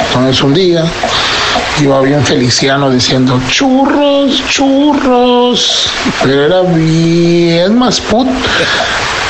[0.07, 0.83] Entonces un día
[1.83, 5.89] iba bien feliciano diciendo churros, churros.
[6.23, 8.27] Pero era bien más put.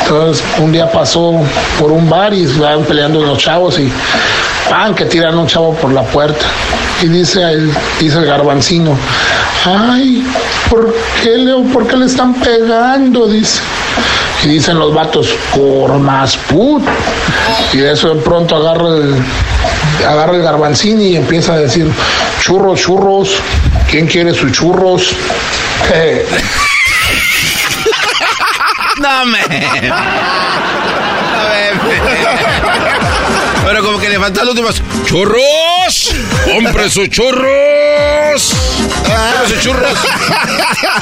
[0.02, 1.42] Entonces un día pasó
[1.80, 3.90] por un bar y estaban peleando los chavos y
[4.70, 4.94] ¡pam!
[4.94, 6.46] que tiran un chavo por la puerta.
[7.02, 8.98] Y dice el, dice el garbancino,
[9.66, 10.26] ay,
[10.70, 13.28] ¿por qué, le, ¿por qué le están pegando?
[13.28, 13.62] Dice.
[14.44, 16.84] Y dicen los vatos, por más put.
[17.74, 19.16] Y de eso de pronto agarra el,
[20.08, 21.88] agarra el garbancín y empieza a decir,
[22.42, 23.36] churros, churros,
[23.90, 25.12] ¿quién quiere sus churros?
[25.94, 26.26] Eh,
[28.98, 29.40] No me.
[29.40, 30.02] No me.
[33.66, 34.70] Pero como que le faltó el último.
[35.06, 36.14] ¡Churros!
[36.46, 37.71] ¡Compre sus churros!
[39.06, 39.94] ¡Compre sus churros!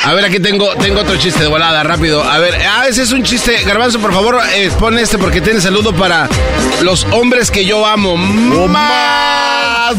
[0.04, 2.24] A ver, aquí tengo, tengo otro chiste de volada, rápido.
[2.24, 3.64] A ver, ah, ese es un chiste.
[3.66, 6.28] Garbanzo, por favor, eh, pon este porque tiene saludo para
[6.82, 8.18] los hombres que yo amo.
[8.18, 9.96] Más.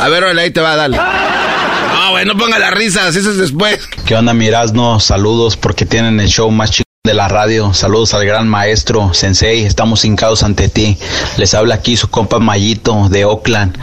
[0.00, 0.96] A ver, órale, ahí te va, dale.
[0.96, 3.78] No, güey, no ponga las risas, eso es después.
[4.06, 4.98] ¿Qué onda, Mirazno?
[5.00, 7.72] Saludos porque tienen el show más chico de la radio.
[7.74, 9.64] Saludos al gran maestro, Sensei.
[9.64, 10.98] Estamos hincados ante ti.
[11.36, 13.78] Les habla aquí su compa Mayito de Oakland.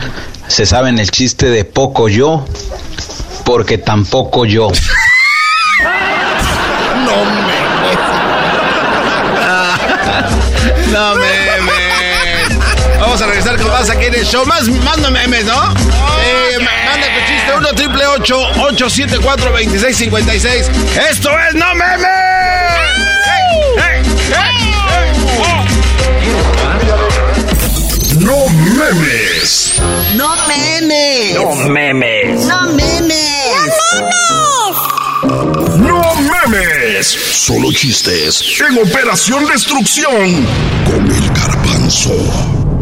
[0.47, 2.45] ¿Se saben el chiste de poco yo?
[3.45, 4.69] Porque tampoco yo.
[7.05, 7.55] No me.
[10.91, 12.59] No memes.
[12.99, 14.45] Vamos a regresar con más aquí en el show.
[14.45, 15.53] Más, más no memes, ¿no?
[15.55, 20.71] Ma- manda tu chiste 1 triple 874 2656.
[21.11, 22.07] Esto es No Memes.
[28.19, 29.81] No memes.
[30.15, 31.35] No memes.
[31.35, 32.45] No memes.
[32.45, 33.73] No memes.
[35.75, 37.07] No memes.
[37.07, 40.45] Solo chistes en Operación Destrucción
[40.85, 42.74] con el garbanzo.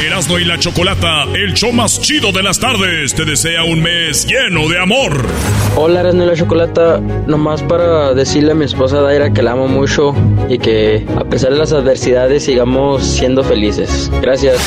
[0.00, 4.26] Erasmo y la Chocolata, el show más chido de las tardes, te desea un mes
[4.26, 5.26] lleno de amor.
[5.74, 7.00] Hola, Erasmo y la Chocolata.
[7.26, 10.14] Nomás para decirle a mi esposa Daira que la amo mucho
[10.48, 14.08] y que a pesar de las adversidades sigamos siendo felices.
[14.22, 14.60] Gracias.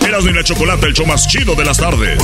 [0.00, 2.18] Erasmo y la Chocolata, el show más chido de las tardes.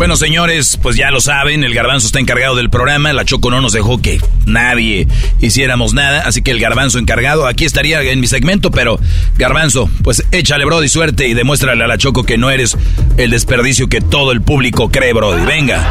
[0.00, 3.60] Bueno, señores, pues ya lo saben, el garbanzo está encargado del programa, la Choco no
[3.60, 5.06] nos dejó que nadie
[5.40, 8.98] hiciéramos nada, así que el garbanzo encargado aquí estaría en mi segmento, pero
[9.36, 12.78] garbanzo, pues échale, Brody, suerte y demuéstrale a la Choco que no eres
[13.18, 15.44] el desperdicio que todo el público cree, Brody.
[15.44, 15.86] Venga.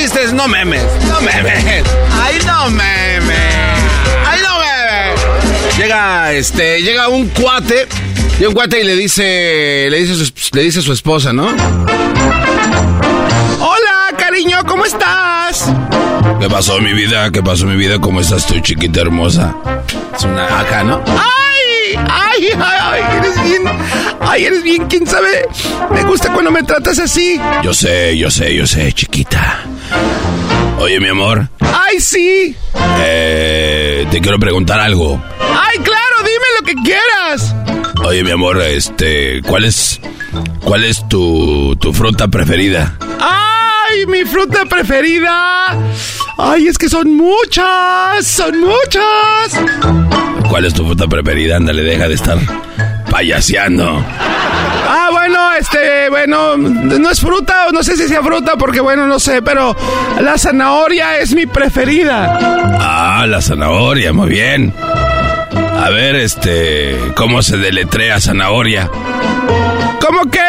[0.00, 0.82] No memes.
[1.08, 1.84] No memes.
[2.10, 3.36] Ay, no memes.
[4.26, 5.76] Ay, no memes.
[5.76, 7.86] Llega, este, llega un cuate.
[8.38, 11.48] Llega un cuate y le dice, le dice, su, le dice a su esposa, ¿no?
[13.60, 15.70] Hola, cariño, ¿cómo estás?
[16.40, 17.30] ¿Qué pasó, mi vida?
[17.30, 17.98] ¿Qué pasó, mi vida?
[17.98, 19.54] ¿Cómo estás tú, chiquita hermosa?
[20.16, 21.02] Es una acá, ¿no?
[21.08, 21.98] ¡Ay!
[22.08, 23.02] ¡Ay, ay, ay!
[23.18, 23.62] Eres bien.
[24.22, 24.86] ¡Ay, eres bien!
[24.86, 25.46] ¿Quién sabe?
[25.90, 27.38] Me gusta cuando me tratas así.
[27.62, 29.66] Yo sé, yo sé, yo sé, chiquita.
[30.78, 31.48] Oye, mi amor.
[31.60, 32.56] ¡Ay, sí!
[32.98, 35.22] Eh, te quiero preguntar algo.
[35.40, 36.16] ¡Ay, claro!
[36.20, 37.54] Dime lo que quieras.
[38.04, 40.00] Oye, mi amor, este, ¿cuál es,
[40.62, 42.96] cuál es tu, tu fruta preferida?
[43.20, 45.76] ¡Ay, mi fruta preferida!
[46.38, 48.26] ¡Ay, es que son muchas!
[48.26, 49.60] ¡Son muchas!
[50.48, 51.56] ¿Cuál es tu fruta preferida?
[51.56, 52.38] Ándale, deja de estar
[53.10, 54.04] payaseando.
[54.88, 59.06] Ah, bueno, este, bueno, no es fruta, o no sé si sea fruta, porque bueno,
[59.06, 59.76] no sé, pero
[60.20, 62.38] la zanahoria es mi preferida.
[62.80, 64.72] Ah, la zanahoria, muy bien.
[65.52, 68.90] A ver, este, ¿cómo se deletrea zanahoria?
[70.00, 70.40] ¿Cómo qué?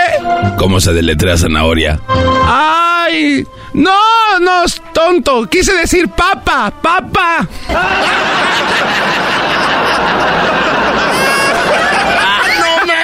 [0.58, 2.00] ¿Cómo se deletrea zanahoria?
[2.48, 3.46] ¡Ay!
[3.74, 5.48] No, no, es tonto.
[5.48, 7.48] Quise decir papa, papa.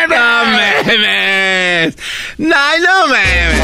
[0.08, 1.96] no me memes.
[2.38, 3.61] No, no memes.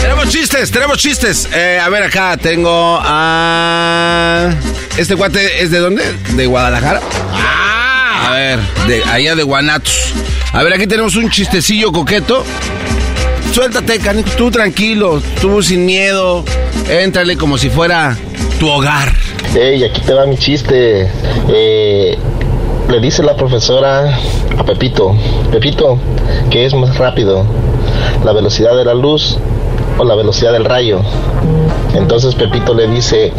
[0.00, 1.48] Tenemos chistes, tenemos chistes.
[1.54, 4.50] Eh, a ver, acá tengo a...
[4.96, 6.02] ¿Este cuate es de dónde?
[6.34, 7.02] ¿De Guadalajara?
[7.32, 10.14] Ah, a ver, de allá de Guanatos.
[10.52, 12.44] A ver, aquí tenemos un chistecillo coqueto.
[13.52, 16.44] Suéltate, canico, tú tranquilo, tú sin miedo.
[16.88, 18.16] Éntrale como si fuera
[18.58, 19.12] tu hogar.
[19.54, 21.10] Ey, aquí te va mi chiste.
[21.48, 22.18] Eh,
[22.88, 24.18] le dice la profesora
[24.56, 25.14] a Pepito,
[25.52, 25.98] Pepito,
[26.50, 27.44] ¿qué es más rápido?
[28.24, 29.36] ¿La velocidad de la luz
[29.98, 31.00] o la velocidad del rayo?
[31.94, 33.32] Entonces Pepito le dice,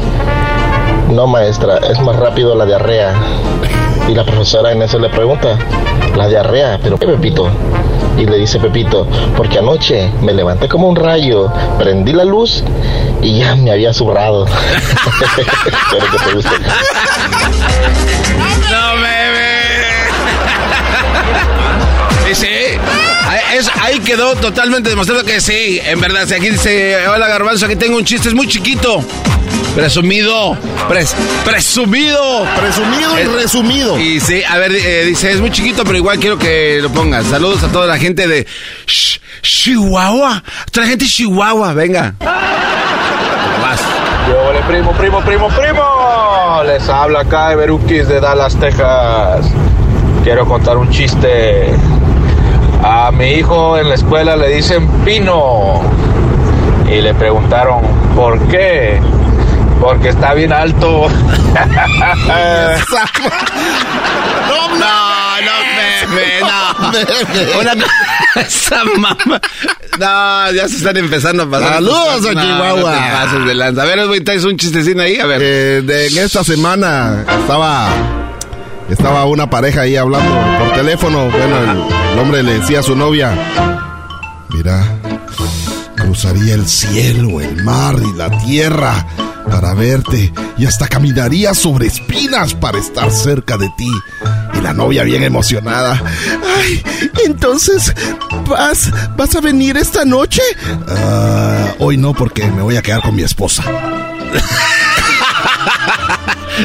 [1.10, 3.14] no maestra, es más rápido la diarrea.
[4.08, 5.58] Y la profesora en eso le pregunta,
[6.16, 7.50] la diarrea, pero ¿qué Pepito?
[8.18, 12.64] Y le dice Pepito, porque anoche me levanté como un rayo, prendí la luz
[13.22, 14.46] y ya me había zurrado.
[15.66, 16.56] Espero que te guste.
[23.56, 26.26] Es- ahí quedó totalmente demostrado que sí, en verdad.
[26.28, 29.04] Si aquí dice, hola Garbanzo, aquí tengo un chiste, es muy chiquito.
[29.76, 30.58] Presumido,
[30.90, 31.14] pres-
[31.46, 32.46] presumido.
[32.60, 34.00] Presumido y resumido.
[34.00, 37.26] Y sí, a ver, eh, dice, es muy chiquito, pero igual quiero que lo pongas.
[37.28, 38.46] Saludos a toda la gente de
[38.88, 40.44] Sh- Chihuahua.
[40.72, 42.14] Toda la gente de Chihuahua, venga.
[42.20, 43.80] Vas.
[44.28, 46.64] Yo, ole, primo, primo, primo, primo.
[46.66, 49.46] Les habla acá Everukis de Dallas, Texas.
[50.24, 51.74] Quiero contar un chiste.
[52.82, 55.82] A mi hijo en la escuela le dicen Pino.
[56.90, 57.82] Y le preguntaron,
[58.16, 59.00] ¿por qué?
[59.82, 61.08] Porque está bien alto.
[64.50, 64.78] No,
[65.42, 67.60] no, meme, no.
[67.60, 67.74] Una
[68.42, 69.18] esa mamá.
[70.00, 71.74] No, ya se están empezando a pasar.
[71.76, 72.96] Saludos a No, Chihuahua.
[72.96, 73.82] No pases de lanza.
[73.84, 75.20] A ver, ¿traes un chistecín ahí?
[75.20, 75.42] A ver.
[75.44, 77.90] Eh, de- en esta semana estaba
[78.90, 81.30] estaba una pareja ahí hablando por teléfono.
[81.30, 83.32] Bueno, el, hombre le decía a su novia,
[84.50, 84.84] mira,
[85.96, 89.06] cruzaría el cielo, el mar y la tierra
[89.50, 93.90] para verte y hasta caminaría sobre espinas para estar cerca de ti.
[94.54, 96.02] Y la novia bien emocionada.
[96.58, 96.84] Ay,
[97.26, 97.94] entonces,
[98.48, 100.42] ¿vas, vas a venir esta noche?
[100.88, 103.64] "Ah, hoy no porque me voy a quedar con mi esposa.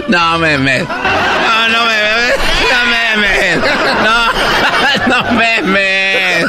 [0.08, 0.80] No, meme.
[0.80, 2.34] No, no, meme.
[2.72, 3.60] No, meme.
[5.08, 6.44] No, no, meme.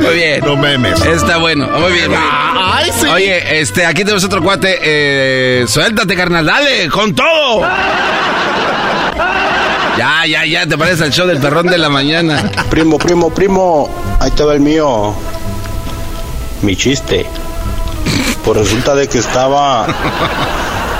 [0.00, 0.40] Muy bien.
[0.44, 1.04] No memes.
[1.04, 1.66] Está bueno.
[1.68, 2.20] Muy bien, muy bien.
[2.22, 3.06] Ay, sí.
[3.06, 4.78] Oye, este, aquí tenemos otro cuate.
[4.80, 6.44] Eh, suéltate, carnal.
[6.46, 7.62] Dale, con todo.
[9.96, 10.66] Ya, ya, ya.
[10.66, 12.50] Te parece al show del perrón de la mañana.
[12.70, 13.88] Primo, primo, primo.
[14.20, 15.14] Ahí te va el mío.
[16.62, 17.26] Mi chiste.
[18.44, 19.86] Pues resulta de que estaba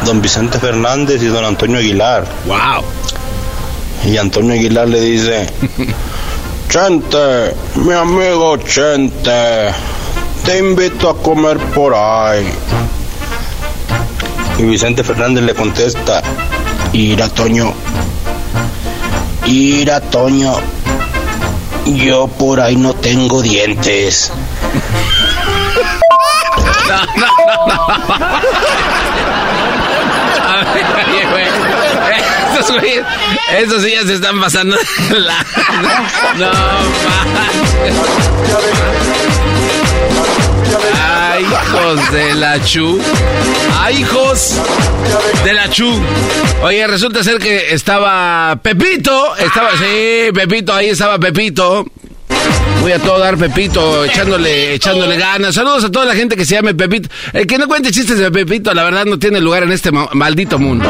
[0.04, 2.24] don Vicente Fernández y don Antonio Aguilar.
[2.46, 2.84] Wow.
[4.06, 5.48] Y Antonio Aguilar le dice,
[6.68, 9.72] Chente, mi amigo Chente,
[10.44, 12.46] te invito a comer por ahí.
[14.58, 16.22] Y Vicente Fernández le contesta,
[16.92, 17.74] Ira Toño,
[19.44, 20.54] Ira Toño,
[21.84, 24.30] yo por ahí no tengo dientes.
[27.16, 27.66] No, no,
[31.70, 31.75] no,
[32.60, 33.04] Esos güeyes,
[33.82, 34.76] sí ya se están pasando.
[35.10, 35.44] La...
[36.38, 36.50] No.
[41.02, 43.00] Ay, hijos de la chu.
[43.80, 44.60] Ay, hijos
[45.44, 45.90] de la chu.
[46.62, 49.36] Oye, resulta ser que estaba Pepito.
[49.36, 51.86] Estaba, sí, Pepito, ahí estaba Pepito.
[52.82, 55.54] Voy a todo dar Pepito, echándole, echándole ganas.
[55.54, 57.08] Saludos a toda la gente que se llame Pepito.
[57.32, 60.08] El que no cuente chistes de Pepito, la verdad no tiene lugar en este ma-
[60.12, 60.88] maldito mundo.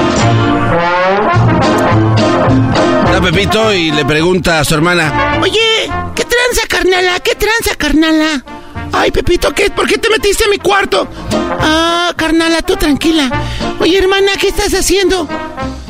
[3.16, 7.18] Está Pepito y le pregunta a su hermana, Oye, ¿qué tranza, carnala?
[7.20, 8.44] ¿Qué tranza, carnala?
[8.93, 9.70] Ay, Pepito, ¿qué?
[9.70, 11.09] ¿por qué te metiste a mi cuarto?
[11.59, 13.30] Ah, carnala, tú tranquila.
[13.80, 15.26] Oye, hermana, ¿qué estás haciendo?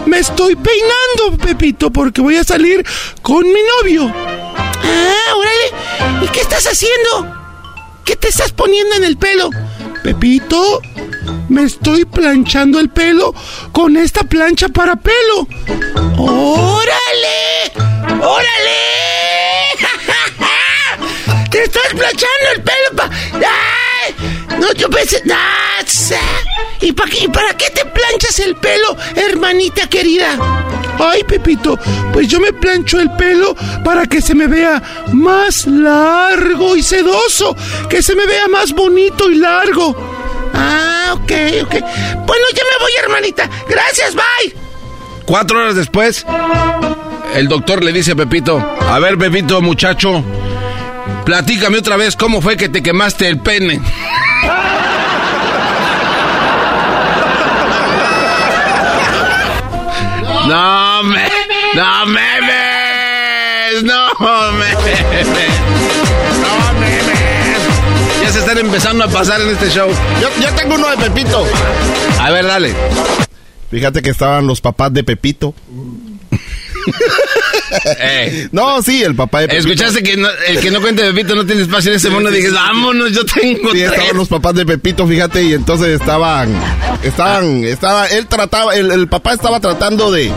[0.06, 2.86] me estoy peinando, Pepito, porque voy a salir
[3.22, 4.04] con mi novio.
[4.14, 6.24] Ah, órale.
[6.24, 7.34] ¿Y qué estás haciendo?
[8.04, 9.50] ¿Qué te estás poniendo en el pelo?
[10.06, 10.80] Pepito,
[11.48, 13.34] me estoy planchando el pelo
[13.72, 15.48] con esta plancha para pelo.
[16.16, 17.72] ¡Órale!
[18.22, 18.78] ¡Órale!
[21.50, 23.10] ¡Te estás planchando el pelo pa...
[24.74, 25.22] Yo pensé...
[25.32, 25.56] ¡Ah!
[26.80, 30.36] ¿Y para qué, para qué te planchas el pelo, hermanita querida?
[30.98, 31.78] Ay, Pepito,
[32.12, 34.82] pues yo me plancho el pelo para que se me vea
[35.12, 37.56] más largo y sedoso,
[37.88, 39.94] que se me vea más bonito y largo.
[40.54, 41.32] Ah, ok,
[41.64, 41.74] ok.
[42.26, 43.50] Bueno, ya me voy, hermanita.
[43.68, 44.56] Gracias, bye.
[45.24, 46.24] Cuatro horas después,
[47.34, 50.22] el doctor le dice a Pepito, a ver Pepito, muchacho,
[51.24, 53.80] platícame otra vez cómo fue que te quemaste el pene.
[60.48, 61.28] No me,
[61.74, 65.60] no memes, no memes,
[66.40, 68.22] no memes.
[68.22, 69.88] Ya se están empezando a pasar en este show.
[70.20, 71.44] Yo, yo tengo uno de Pepito.
[72.20, 72.74] A ver, dale.
[73.70, 75.54] Fíjate que estaban los papás de Pepito.
[78.52, 79.68] No, sí, el papá de Pepito.
[79.68, 82.30] Escuchaste que no- el que no cuente Pepito no tiene espacio en ese mundo.
[82.30, 83.92] Dije, vámonos, yo tengo Sí, tres.
[83.92, 86.54] estaban los papás de Pepito, fíjate, y entonces estaban,
[87.02, 90.32] estaban, estaba, él trataba, el, el papá estaba tratando de,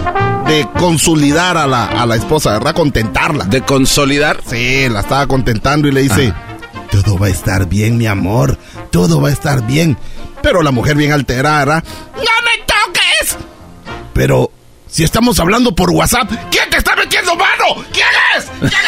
[0.48, 2.74] de consolidar a la, a la esposa, ¿verdad?
[2.74, 3.46] Contentarla.
[3.46, 4.42] ¿De consolidar?
[4.50, 6.34] Sí, la estaba contentando y le dice,
[6.92, 8.58] todo va a estar bien, mi amor,
[8.92, 9.98] todo va a estar bien.
[10.42, 11.84] Pero la mujer bien alterada, ¿verdad?
[12.16, 13.38] ¡No me toques!
[14.14, 14.50] Pero,
[14.90, 17.86] si estamos hablando por WhatsApp, ¿Quién te está metiendo mano?
[17.94, 18.46] ¿Quién es?
[18.60, 18.80] ¿Quién es?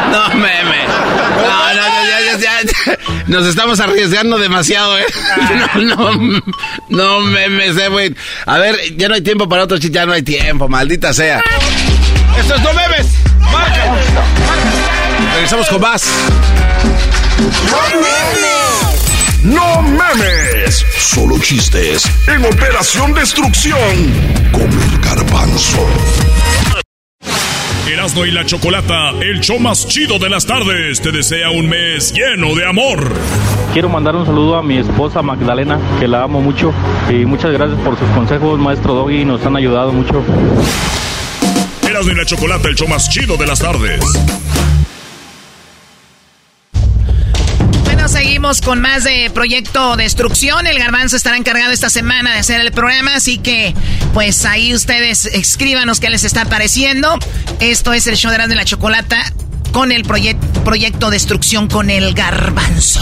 [0.10, 0.86] No, meme.
[0.88, 2.98] No, no, no, ya, ya, ya.
[3.28, 5.06] Nos estamos arriesgando demasiado, ¿eh?
[5.76, 6.41] No, no,
[6.90, 8.16] no memes, eh, güey.
[8.48, 11.41] A ver, ya no hay tiempo para otro chiste, ya no hay tiempo, maldita sea.
[12.40, 13.06] Esto es No Memes.
[13.52, 13.95] Marca.
[15.36, 16.03] Regresamos con más.
[17.38, 18.48] No memes,
[20.97, 23.80] solo chistes en Operación Destrucción
[24.51, 25.85] con el garbanzo.
[27.88, 32.13] Erasmo y la Chocolata, el show más chido de las tardes, te desea un mes
[32.13, 33.11] lleno de amor.
[33.73, 36.71] Quiero mandar un saludo a mi esposa Magdalena, que la amo mucho.
[37.09, 40.23] Y muchas gracias por sus consejos, maestro Doggy, nos han ayudado mucho.
[41.88, 44.01] Erasmo y la Chocolata, el show más chido de las tardes.
[48.10, 50.68] Seguimos con más de Proyecto Destrucción.
[50.68, 53.73] El Garbanzo estará encargado esta semana de hacer el programa, así que
[54.14, 57.18] pues ahí ustedes escríbanos qué les está pareciendo.
[57.60, 59.31] Esto es el show de y la Chocolata
[59.72, 63.02] con el proye- Proyecto Destrucción con el Garbanzo.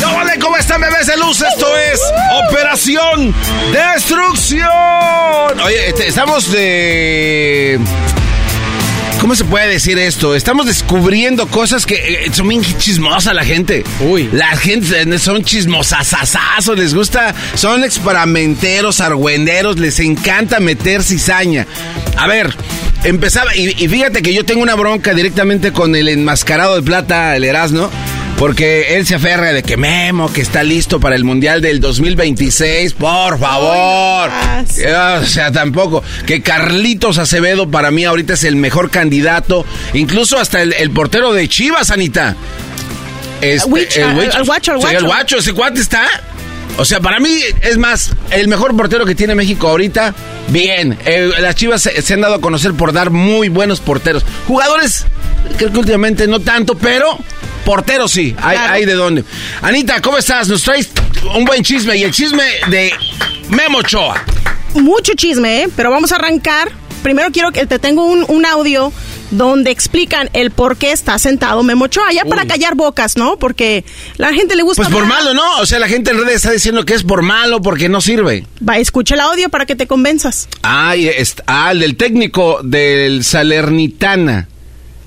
[0.00, 0.38] ¡Yo vale!
[0.38, 1.40] ¿Cómo están, bebés de luz?
[1.40, 2.00] Esto es
[2.48, 3.34] Operación
[3.72, 4.68] Destrucción.
[5.64, 7.80] Oye, este, estamos de...
[9.20, 10.34] ¿Cómo se puede decir esto?
[10.34, 13.82] Estamos descubriendo cosas que eh, son bien chismosa la gente.
[14.00, 14.28] Uy.
[14.32, 21.66] La gente eh, son chismosasasazos, les gusta, son experamenteros, argüenderos, les encanta meter cizaña.
[22.16, 22.54] A ver,
[23.02, 27.34] empezaba, y, y fíjate que yo tengo una bronca directamente con el enmascarado de plata,
[27.34, 27.90] el Erasmo.
[28.38, 32.92] Porque él se aferra de que Memo, que está listo para el Mundial del 2026,
[32.94, 34.30] por favor.
[34.78, 36.04] Eh, O sea, tampoco.
[36.24, 39.64] Que Carlitos Acevedo para mí ahorita es el mejor candidato.
[39.92, 42.36] Incluso hasta el, el portero de Chivas, Anita.
[43.40, 45.06] Este, el el- el guacho, el Sí, el guacho.
[45.06, 46.06] guacho, ese cuate está.
[46.76, 50.14] O sea, para mí, es más, el mejor portero que tiene México ahorita,
[50.48, 50.96] bien.
[51.06, 54.24] Eh, las Chivas se, se han dado a conocer por dar muy buenos porteros.
[54.46, 55.04] Jugadores,
[55.56, 57.18] creo que últimamente no tanto, pero
[57.68, 59.24] porteros sí, hay, hay de dónde.
[59.60, 60.48] Anita, ¿cómo estás?
[60.48, 60.88] Nos traes
[61.36, 62.90] un buen chisme y el chisme de
[63.50, 64.24] Memo Ochoa.
[64.72, 65.68] Mucho chisme, ¿eh?
[65.76, 66.72] Pero vamos a arrancar.
[67.02, 68.90] Primero quiero que te tengo un, un audio
[69.30, 73.38] donde explican el por qué está sentado Memo Ochoa, ya para callar bocas, ¿no?
[73.38, 73.84] Porque
[74.16, 74.84] la gente le gusta...
[74.84, 75.18] Pues por hablar.
[75.18, 75.58] malo, ¿no?
[75.60, 78.46] O sea, la gente en redes está diciendo que es por malo, porque no sirve.
[78.66, 80.48] Va, escucha el audio para que te convenzas.
[80.62, 81.10] Ah, y
[81.46, 84.48] ah, el del técnico del Salernitana.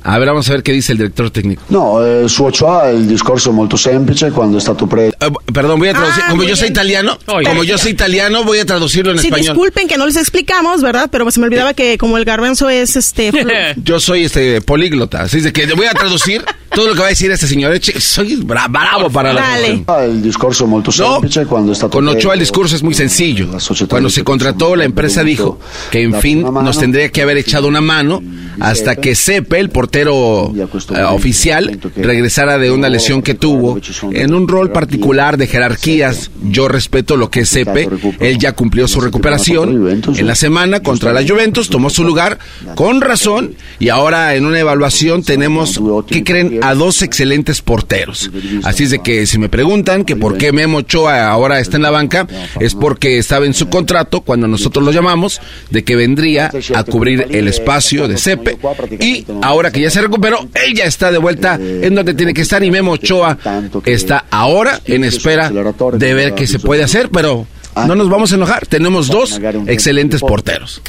[0.03, 1.61] A ver, vamos a ver qué dice el director técnico.
[1.69, 5.15] No, eh, su Ochoa il discorso è molto semplice, quando è stato preso...
[5.19, 6.23] Eh, perdón, voy a traducir.
[6.25, 6.73] Ah, como yo soy bien.
[6.73, 7.47] italiano, Oye.
[7.47, 9.53] como yo soy italiano, voy a traducirlo en Sí, español.
[9.55, 11.09] disculpen que no les explicamos, ¿verdad?
[11.11, 13.31] Pero se me olvidaba que como el garbanzo es este...
[13.83, 17.09] Yo soy este políglota, así de que voy a traducir todo lo que va a
[17.09, 17.77] decir este señor.
[17.99, 19.83] Soy bra- bravo para la Dale.
[20.07, 23.47] Il discorso molto semplice quando è stato Con Ochoa el discurso es muy sencillo.
[23.87, 25.59] Cuando se contrató, la empresa dijo
[25.91, 28.21] que en fin nos tendría que haber echado una mano
[28.59, 33.77] hasta que Sepe, el portero eh, oficial, regresara de una lesión que tuvo
[34.13, 36.31] en un rol particular de jerarquías.
[36.43, 37.89] Yo respeto lo que es Sepe.
[38.21, 42.39] Él ya cumplió su recuperación en la semana contra la Juventus, tomó su lugar
[42.75, 46.59] con razón y ahora en una evaluación tenemos, ¿qué creen?
[46.61, 48.31] A dos excelentes porteros.
[48.63, 51.83] Así es de que si me preguntan que por qué Memo Ochoa ahora está en
[51.83, 52.27] la banca,
[52.61, 57.27] es porque estaba en su contrato cuando nosotros lo llamamos de que vendría a cubrir
[57.31, 58.57] el espacio de Sepe
[59.01, 62.41] y ahora que ya se recuperó, él ya está de vuelta en donde tiene que
[62.41, 63.37] estar y Memo Ochoa
[63.85, 65.51] está ahora en espera
[65.93, 67.45] de ver qué se puede hacer, pero
[67.75, 70.81] no nos vamos a enojar, tenemos dos excelentes porteros.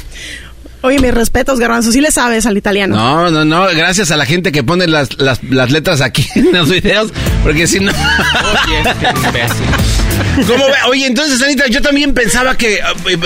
[0.83, 1.93] Oye, mis respetos, Garbanzo.
[1.93, 2.97] Sí le sabes al italiano.
[2.97, 6.51] No, no, no, gracias a la gente que pone las, las, las letras aquí en
[6.51, 7.93] los videos, porque si no...
[10.47, 10.73] ¿Cómo ve?
[10.89, 12.81] Oye, entonces, Anita, yo también pensaba que eh,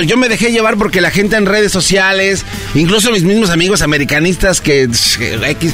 [0.06, 2.44] yo me dejé llevar porque la gente en redes sociales,
[2.76, 5.74] incluso mis mismos amigos americanistas que eh, X,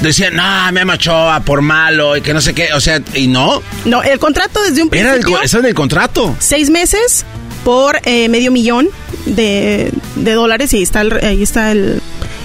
[0.00, 3.62] decían, no, me Ochoa por malo y que no sé qué, o sea, y no.
[3.84, 5.42] No, el contrato desde un Era el, principio...
[5.42, 6.36] eso era el contrato.
[6.38, 7.24] seis meses
[7.64, 8.88] por eh, medio millón
[9.26, 12.00] de, de dólares y ahí está el, ahí está el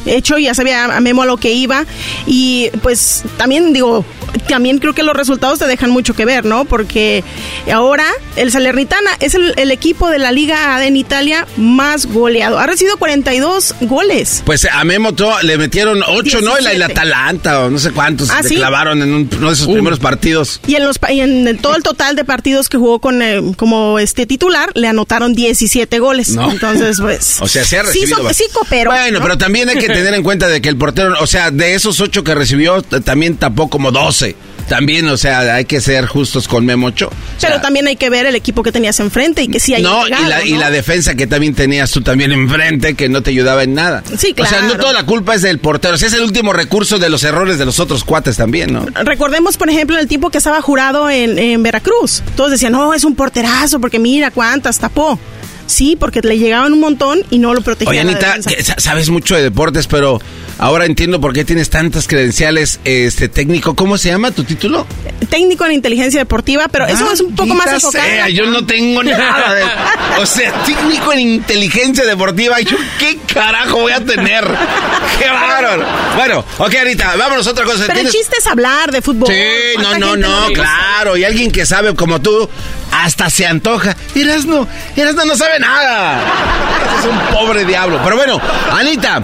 [0.06, 1.86] hecho ya sabía a Memo a lo que iba
[2.26, 4.06] y pues también digo
[4.48, 7.24] también creo que los resultados te dejan mucho que ver no porque
[7.72, 8.06] ahora
[8.36, 12.66] el Salernitana es el, el equipo de la Liga A en Italia más goleado ha
[12.68, 15.12] recibido 42 goles Pues a Memo
[15.44, 16.58] le metieron ocho, ¿no?
[16.60, 16.94] Y la, y la 17.
[16.94, 18.56] Atalanta o no sé cuántos ¿Ah, le sí?
[18.56, 20.60] clavaron en un- uno de esos primeros partidos.
[20.68, 23.40] y en los y en el- todo el total de partidos que jugó con eh,
[23.56, 26.52] como este titular le anotaron 17 goles No.
[26.52, 28.18] entonces pues O sea, se ha sí, recibido.
[28.18, 29.24] so- bast- sí cooperó Bueno, ¿no?
[29.26, 32.00] pero también hay que tener en cuenta de que el portero, o sea, de esos
[32.02, 34.36] ocho que recibió, también tapó como 12.
[34.68, 37.10] También, o sea, hay que ser justos con Memocho.
[37.42, 40.08] Pero también hay que ver el equipo que tenías enfrente y que sí hay No,
[40.08, 43.64] y la, y la defensa que también tenías tú también enfrente, que no te ayudaba
[43.64, 44.04] en nada.
[44.18, 44.82] Sí, O sea, no claro.
[44.84, 45.96] toda la culpa es del portero.
[45.96, 48.86] O sea, es el último recurso de los errores de los otros cuates también, ¿no?
[49.04, 52.24] Recordemos, por ejemplo, el tiempo que estaba jurado en, en Veracruz.
[52.38, 55.20] Todos decían, no, es un porterazo, porque mira cuántas tapó.
[55.66, 57.90] Sí, porque le llegaban un montón y no lo protegía.
[57.90, 60.20] Oye, Anita, sa- sabes mucho de deportes, pero
[60.60, 63.76] ahora entiendo por qué tienes tantas credenciales este técnico.
[63.76, 64.86] ¿Cómo se llama tu título?
[65.30, 68.04] Técnico en inteligencia deportiva, pero eso es un poco más enfocado.
[68.06, 69.64] sea, yo no tengo nada de...
[70.22, 72.60] O sea, técnico en inteligencia deportiva.
[72.62, 74.44] ¿Yo qué carajo voy a tener?
[75.20, 75.84] ¡Qué bárbaro!
[76.16, 77.86] Bueno, ok, Anita, vámonos a otra cosa.
[77.88, 79.28] Pero el ¿Tienes- chiste es hablar de fútbol.
[79.28, 79.34] Sí,
[79.78, 81.18] no, ¿Cuánta no, no, claro.
[81.18, 82.48] Y alguien que sabe como tú,
[82.92, 83.98] hasta se antoja.
[84.14, 86.22] Erasno, Erasno no sabe nada.
[87.00, 88.00] Es un pobre diablo.
[88.04, 88.40] Pero bueno,
[88.72, 89.22] Anita,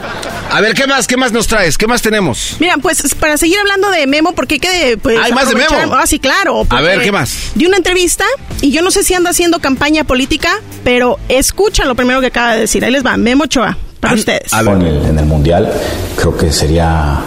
[0.52, 1.78] a ver, ¿qué más, qué más nos traes?
[1.78, 2.56] ¿Qué más tenemos?
[2.60, 5.96] Mira, pues para seguir hablando de Memo, porque hay que pues, ¿Hay más de Memo?
[5.96, 6.66] Ah, sí, claro.
[6.70, 7.52] A ver, ¿qué más?
[7.56, 8.26] Di una entrevista
[8.62, 10.50] y yo no sé si anda haciendo campaña política,
[10.84, 12.84] pero escuchan lo primero que acaba de decir.
[12.84, 14.52] Ahí les va, Memo Ochoa, para ustedes.
[14.54, 15.72] En el, en el Mundial
[16.18, 17.20] creo que sería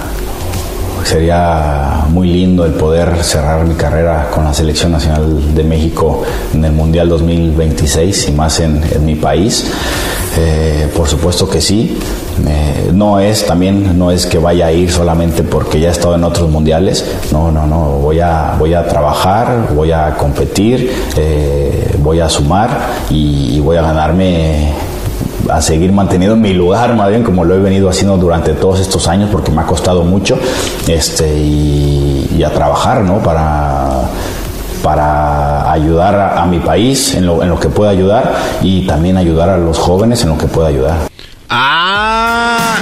[1.05, 6.23] sería muy lindo el poder cerrar mi carrera con la Selección Nacional de México
[6.55, 9.71] en el Mundial 2026 y más en, mi país.
[10.39, 11.99] Eh, por supuesto que sí.
[12.47, 16.15] Eh, no es también no es que vaya a ir solamente porque ya he estado
[16.15, 17.05] en otros mundiales.
[17.31, 17.99] No, no, no.
[17.99, 22.71] Voy a voy a trabajar, voy a competir, eh, voy a sumar
[23.11, 24.73] y voy a ganarme
[25.49, 29.09] a seguir manteniendo mi lugar, más bien como lo he venido haciendo durante todos estos
[29.09, 30.39] años, porque me ha costado mucho,
[30.87, 33.19] este, y, y a trabajar, ¿no?
[33.19, 34.03] Para,
[34.83, 39.17] para ayudar a, a mi país en lo, en lo que pueda ayudar y también
[39.17, 40.97] ayudar a los jóvenes en lo que pueda ayudar.
[41.49, 42.77] Ah,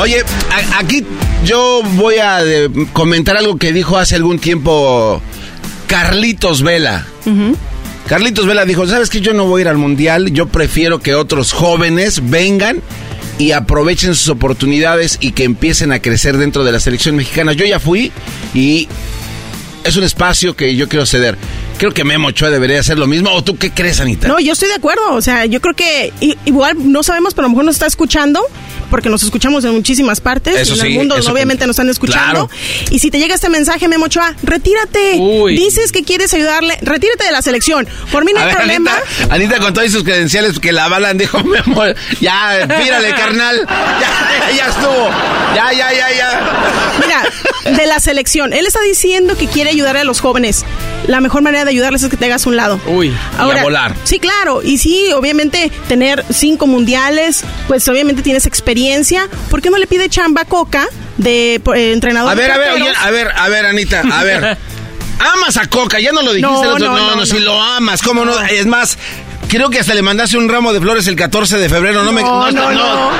[0.00, 1.06] oye, a- aquí
[1.44, 5.20] yo voy a eh, comentar algo que dijo hace algún tiempo
[5.86, 7.06] Carlitos Vela.
[8.06, 11.14] Carlitos Vela dijo, ¿sabes que Yo no voy a ir al mundial, yo prefiero que
[11.14, 12.80] otros jóvenes vengan
[13.38, 17.52] y aprovechen sus oportunidades y que empiecen a crecer dentro de la selección mexicana.
[17.52, 18.12] Yo ya fui
[18.54, 18.88] y
[19.84, 21.36] es un espacio que yo quiero ceder.
[21.78, 23.30] Creo que Memo Ochoa debería hacer lo mismo.
[23.32, 24.28] ¿O tú qué crees, Anita?
[24.28, 25.12] No, yo estoy de acuerdo.
[25.12, 26.12] O sea, yo creo que
[26.44, 28.40] igual no sabemos, pero a lo mejor nos está escuchando,
[28.90, 30.56] porque nos escuchamos en muchísimas partes.
[30.56, 32.50] Eso en sí, el mundo eso obviamente nos están escuchando.
[32.90, 35.18] Y si te llega este mensaje, Memo Ochoa, retírate.
[35.48, 37.86] Dices que quieres ayudarle, retírate de la selección.
[38.10, 38.92] Por mí no hay ver, problema.
[38.96, 41.82] Anita, Anita con todas sus credenciales que la avalan dijo, Memo,
[42.20, 43.66] ya, pírale, carnal.
[43.66, 45.10] Ya, ya estuvo.
[45.54, 46.90] Ya, ya, ya, ya.
[47.00, 48.52] Mira, de la selección.
[48.52, 50.64] Él está diciendo que quiere ayudar a los jóvenes.
[51.06, 52.80] La mejor manera de ayudarles es que te hagas un lado.
[52.86, 53.94] Uy, Ahora, y a volar.
[54.04, 54.62] Sí, claro.
[54.62, 58.75] Y sí, obviamente, tener cinco mundiales, pues obviamente tienes experiencia.
[59.50, 60.86] ¿Por qué no le pide chamba a Coca
[61.16, 62.30] de eh, entrenador.
[62.30, 64.58] A ver, de a ver, oye, a ver, a ver, Anita, a ver.
[65.34, 66.86] Amas a Coca, ya no lo dijiste No, el otro.
[66.88, 68.38] no, No, no, no, si lo amas, ¿cómo no?
[68.42, 68.98] Es más,
[69.48, 72.02] creo que hasta le mandaste un ramo de flores el 14 de febrero.
[72.02, 72.22] No, me.
[72.22, 73.10] No, no,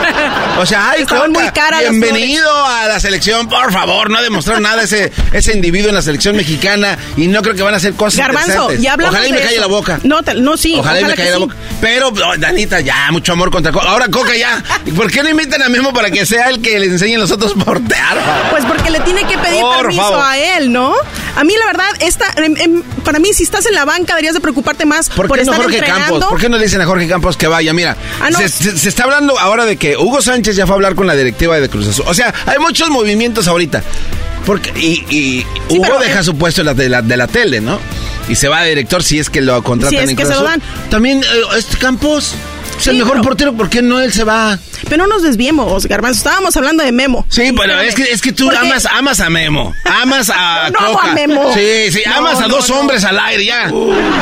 [0.58, 4.10] O sea, ay, Estaban muy caras bienvenido a la selección, por favor.
[4.10, 7.62] No ha demostrado nada ese, ese individuo en la selección mexicana y no creo que
[7.62, 10.00] van a hacer cosas Garbanzo, ya hablamos Ojalá y me calle la boca.
[10.02, 10.76] No, te- no sí.
[10.78, 11.42] Ojalá, y me calle la sí.
[11.42, 11.54] boca.
[11.80, 13.88] Pero, oh, Danita, ya, mucho amor contra Coca.
[13.88, 14.62] Ahora Coca ya.
[14.96, 17.30] ¿Por qué no invitan a Memo para que sea el que le enseñe a los
[17.30, 18.16] otros portear?
[18.50, 20.20] Pues porque le tiene que pedir Por permiso favor.
[20.22, 20.94] a él, ¿no?
[21.36, 24.34] A mí la verdad, esta, em, em, para mí si estás en la banca deberías
[24.34, 26.05] de preocuparte más ¿Por por, no estar Jorge entrenando.
[26.10, 26.24] Campos?
[26.30, 27.72] ¿Por qué no le dicen a Jorge Campos que vaya?
[27.72, 28.38] Mira, Ah, no.
[28.38, 31.06] se, se- se está hablando ahora de que Hugo Sánchez ya fue a hablar con
[31.06, 32.04] la directiva de Cruz Azul.
[32.08, 33.82] O sea, hay muchos movimientos ahorita.
[34.44, 37.80] Porque, y y Hugo deja su puesto en la, de, la, de la tele, ¿no?
[38.28, 40.34] Y se va de director si es que lo contratan Si es en que Cruz
[40.36, 40.60] se lo Azul.
[40.62, 40.88] dan.
[40.90, 41.26] También eh,
[41.58, 42.34] este Campos
[42.78, 44.58] es el mejor pero- portero, ¿por qué no él se va?
[44.88, 46.18] Pero no nos desviemos, Garbanzo.
[46.18, 47.24] Estábamos hablando de Memo.
[47.28, 51.12] Sí, pero es que, es que tú amas, amas a Memo, amas a No, a
[51.14, 51.52] Memo.
[51.54, 53.72] Sí, sí, No, amas a dos hombres al aire, ya.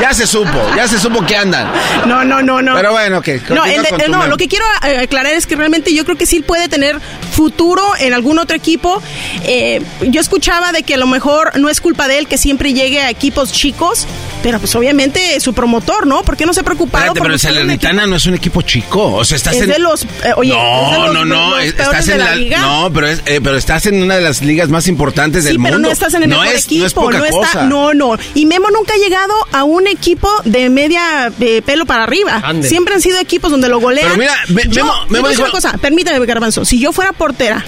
[0.00, 1.70] Ya se supo, ya se supo que andan.
[2.06, 2.74] No, no, no, no.
[2.74, 3.28] Pero bueno, ok.
[3.50, 6.26] No, el de- no, lo que quiero eh, aclarar es que realmente yo creo que
[6.26, 7.00] sí puede tener
[7.32, 9.02] futuro en algún otro equipo.
[9.44, 12.72] Eh, yo escuchaba de que a lo mejor no es culpa de él que siempre
[12.72, 14.06] llegue a equipos chicos,
[14.42, 16.22] pero pues obviamente su promotor, ¿no?
[16.22, 18.43] ¿Por qué no se ha preocupado Espérate, por pero el Salernitana no es un equipo
[18.62, 19.14] chico.
[19.14, 19.68] O sea, estás Es en.
[19.70, 21.50] de los- eh, oye, no, es de los- no, no.
[21.56, 22.36] los estás en la la.
[22.36, 22.60] liga.
[22.60, 25.58] No, pero, es, eh, pero estás en una de las ligas más importantes Sí, del
[25.58, 25.88] pero mundo.
[25.88, 27.64] no estás en el no mejor es, equipo, No es poca no está, cosa.
[27.64, 28.16] no, no.
[28.34, 32.40] Y Memo nunca ha llegado a un equipo de media de pelo para arriba.
[32.44, 32.68] Ande.
[32.68, 34.06] Siempre han sido equipos donde lo golean.
[34.06, 36.64] Pero mira, Me- Yo- Memo- Memo dijo- una cosa, permítame, Garbanzo.
[36.64, 37.64] Si yo fuera portera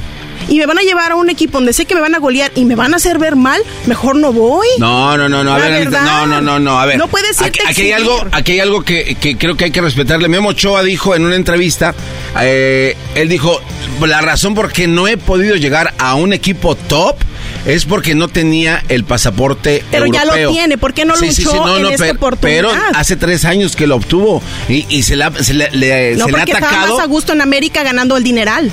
[0.49, 2.51] y me van a llevar a un equipo donde sé que me van a golear
[2.55, 4.67] y me van a hacer ver mal, mejor no voy.
[4.79, 6.03] No, no, no, no, a La ver, verdad.
[6.05, 6.99] no, no, no, no, a ver.
[6.99, 9.71] No puedes irte aquí, aquí hay algo, aquí hay algo que, que creo que hay
[9.71, 10.29] que respetarle.
[10.29, 11.95] Memo Ochoa dijo en una entrevista,
[12.41, 13.61] eh, él dijo,
[14.07, 17.17] la razón por qué no he podido llegar a un equipo top
[17.65, 20.53] es porque no tenía el pasaporte Pero ya lo europeo.
[20.53, 22.63] tiene, ¿por qué no luchó en esta pero, oportunidad?
[22.63, 26.27] pero hace tres años que lo obtuvo y, y se, la, se le, le- No
[26.27, 26.95] se le ha porque atacado.
[26.97, 28.71] más a gusto en América ganando el dineral.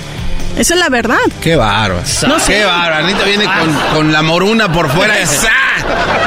[0.58, 1.18] Esa es la verdad.
[1.42, 2.02] Qué bárbaro.
[2.28, 2.54] No sé.
[2.54, 3.06] Qué bárbaro.
[3.06, 5.16] Anita viene con, con la moruna por fuera.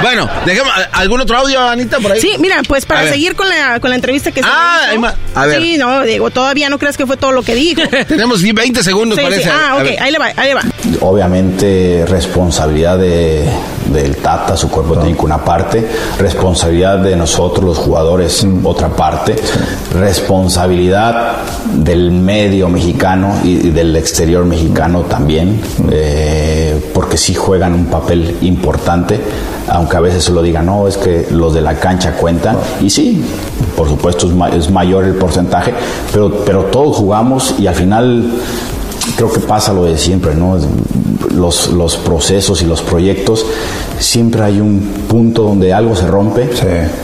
[0.02, 0.70] Bueno, dejemos.
[0.92, 2.20] ¿Algún otro audio, Anita, por ahí?
[2.20, 3.12] Sí, mira, pues A para ver.
[3.12, 5.06] seguir con la, con la entrevista que se Ah, hizo.
[5.34, 5.62] A ver.
[5.62, 7.80] Sí, no, digo, todavía no creas que fue todo lo que dijo.
[8.08, 9.30] Tenemos 20 segundos, Sí, sí.
[9.30, 9.50] parece.
[9.50, 10.62] Ah, A ok, ahí le va, ahí le va.
[11.00, 13.48] Obviamente responsabilidad de,
[13.86, 15.86] del Tata, su cuerpo técnico una parte,
[16.18, 19.36] responsabilidad de nosotros los jugadores otra parte,
[19.92, 21.36] responsabilidad
[21.72, 25.60] del medio mexicano y, y del exterior mexicano también,
[25.90, 29.20] eh, porque sí juegan un papel importante,
[29.68, 32.88] aunque a veces se lo digan, no, es que los de la cancha cuentan, y
[32.90, 33.22] sí,
[33.76, 35.74] por supuesto es, ma- es mayor el porcentaje,
[36.12, 38.24] pero, pero todos jugamos y al final
[39.14, 40.58] creo que pasa lo de siempre, ¿no?
[41.34, 43.44] Los, los procesos y los proyectos,
[43.98, 46.48] siempre hay un punto donde algo se rompe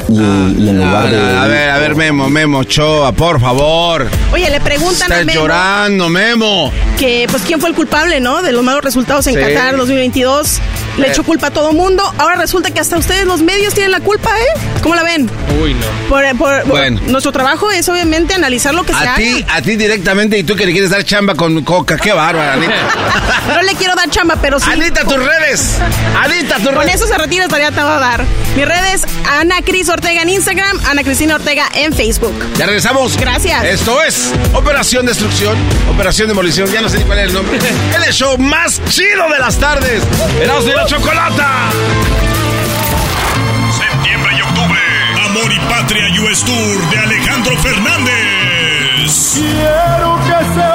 [0.08, 1.16] y, y en lugar de...
[1.38, 4.06] a ver, a ver, Memo, Memo, Ochoa, por favor.
[4.32, 6.72] Oye, le preguntan a Estás Memo llorando, Memo.
[6.98, 8.42] que, pues, quién fue el culpable, ¿no?
[8.42, 9.40] De los malos resultados en Sí.
[9.40, 10.58] Qatar 2022.
[10.98, 11.10] Le Eh.
[11.10, 12.02] echó culpa a todo mundo.
[12.18, 14.60] Ahora resulta que hasta ustedes, los medios, tienen la culpa, ¿eh?
[14.82, 15.28] ¿Cómo la ven?
[15.62, 15.86] Uy, no.
[16.08, 17.00] Por, por- Bueno.
[17.08, 19.56] Nuestro trabajo es, obviamente, analizar lo que se A ti, haga.
[19.56, 21.91] a ti directamente y tú que le quieres dar chamba con Coca.
[22.00, 22.72] Qué bárbara, Anita.
[23.54, 24.70] No le quiero dar chamba, pero sí.
[24.70, 25.78] Anita, tus redes.
[26.22, 26.94] Anita, tus Con redes.
[26.94, 28.24] eso se retira, estaría te va a dar.
[28.56, 32.34] Mis redes, Ana Cris Ortega en Instagram, Ana Cristina Ortega en Facebook.
[32.56, 33.16] Ya regresamos.
[33.16, 33.64] Gracias.
[33.64, 35.56] Esto es Operación Destrucción,
[35.92, 36.70] Operación Demolición.
[36.70, 37.58] Ya no sé ni cuál es el nombre.
[38.06, 40.02] El show más chido de las tardes.
[40.40, 41.48] Erasmo y la Chocolata.
[43.76, 44.80] Septiembre y octubre.
[45.24, 49.32] Amor y Patria US Tour de Alejandro Fernández.
[49.34, 50.66] Quiero que se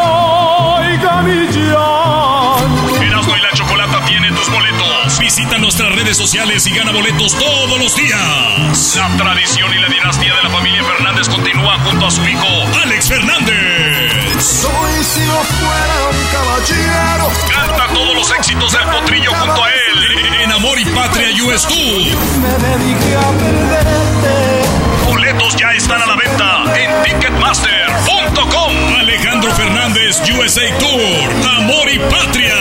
[6.08, 8.96] redes sociales y gana boletos todos los días.
[8.96, 12.48] La tradición y la dinastía de la familia Fernández continúa junto a su hijo
[12.82, 14.42] Alex Fernández.
[14.42, 17.30] Soy si no fuera un caballero.
[17.50, 21.78] Canta todos los éxitos del potrillo junto a él en Amor y Patria US Tour.
[21.78, 25.08] Me dediqué a perderte.
[25.08, 28.96] Boletos ya están a la venta en Ticketmaster.com.
[28.98, 32.56] Alejandro Fernández USA Tour, Amor y Patria.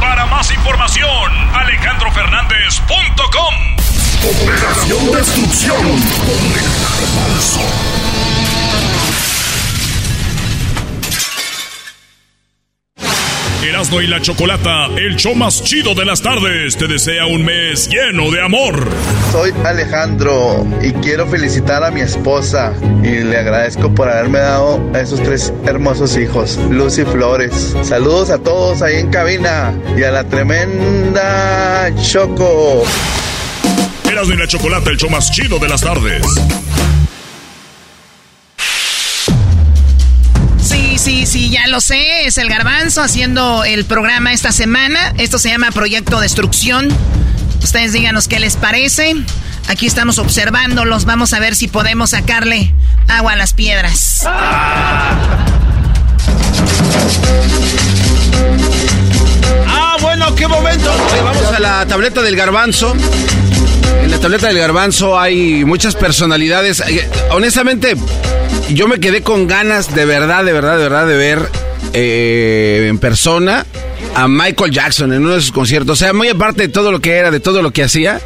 [0.00, 1.45] Para más información.
[4.26, 5.76] Operación Destrucción.
[13.62, 17.88] Erasmo y la Chocolata, el show más chido de las tardes, te desea un mes
[17.88, 18.88] lleno de amor.
[19.30, 22.72] Soy Alejandro y quiero felicitar a mi esposa
[23.04, 27.76] y le agradezco por haberme dado a esos tres hermosos hijos, Lucy Flores.
[27.82, 32.82] Saludos a todos ahí en cabina y a la tremenda Choco.
[34.16, 36.24] Erasmo y la Chocolata, el show más chido de las tardes.
[40.58, 42.26] Sí, sí, sí, ya lo sé.
[42.26, 45.12] Es el garbanzo haciendo el programa esta semana.
[45.18, 46.88] Esto se llama Proyecto Destrucción.
[47.62, 49.16] Ustedes díganos qué les parece.
[49.68, 51.04] Aquí estamos observándolos.
[51.04, 52.72] Vamos a ver si podemos sacarle
[53.08, 54.22] agua a las piedras.
[59.66, 60.90] Ah, bueno, qué momento.
[61.12, 62.96] Oye, vamos a la tableta del garbanzo.
[64.02, 66.80] En la tableta del garbanzo hay muchas personalidades.
[66.80, 67.94] Eh, Honestamente,
[68.70, 71.48] yo me quedé con ganas de verdad, de verdad, de verdad de ver
[71.92, 73.66] eh, en persona
[74.14, 76.00] a Michael Jackson en uno de sus conciertos.
[76.00, 78.20] O sea, muy aparte de todo lo que era, de todo lo que hacía,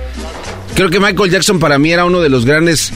[0.74, 2.92] creo que Michael Jackson para mí era uno de los grandes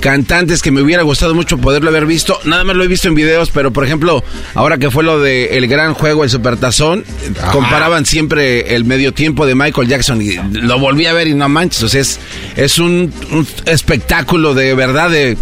[0.00, 2.38] cantantes que me hubiera gustado mucho poderlo haber visto.
[2.44, 4.22] Nada más lo he visto en videos, pero por ejemplo,
[4.54, 7.04] ahora que fue lo de el gran juego, el Supertazón,
[7.52, 11.48] comparaban siempre el medio tiempo de Michael Jackson y lo volví a ver y no
[11.48, 12.18] manches, o sea, es,
[12.56, 15.36] es un, un espectáculo de verdad de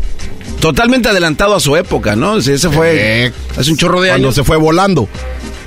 [0.60, 2.32] totalmente adelantado a su época, ¿no?
[2.34, 4.34] O sea, ese fue hace un chorro de Cuando años.
[4.34, 5.08] se fue volando.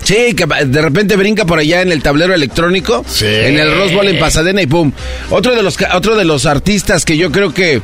[0.03, 4.07] Sí, que de repente brinca por allá en el tablero electrónico, en el Rose Bowl
[4.07, 4.91] en Pasadena y pum.
[5.29, 7.81] Otro de los otro de los artistas que yo creo que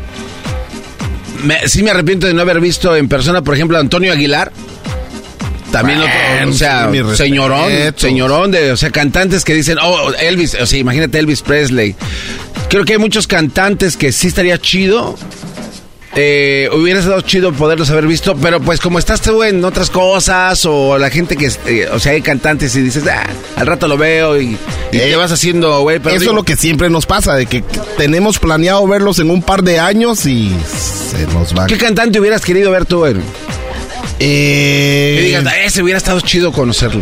[1.43, 4.51] me- sí me arrepiento de no haber visto en persona, por ejemplo, Antonio Aguilar.
[5.71, 10.53] También otro, o sea, sí, señorón, señorón de, o sea, cantantes que dicen, oh, Elvis,
[10.53, 11.95] o sea, imagínate Elvis Presley.
[12.69, 15.15] Creo que hay muchos cantantes que sí estaría chido
[16.15, 20.63] eh, hubiera estado chido poderlos haber visto, pero pues como estás tú en otras cosas
[20.65, 23.23] o la gente que, eh, o sea, hay cantantes y dices, ah,
[23.55, 24.57] al rato lo veo y,
[24.91, 25.97] y te vas haciendo, güey.
[25.97, 27.63] Eso digo, es lo que siempre nos pasa, de que
[27.97, 31.65] tenemos planeado verlos en un par de años y se nos va.
[31.67, 33.15] ¿Qué cantante hubieras querido ver tú, güey?
[34.19, 37.01] Eh, Que digas, "Ah, ese hubiera estado chido conocerlo.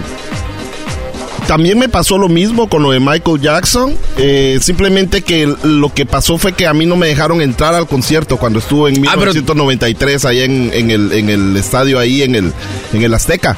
[1.51, 3.93] También me pasó lo mismo con lo de Michael Jackson.
[4.17, 7.87] eh, simplemente que lo que pasó fue que a mí no me dejaron entrar al
[7.87, 12.21] concierto cuando estuvo en Ah, pero- 1993 ahí en, en el, en el estadio ahí
[12.23, 12.53] en el,
[12.93, 13.57] en el Azteca.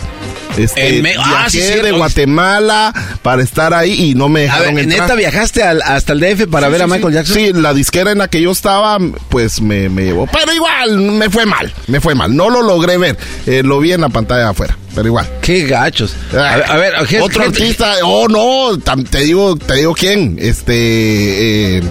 [0.57, 4.83] Este, En ah, sí, de Guatemala para estar ahí y no me A dejaron ver,
[4.83, 5.01] entrar.
[5.01, 7.13] ¿neta viajaste al- hasta el DF para Sí, ver a Michael.
[7.13, 7.35] Jackson?
[7.35, 8.97] Sí, la disquera en la que yo estaba,
[9.29, 10.27] pues me, me llevó.
[10.27, 12.35] Pero igual, me fue mal, me fue mal.
[12.35, 13.17] No lo logré ver.
[13.47, 15.27] Eh, lo vi en la pantalla de afuera, pero igual.
[15.41, 16.15] Qué gachos.
[16.31, 17.93] A ver, a ver, Ges- otro Ges- artista.
[18.03, 18.77] Oh, no,
[19.09, 20.37] te digo, te digo quién.
[20.39, 21.77] Este.
[21.77, 21.83] eh,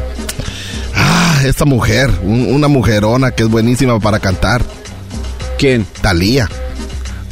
[0.94, 4.62] ah, esta mujer, un- una mujerona que es buenísima para cantar.
[5.59, 5.86] ¿Quién?
[6.01, 6.48] Talía.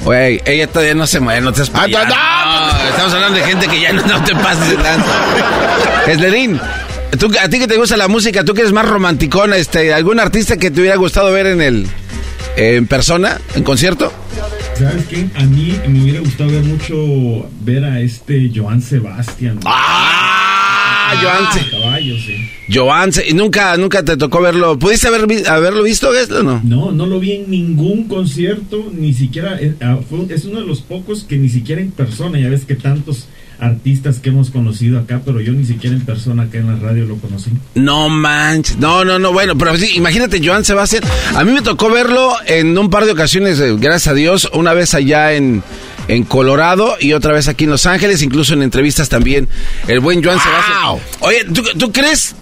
[0.05, 3.69] Güey, ella todavía no se mueve, no te Ah, no, no, estamos hablando de gente
[3.69, 4.79] que ya no, no te pases.
[6.07, 6.59] Eslerín,
[7.19, 10.19] tú, a ti que te gusta la música, tú que eres más romanticona, este, ¿algún
[10.19, 11.87] artista que te hubiera gustado ver en el
[12.57, 14.13] en persona, en concierto?
[14.79, 15.27] ¿Sabes qué?
[15.37, 19.61] A mí me hubiera gustado ver mucho ver a este Joan Sebastián.
[19.67, 20.30] Ah,
[21.17, 22.49] Joan Se- Caballo, sí.
[23.29, 24.79] Y nunca, nunca te tocó verlo.
[24.79, 26.61] ¿Pudiste haber, haberlo visto, Geslo, o no?
[26.65, 30.81] No, no lo vi en ningún concierto, ni siquiera, eh, ah, es uno de los
[30.81, 33.27] pocos que ni siquiera en persona, ya ves que tantos
[33.59, 37.05] artistas que hemos conocido acá, pero yo ni siquiera en persona acá en la radio
[37.05, 37.51] lo conocí.
[37.75, 41.03] No manches, no, no, no, bueno, pero sí, imagínate Joan Sebastián.
[41.35, 44.73] A mí me tocó verlo en un par de ocasiones, eh, gracias a Dios, una
[44.73, 45.63] vez allá en,
[46.15, 49.49] en Colorado y otra vez aquí en Los Ángeles, incluso en entrevistas también,
[49.87, 50.99] el buen Joan Sebastián.
[51.21, 52.35] Oye, ¿tú, tú crees?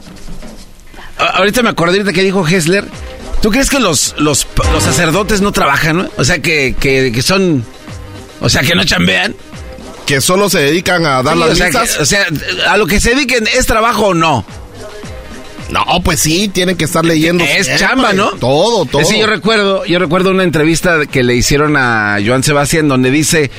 [1.18, 2.84] Ahorita me acordé ahorita que dijo Hessler.
[3.42, 6.08] ¿Tú crees que los, los, los sacerdotes no trabajan, no?
[6.16, 7.64] O sea, que, que, que son...
[8.40, 9.34] O sea, que no chambean.
[10.06, 12.26] Que solo se dedican a dar Sí, las o sea, que- o sea,
[12.68, 14.44] a lo que se dediquen, ¿es trabajo o no?
[15.70, 17.44] No, pues sí, tienen que estar leyendo.
[17.44, 17.78] Es siempre.
[17.78, 18.30] chamba, ¿no?
[18.32, 19.04] Todo, todo.
[19.04, 23.50] Sí, yo recuerdo, yo recuerdo una entrevista que le hicieron a Joan Sebastián donde dice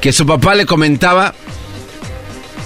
[0.00, 1.34] que su papá le comentaba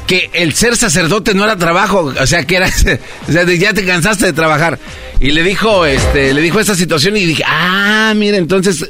[0.07, 2.67] que el ser sacerdote no era trabajo, o sea, que era,
[3.29, 4.79] o sea, ya te cansaste de trabajar.
[5.21, 8.87] Y le dijo, este, le dijo esta situación y dije, ah, mira, entonces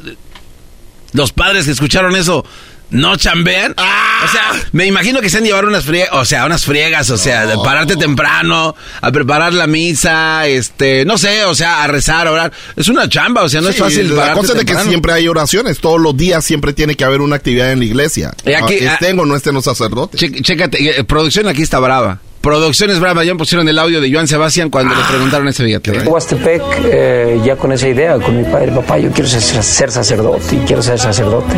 [1.12, 2.44] los padres que escucharon eso
[2.90, 3.72] no chambean.
[3.72, 7.16] O sea, me imagino que se han llevado unas friegas, o sea, unas friegas, o
[7.16, 12.26] sea, de pararte temprano, a preparar la misa, este, no sé, o sea, a rezar,
[12.26, 12.52] a orar.
[12.76, 15.28] Es una chamba, o sea, no es fácil La cosa es de que siempre hay
[15.28, 15.78] oraciones.
[15.78, 18.32] Todos los días siempre tiene que haber una actividad en la iglesia.
[18.44, 20.20] Y aquí- Ah, estén o no estén los sacerdotes.
[20.42, 22.20] Chécate, eh, producción aquí está brava.
[22.40, 25.90] Producciones Brava ya pusieron el audio de Joan Sebastián cuando le preguntaron ese billete.
[25.94, 26.02] ¿eh?
[26.06, 30.56] Huastepec, eh, ya con esa idea, con mi padre, papá, yo quiero ser, ser sacerdote
[30.56, 31.54] y quiero ser sacerdote.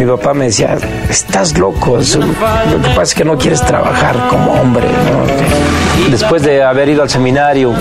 [0.00, 0.78] Mi papá me decía,
[1.10, 2.26] estás loco, eso- lo
[2.82, 4.86] que pasa es que no quieres trabajar como hombre.
[4.86, 6.10] ¿no?
[6.10, 7.74] Después de haber ido al seminario,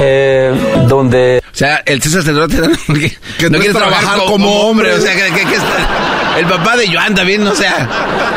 [0.00, 0.52] eh,
[0.88, 1.40] donde...
[1.42, 2.56] O sea, el César sacerdote
[2.88, 2.94] no,
[3.38, 4.92] que, no quiere trabajar como, hombre.
[4.92, 7.88] O sea, que, que- que está- el papá de Joan también, o sea.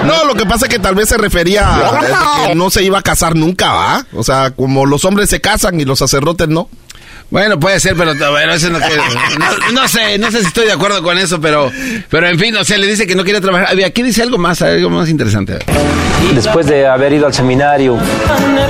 [0.06, 3.00] No, lo que pasa es que tal vez se refería a que no se iba
[3.00, 4.06] a casar nunca, ¿va?
[4.14, 6.70] O sea, como los hombres se casan y los sacerdotes no.
[7.32, 10.72] Bueno, puede ser, pero bueno, eso no, no, no sé, no sé si estoy de
[10.72, 11.72] acuerdo con eso, pero,
[12.10, 13.78] pero en fin, o sea, le dice que no quiere trabajar.
[13.86, 15.60] Aquí dice algo más, algo más interesante.
[16.34, 18.00] después de haber ido al seminario,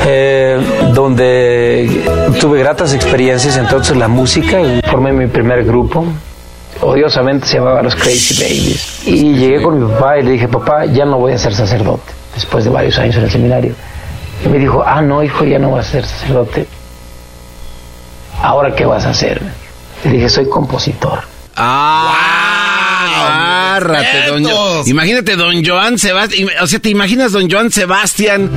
[0.06, 0.60] eh,
[0.94, 2.04] donde
[2.42, 6.06] tuve gratas experiencias, entonces la música, y formé mi primer grupo,
[6.82, 9.02] odiosamente se llamaba Los Crazy Babies.
[9.08, 12.12] Y llegué con mi papá y le dije, papá, ya no voy a ser sacerdote,
[12.36, 13.74] después de varios años en el seminario.
[14.46, 16.66] Y me dijo, ah, no, hijo, ya no vas a ser sacerdote.
[18.42, 19.42] ¿Ahora qué vas a hacer?
[20.06, 21.20] Le dije, soy compositor.
[21.58, 22.16] Ah,
[23.76, 26.50] agárrate, don Jo- Imagínate, don Joan Sebastián.
[26.62, 28.50] O sea, ¿te imaginas don Joan Sebastián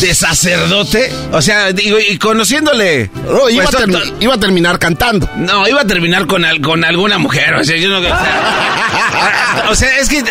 [0.00, 1.12] de sacerdote?
[1.32, 3.10] O sea, digo, y conociéndole.
[3.26, 5.28] No, iba, pues, a termi- to- iba a terminar cantando.
[5.36, 7.54] No, iba a terminar con, al- con alguna mujer.
[7.54, 7.98] O sea, yo no.
[7.98, 10.22] O sea, o sea, es que.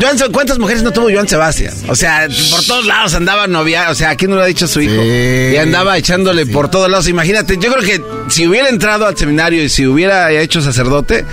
[0.00, 1.74] Joan ¿Cuántas mujeres no tuvo Joan Sebastián?
[1.88, 3.90] O sea, por todos lados andaba novia.
[3.90, 5.02] O sea, ¿a quién no lo ha dicho su hijo?
[5.02, 7.08] Y andaba echándole por todos lados.
[7.08, 11.24] Imagínate, yo creo que si hubiera entrado al seminario y si hubiera hecho sacerdote,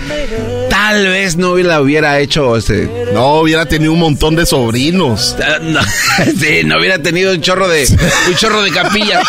[0.70, 2.88] tal vez no hubiera, hubiera hecho este.
[3.12, 5.36] No, hubiera tenido un montón de sobrinos.
[5.62, 5.80] No,
[6.38, 7.86] sí, no hubiera tenido un chorro de
[8.28, 9.20] un chorro de capilla.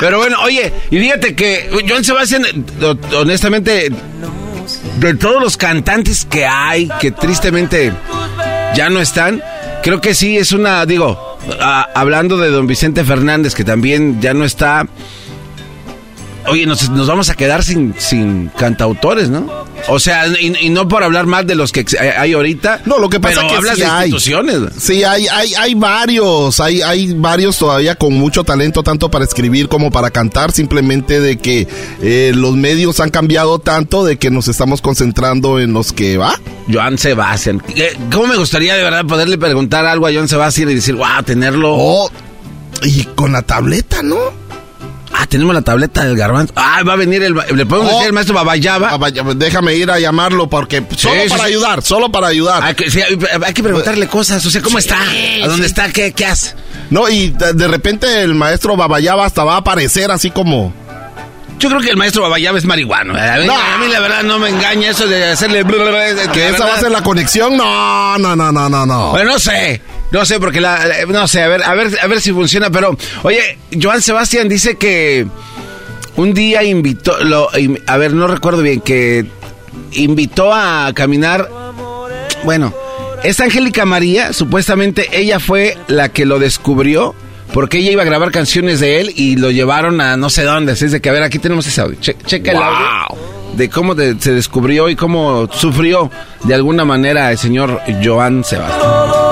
[0.00, 2.44] Pero bueno, oye, y fíjate que Joan Sebastián,
[2.82, 3.90] ho- honestamente,
[5.00, 7.92] de todos los cantantes que hay, que tristemente
[8.74, 9.42] ya no están,
[9.82, 14.34] creo que sí es una, digo, a- hablando de don Vicente Fernández, que también ya
[14.34, 14.86] no está.
[16.50, 19.46] Oye, nos, nos vamos a quedar sin, sin cantautores, ¿no?
[19.88, 22.82] O sea, y, y no por hablar mal de los que ex- hay ahorita.
[22.84, 24.10] No, lo que pasa pero es que hablas sí de hay.
[24.10, 24.72] instituciones.
[24.78, 29.68] Sí, hay, hay, hay varios, hay, hay varios todavía con mucho talento, tanto para escribir
[29.68, 31.68] como para cantar, simplemente de que
[32.02, 36.34] eh, los medios han cambiado tanto de que nos estamos concentrando en los que va.
[36.70, 37.62] Joan Sebastián.
[37.76, 41.22] Eh, ¿Cómo me gustaría de verdad poderle preguntar algo a Joan Sebastián y decir, wow,
[41.24, 41.74] tenerlo?
[41.74, 42.10] Oh,
[42.82, 44.16] y con la tableta, ¿no?
[45.20, 46.52] Ah, tenemos la tableta del garbanzo.
[46.54, 47.34] Ah, va a venir el...
[47.34, 47.94] ¿Le podemos Oh.
[47.96, 48.90] decir al maestro Babayaba?
[48.92, 51.48] Babayaba, Déjame ir a llamarlo porque solo sí, para sí.
[51.48, 52.62] ayudar, solo para ayudar.
[52.62, 54.46] Hay que, sí, hay- que preguntarle cosas.
[54.46, 54.96] O sea, ¿cómo está?
[55.42, 55.90] ¿A dónde está?
[55.90, 56.54] ¿Qué, qué hace?
[56.90, 60.72] No, y de, repente el maestro Babayaba hasta va a aparecer así como...
[61.58, 63.14] Yo creo que el maestro Babayaba es marihuano.
[63.20, 63.54] A mí, No.
[63.56, 65.64] a mí la verdad no me engaña eso de hacerle...
[66.32, 67.56] Que esa va a ser la conexión.
[67.56, 69.10] No, no, no, no, no, no.
[69.10, 69.82] Bueno, no sé.
[70.10, 70.84] No sé, porque la...
[70.86, 72.70] la- No sé, a ver, a ver, a ver si funciona.
[72.70, 75.26] Pero, oye, Joan Sebastián dice que
[76.16, 77.22] un día invitó...
[77.24, 77.48] Lo,
[77.86, 79.26] a ver, no recuerdo bien, que
[79.92, 81.48] invitó a caminar...
[82.44, 82.72] Bueno,
[83.24, 87.14] esta Angélica María, supuestamente ella fue la que lo descubrió.
[87.52, 90.72] Porque ella iba a grabar canciones de él y lo llevaron a no sé dónde.
[90.72, 91.98] Así es de que, a ver, aquí tenemos ese audio.
[91.98, 93.16] Che- checa el audio
[93.54, 96.10] de cómo de- se descubrió y cómo sufrió
[96.44, 99.27] de alguna manera el señor Joan Sebastián.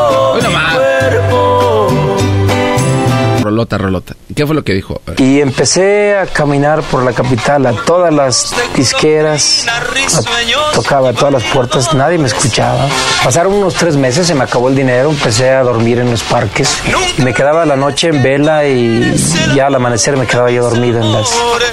[3.56, 4.14] Rolota, rolota.
[4.34, 5.00] ¿Qué fue lo que dijo?
[5.16, 11.32] Y empecé a caminar por la capital, a todas las disqueras, a- tocaba a todas
[11.32, 12.86] las puertas, nadie me escuchaba.
[13.24, 16.76] Pasaron unos tres meses, se me acabó el dinero, empecé a dormir en los parques.
[17.16, 19.14] Y me quedaba la noche en vela y
[19.54, 21.30] ya al amanecer me quedaba yo dormido en las,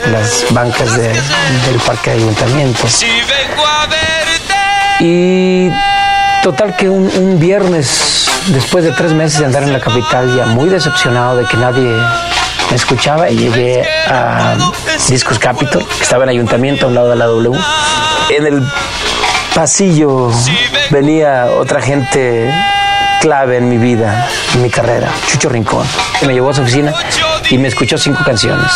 [0.09, 2.87] las bancas de- del parque de ayuntamiento.
[5.01, 5.69] Y
[6.43, 10.45] total que un, un viernes, después de tres meses de andar en la capital, ya
[10.47, 11.89] muy decepcionado de que nadie
[12.69, 14.55] me escuchaba, y llegué a
[15.07, 17.57] Discos Capitol, que estaba en ayuntamiento a un lado de la W.
[18.29, 18.63] En el
[19.53, 20.31] pasillo
[20.89, 22.53] venía otra gente
[23.21, 25.85] clave en mi vida, en mi carrera, Chucho Rincón.
[26.25, 26.93] Me llevó a su oficina
[27.49, 28.71] y me escuchó cinco canciones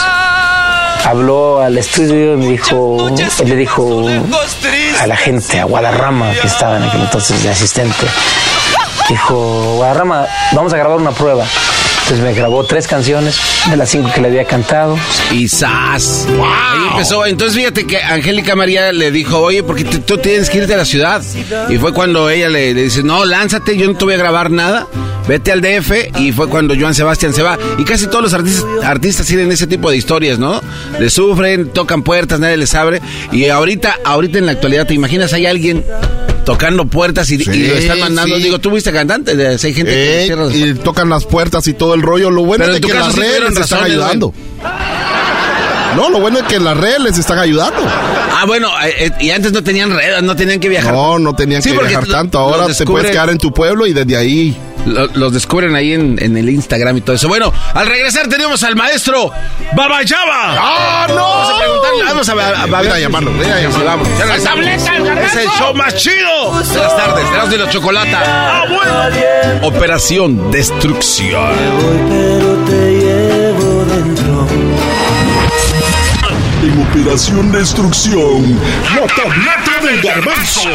[1.05, 4.05] habló al estudio y me dijo, él le dijo
[4.99, 8.05] a la gente, a Guadarrama, que estaba en aquel entonces de asistente,
[9.09, 11.45] dijo, Guadarrama, vamos a grabar una prueba.
[12.03, 13.37] Entonces me grabó tres canciones
[13.69, 14.97] de las cinco que le había cantado.
[15.33, 16.25] Y ¡zas!
[16.29, 17.25] Ahí empezó.
[17.25, 20.77] Entonces fíjate que Angélica María le dijo, oye, porque tú- tú tienes que irte a
[20.77, 21.21] la ciudad.
[21.69, 24.49] Y fue cuando ella le, le dice, no, lánzate, yo no te voy a grabar
[24.51, 24.87] nada.
[25.27, 25.91] Vete al DF.
[26.17, 27.57] Y fue cuando Joan Sebastián se va.
[27.77, 30.61] Y casi todos los artistas, artistas tienen ese tipo de historias, ¿no?
[30.99, 33.01] Le sufren, tocan puertas, nadie les abre.
[33.33, 35.83] Y ahorita, ahorita en la actualidad, ¿te imaginas hay alguien
[36.47, 38.37] tocando puertas y, y Sí, lo están mandando.
[38.37, 38.43] sí.
[38.43, 41.67] Digo, tú fuiste cantante, de- hay gente que Eh, cierra las y tocan las puertas
[41.67, 42.31] y todo el rollo.
[42.31, 44.33] Lo bueno Pero es tu que las redes están ayudando.
[44.63, 44.69] No,
[45.95, 47.79] lo bueno es que las redes les están ayudando.
[47.85, 50.93] Ah, bueno, eh, eh, y antes no tenían redes, no tenían que viajar.
[50.93, 52.39] No, no tenían Sí, que viajar tanto.
[52.39, 54.57] Ahora te descubre- puedes quedar en tu pueblo y desde ahí.
[54.85, 57.27] Lo- los descubren ahí en, en el Instagram y todo eso.
[57.27, 59.31] Bueno, al regresar tenemos al maestro
[59.75, 60.55] Babayaba.
[60.57, 61.15] ¡Ah, no!
[61.15, 63.85] Vamos a preguntarle, vamos a, a- a- Voy a llamarlo, voy a llamarlo.
[63.85, 64.07] vamos.
[64.17, 64.65] Ya regresamos.
[64.65, 67.25] Es el show más chido de las tardes.
[67.25, 68.23] Tenemos de la chocolata.
[68.25, 69.67] Ah, bueno.
[69.67, 71.51] Operación Destrucción.
[76.67, 78.59] En Operación Destrucción,
[78.93, 80.69] la tableta del garbanzo.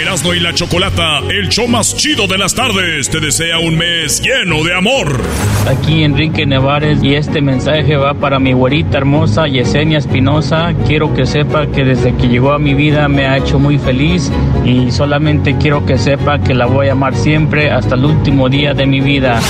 [0.00, 4.22] Erasmo y la Chocolata, el show más chido de las tardes, te desea un mes
[4.22, 5.20] lleno de amor.
[5.68, 10.72] Aquí Enrique Nevares y este mensaje va para mi güerita hermosa Yesenia Espinosa.
[10.86, 14.30] Quiero que sepa que desde que llegó a mi vida me ha hecho muy feliz
[14.64, 18.74] y solamente quiero que sepa que la voy a amar siempre hasta el último día
[18.74, 19.40] de mi vida.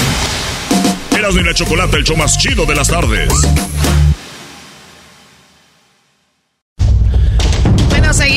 [1.14, 3.28] Erasmo y la Chocolata, el show más chido de las tardes.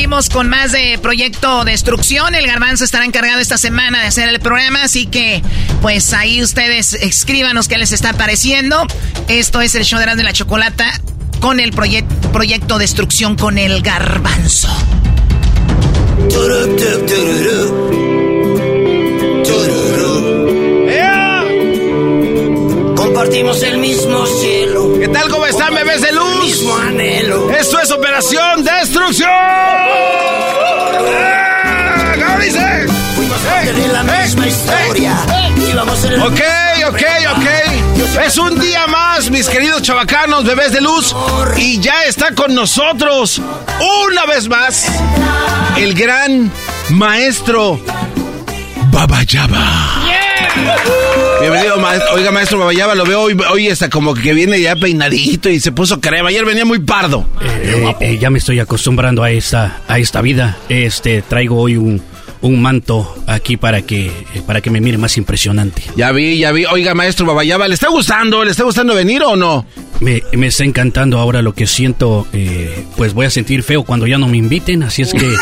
[0.07, 2.34] Seguimos con más de Proyecto Destrucción.
[2.34, 5.43] El Garbanzo estará encargado esta semana de hacer el programa, así que
[5.81, 8.88] pues ahí ustedes escríbanos qué les está pareciendo.
[9.27, 11.01] Esto es el show de Erasmo y la Chocolata
[11.41, 14.69] con el proye- Proyecto Destrucción con el Garbanzo.
[22.95, 24.56] Compartimos el mismo cielo.
[24.99, 25.29] ¿Qué tal?
[25.29, 26.43] ¿Cómo están, bebés de luz?
[26.43, 27.51] Mismo anhelo.
[27.51, 29.29] Esto es Operación Destrucción.
[31.05, 32.23] ¡Eh!
[32.25, 32.87] ¿Cómo dice?
[33.15, 35.15] Fuimos parte de la misma historia.
[35.71, 36.41] Íbamos en el Ok,
[36.87, 37.01] ok,
[37.35, 37.45] ok.
[38.25, 41.15] Es un día más, mis queridos chavacanos, bebés de luz.
[41.57, 43.39] Y ya está con nosotros,
[44.09, 44.87] una vez más,
[45.77, 46.51] el gran
[46.89, 47.79] maestro
[48.91, 50.03] Babayaba.
[50.03, 51.26] Bienvenido,
[52.13, 55.71] Oiga, maestro Babayaba, lo veo hoy, hoy está como que viene ya peinadito y se
[55.71, 56.29] puso crema.
[56.29, 57.25] Ayer venía muy pardo.
[57.41, 60.57] Eh, eh, ya me estoy acostumbrando a esta, a esta vida.
[60.69, 62.01] Este, traigo hoy un,
[62.41, 65.81] un manto aquí para que, eh, para que me mire más impresionante.
[65.95, 66.65] Ya vi, ya vi.
[66.65, 68.43] Oiga, maestro Babayaba, ¿le está gustando?
[68.43, 69.65] ¿Le está gustando venir o no?
[69.99, 72.27] Me, me está encantando ahora lo que siento.
[72.34, 75.34] eh, pues voy a sentir feo cuando ya no me inviten, así es que,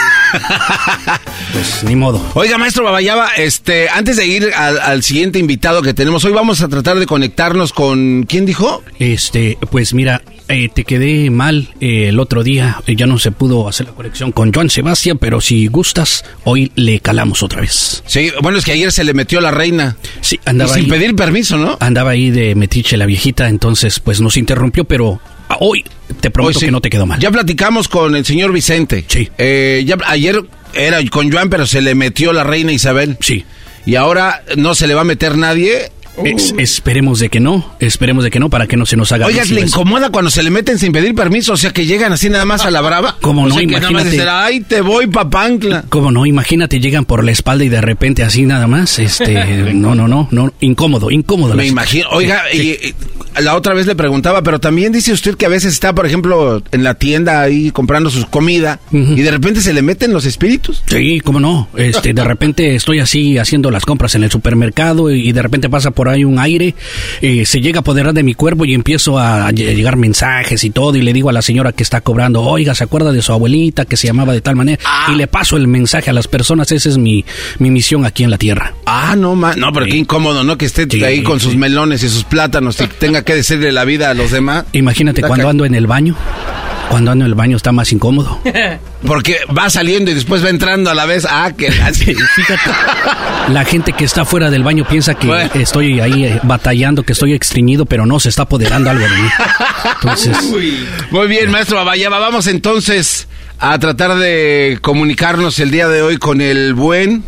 [1.54, 2.22] pues ni modo.
[2.34, 6.62] Oiga, maestro Babayaba, este, antes de ir al, al siguiente invitado que tenemos hoy, vamos
[6.62, 8.24] a tratar de conectarnos con.
[8.28, 8.84] ¿Quién dijo?
[9.00, 12.82] Este, pues mira, eh, te quedé mal eh, el otro día.
[12.88, 16.72] eh, ya no se pudo hacer la conexión con Joan Sebastián, pero si gustas, hoy
[16.76, 18.04] le calamos otra vez.
[18.06, 19.98] Sí, bueno, es que ayer se le metió la reina.
[20.22, 20.90] Sí, andaba Y sin ahí.
[21.00, 21.78] pedir permiso, ¿no?
[21.80, 25.20] Andaba ahí de metiche la viejita, entonces pues nos interrumpió, pero
[25.50, 25.84] ah, hoy
[26.22, 26.66] te prometo Hoy sí.
[26.68, 27.20] que no te quedó mal.
[27.20, 29.06] Ya platicamos con el señor Vicente.
[29.08, 29.30] Sí.
[29.38, 30.42] Eh, ya, ayer
[30.74, 33.18] era con Joan, pero se le metió la reina Isabel.
[33.22, 33.44] Sí.
[33.88, 35.92] Y ahora no se le va a meter nadie.
[36.24, 39.26] Es- esperemos de que no, esperemos de que no para que no se nos haga
[39.26, 39.80] Oiga, vicio le eso.
[39.82, 42.66] incomoda cuando se le meten sin pedir permiso, o sea que llegan así nada más
[42.66, 43.18] a la brava.
[43.22, 43.56] ¿Cómo O no?
[43.56, 44.12] sea que nada más Imagínate.
[44.12, 45.84] dicen, Ay, te voy, papancla.
[45.90, 46.26] ¿Cómo no?
[46.26, 49.34] Imagínate, llegan por la espalda y de repente así nada más, este,
[49.74, 51.54] no, no, no, no, incómodo, incómodo.
[51.56, 52.08] Me imagino.
[52.12, 52.80] Oiga, Sí, sí.
[52.82, 52.88] y-
[53.40, 56.06] y la otra vez le preguntaba, pero también dice usted que a veces está, por
[56.06, 60.26] ejemplo, en la tienda ahí comprando su comida y de repente se le meten los
[60.26, 60.82] espíritus.
[60.88, 61.68] Sí, cómo no.
[61.76, 65.92] Este, de repente estoy así haciendo las compras en el supermercado y de repente pasa
[65.92, 66.76] por ahí un aire,
[67.22, 70.70] eh, se llega a apoderar de mi cuerpo y empiezo a lle- llegar mensajes y
[70.70, 73.32] todo y le digo a la señora que está cobrando, oiga, ¿se acuerda de su
[73.32, 74.82] abuelita que se llamaba de tal manera?
[75.12, 77.26] Y le paso el mensaje a las personas, esa es mi,
[77.60, 78.74] mi misión aquí en la tierra.
[78.86, 80.58] Ah, no, ma no, pero qué incómodo, ¿no?
[80.58, 81.58] Que esté Sí, ahí con sus sí.
[81.58, 84.66] melones y sus plátanos y tenga que decirle la vida a los demás.
[84.74, 86.16] Imagínate cuando ando en el baño,
[86.90, 88.40] cuando ando en el baño está más incómodo.
[89.06, 91.26] Porque va saliendo y después va entrando a la vez.
[91.30, 91.72] Ah, que
[92.36, 92.72] Fíjate,
[93.50, 95.50] la gente que está fuera del baño piensa que Bueno.
[95.56, 99.30] estoy ahí eh, batallando, que estoy extriñido, pero no, se está apoderando algo de mí.
[100.02, 100.38] Entonces,
[101.12, 102.20] Muy bien, maestro Babayaba.
[102.20, 103.28] Vamos entonces
[103.60, 107.24] a tratar de comunicarnos el día de hoy con el buen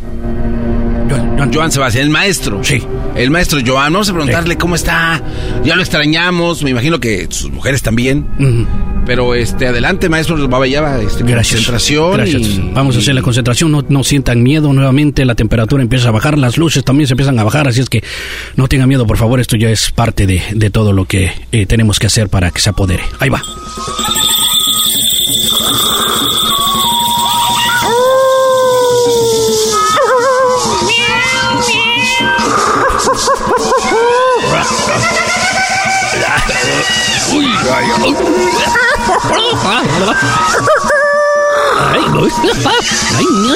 [1.53, 2.63] Joan Sebastián, el maestro.
[2.63, 2.81] Sí.
[3.15, 3.93] El maestro Joan.
[3.93, 5.21] Vamos a preguntarle cómo está.
[5.63, 6.63] Ya lo extrañamos.
[6.63, 8.25] Me imagino que sus mujeres también.
[9.05, 10.99] Pero este, adelante, maestro Babayaba.
[11.01, 11.55] Este, gracias.
[11.65, 12.13] Concentración.
[12.13, 12.41] Gracias.
[12.41, 16.11] y- Vamos a hacer la concentración, no, no sientan miedo nuevamente, la temperatura empieza a
[16.11, 18.03] bajar, las luces también se empiezan a bajar, así es que
[18.55, 21.65] no tengan miedo, por favor, esto ya es parte de, de todo lo que eh,
[21.65, 23.03] tenemos que hacer para que se apodere.
[23.19, 23.41] Ahí va.
[43.17, 43.53] Ay, no.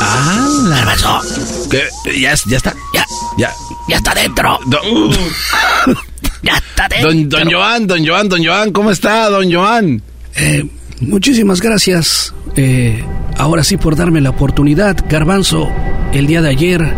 [0.00, 1.20] Ah, Garbanzo.
[1.70, 1.88] ¿Qué?
[2.20, 2.74] ¿Ya, ya está?
[2.94, 3.04] Ya.
[3.36, 3.54] Ya.
[3.88, 4.58] Ya está dentro.
[4.66, 5.10] Don,
[6.42, 7.08] Ya está dentro.
[7.10, 10.02] don, don Joan, don Joan, don Joan, ¿cómo está, don Joan?
[10.36, 10.64] Eh,
[11.00, 12.34] muchísimas gracias.
[12.56, 13.02] eh,
[13.36, 14.96] ahora sí por darme la oportunidad.
[15.08, 15.70] Garbanzo,
[16.12, 16.92] el día de ayer,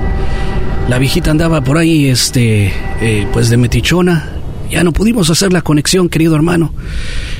[0.89, 4.37] la viejita andaba por ahí, este, eh, pues de metichona.
[4.71, 6.73] Ya no pudimos hacer la conexión, querido hermano.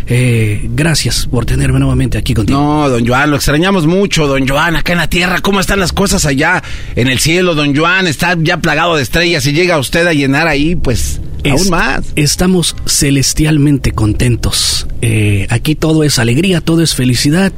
[0.09, 2.59] Eh, gracias por tenerme nuevamente aquí contigo.
[2.61, 5.41] No, don Joan, lo extrañamos mucho, don Joan, acá en la tierra.
[5.41, 6.61] ¿Cómo están las cosas allá
[6.97, 8.09] en el cielo, don Joan?
[8.09, 12.03] Está ya plagado de estrellas y llega usted a llenar ahí, pues, Es- aún más.
[12.17, 14.87] Estamos celestialmente contentos.
[15.03, 17.53] Eh, aquí todo es alegría, todo es felicidad.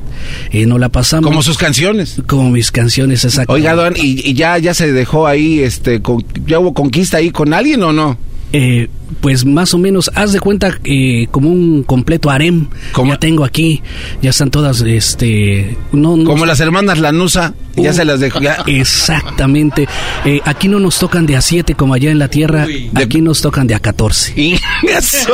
[0.50, 1.28] Eh, nos la pasamos.
[1.28, 2.22] Como sus canciones.
[2.26, 3.52] Como mis canciones, exacto.
[3.52, 7.30] Oiga, don, ¿y, y ya, ya se dejó ahí, este, con- ya hubo conquista ahí
[7.30, 8.18] con alguien o no?
[8.52, 8.88] Eh,
[9.20, 12.66] pues más o menos, haz de cuenta eh, como un completo harem.
[13.06, 13.82] Ya tengo aquí,
[14.20, 18.40] ya están todas, este, no, no- Como las hermanas Lanusa, ya Uh, se las dejó.
[18.40, 18.58] ya.
[18.66, 19.86] Exactamente.
[20.24, 23.40] Eh, aquí no nos tocan de a 7 como allá en la tierra, aquí nos
[23.40, 24.34] tocan de a 14.
[24.88, 25.32] Eso.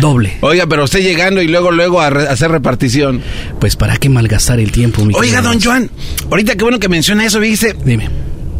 [0.00, 0.36] Doble.
[0.40, 3.20] Oiga, pero usted llegando y luego, luego a re- hacer repartición.
[3.60, 5.60] Pues para qué malgastar el tiempo, mi Oiga, don?
[5.60, 5.90] Joan,
[6.30, 7.74] ahorita qué bueno que menciona eso, dice.
[7.84, 8.08] Dime.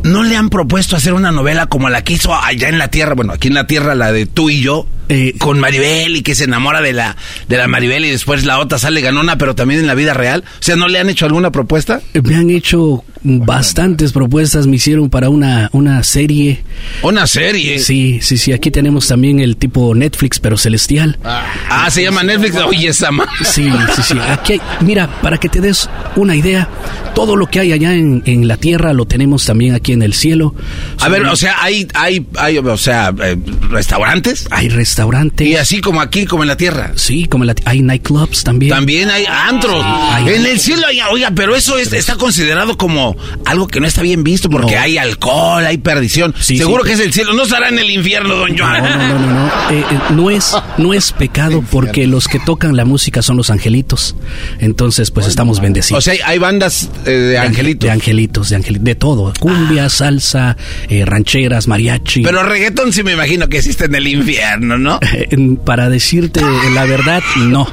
[0.02, 3.14] ¿No le han propuesto hacer una novela como la que hizo allá en la Tierra?
[3.14, 6.36] Bueno, aquí en la Tierra, la de tú y yo, Eh, con Maribel y que
[6.36, 7.16] se enamora de la,
[7.48, 10.44] de la Maribel y después la otra sale ganona, pero también en la vida real.
[10.46, 12.00] O sea, ¿no le han hecho alguna propuesta?
[12.22, 16.62] Me han hecho bastantes propuestas, me hicieron para una, una serie.
[17.02, 17.80] ¿Una serie?
[17.80, 21.18] Sí, sí, sí, aquí tenemos también el tipo Netflix, pero celestial.
[21.24, 22.54] Ah, se llama Netflix.
[22.56, 24.14] Oye, esa ma- Sí, sí, sí.
[24.28, 26.68] Aquí hay- mira, para que te des una idea,
[27.16, 30.14] todo lo que hay allá en, en la tierra lo tenemos también aquí en el
[30.14, 30.54] cielo.
[31.00, 33.36] A ver, o sea, hay, hay, hay o sea, eh,
[33.68, 34.46] restaurantes.
[34.52, 34.99] Hay restaurantes.
[35.38, 36.92] Y así como aquí, como en la Tierra.
[36.96, 38.70] Sí, como en la, hay nightclubs también.
[38.70, 39.84] También hay antros.
[39.84, 43.16] hay en el cielo hay, oiga, pero eso es- está considerado como
[43.46, 44.80] algo que no está bien visto porque No.
[44.80, 46.34] hay alcohol, hay perdición.
[46.40, 46.88] Sí, Seguro sí.
[46.88, 47.32] que es el cielo.
[47.34, 48.82] No estará en el infierno, don Joan.
[48.82, 49.46] No, no, no, no, no.
[49.70, 53.50] Eh, eh, no es, no es pecado porque los que tocan la música son los
[53.50, 54.16] angelitos.
[54.58, 55.98] Entonces, pues estamos bendecidos.
[55.98, 57.86] O sea, hay, bandas eh, de angelitos.
[57.86, 59.32] De angelitos, de angelitos, de todo.
[59.38, 60.56] Cumbia, salsa,
[60.88, 62.22] eh, rancheras, mariachi.
[62.22, 64.89] Pero reggaetón sí me imagino que existe en el infierno, ¿no?
[65.00, 66.40] Eh, Para decirte
[66.74, 67.66] la verdad, no.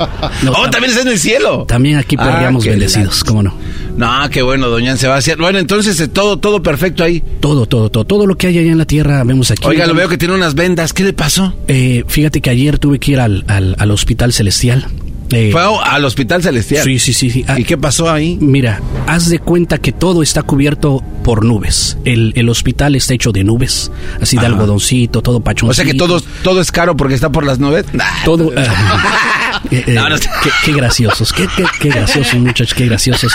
[0.43, 1.65] No, oh, tam- también está en el cielo.
[1.67, 3.53] También aquí Ah, perreamos qué bendecidos, ¿cómo no?
[3.97, 5.37] No, qué bueno, doña Sebastián.
[5.39, 7.23] Bueno, entonces eh, todo, todo perfecto ahí.
[7.39, 8.05] Todo, todo, todo.
[8.05, 9.65] Todo lo que hay allá en la tierra vemos aquí.
[9.65, 10.93] Oiga, lo veo que tiene unas vendas.
[10.93, 11.53] ¿Qué le pasó?
[11.67, 14.85] Eh, fíjate que ayer tuve que ir al, al, al hospital celestial.
[15.31, 16.83] Eh, Fue al hospital celestial.
[16.83, 17.29] Sí, sí, sí.
[17.29, 17.45] sí.
[17.47, 18.37] Ah, ¿Y qué pasó ahí?
[18.39, 21.97] Mira, haz de cuenta que todo está cubierto por nubes.
[22.05, 23.91] El, el hospital está hecho de nubes,
[24.21, 24.53] así de Ajá.
[24.53, 25.71] algodoncito, todo pachoncito.
[25.71, 27.85] O sea que todo, todo es caro porque está por las nubes.
[27.93, 28.05] Nah.
[28.23, 28.51] Todo.
[28.57, 30.15] ah, eh, eh, No, no.
[30.17, 33.33] qué, qué graciosos, qué, qué, qué graciosos, muchachos, qué graciosos.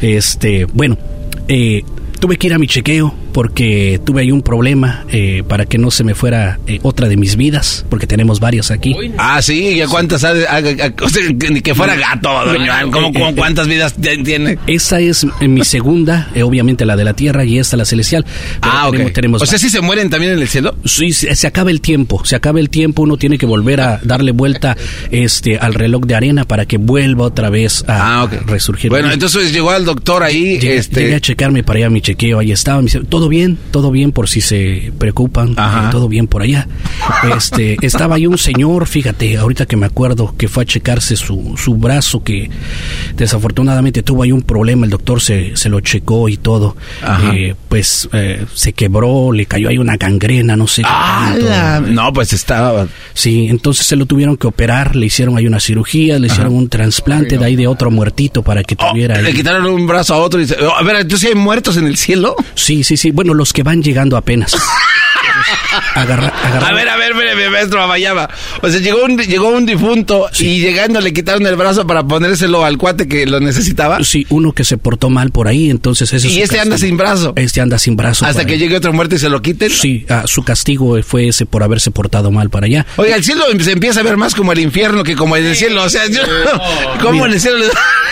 [0.00, 0.96] Este, bueno,
[2.20, 5.90] tuve que ir a mi chequeo porque tuve ahí un problema eh, para que no
[5.90, 8.94] se me fuera eh, otra de mis vidas, porque tenemos varias aquí.
[9.16, 10.24] Ah, sí, ¿y a cuántas?
[10.24, 11.22] a- a- sea,
[11.62, 12.90] que fuera gato, Joan.
[12.90, 13.94] ¿Cómo, cómo, cuántas vidas
[14.24, 14.58] tiene?
[14.66, 18.24] Esa es eh, mi segunda, eh, obviamente la de la tierra y esta la celestial.
[18.60, 18.92] Ah, ok.
[18.92, 20.74] tenemos- tenemos o sea, ¿sí se mueren también en el cielo?
[20.84, 24.00] Sí, se, se acaba el tiempo, se acaba el tiempo, uno tiene que volver a
[24.02, 24.76] darle vuelta
[25.10, 28.90] este al reloj de arena para que vuelva otra vez a resurgir.
[28.90, 31.00] Ah, Bueno, entonces llegó al doctor ahí, Llegué, este...
[31.02, 32.82] llegué a checarme para allá mi chequeo, ahí estaba,
[33.18, 36.68] todo bien, todo bien por si se preocupan, eh, todo bien por allá.
[37.36, 41.54] Este, estaba ahí un señor, fíjate, ahorita que me acuerdo que fue a checarse su,
[41.56, 42.48] su brazo que
[43.16, 46.76] desafortunadamente tuvo ahí un problema, el doctor se, se lo checó y todo.
[47.34, 50.82] Eh, pues eh, se quebró, le cayó ahí una gangrena, no sé.
[50.82, 50.88] qué.
[50.88, 51.80] ¡Hala!
[51.80, 52.86] No, pues estaba...
[53.14, 56.68] Sí, entonces se lo tuvieron que operar, le hicieron ahí una cirugía, le hicieron un
[56.68, 59.16] trasplante de ahí de otro muertito para que tuviera...
[59.18, 61.34] Oh, Le ahí- quitaron un brazo a otro y dice, "Oh, a ver, entonces hay
[61.34, 62.36] muertos en el cielo.
[62.54, 63.07] Sí, sí, sí.
[63.12, 64.56] Bueno, los que van llegando apenas.
[65.94, 68.28] Agarra, agarra- A ver, a ver, espérame, maestro Abayaba.
[68.62, 72.64] O sea, llegó un, llegó un difunto y llegando le quitaron el brazo para ponérselo
[72.64, 74.02] al cuate que lo necesitaba.
[74.02, 76.96] Sí, uno que se portó mal por ahí, entonces ese es Y este anda sin
[76.96, 77.32] brazo.
[77.36, 78.24] Este anda sin brazo.
[78.26, 78.58] Hasta que ahí.
[78.58, 79.70] llegue otro muerto y se lo quiten.
[79.70, 82.86] Sí, ah, su castigo fue ese por haberse portado mal para allá.
[82.96, 85.84] Oiga, el cielo se empieza a ver más como el infierno que como el cielo.
[85.84, 86.22] O sea, yo,
[87.02, 87.68] ¿cómo en el cielo les,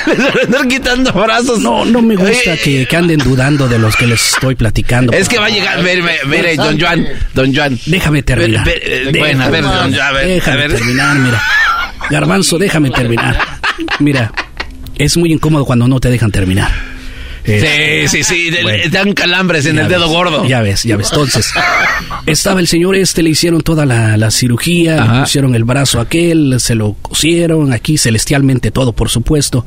[0.06, 1.60] les van a andar quitando brazos?
[1.60, 4.85] No, no me gusta que, que anden dudando de los que les estoy platicando.
[5.12, 7.78] Es que va a llegar, ver, ver, don Joan, don Joan.
[7.86, 8.64] Déjame terminar.
[8.64, 10.76] Ver, ver, eh, bueno, a ver, don a ver, déjame a ver.
[10.78, 11.42] terminar, mira.
[12.10, 13.36] Garbanzo, déjame terminar.
[13.98, 14.32] Mira,
[14.96, 16.95] es muy incómodo cuando no te dejan terminar.
[17.46, 20.44] Sí, sí, sí, le dan calambres en Ya el dedo gordo.
[20.46, 21.08] Ya ves, ya ves.
[21.12, 21.52] Entonces,
[22.26, 26.56] estaba el señor este, le hicieron toda la, la cirugía, le pusieron el brazo aquel,
[26.58, 29.64] se lo cosieron aquí celestialmente todo, por supuesto.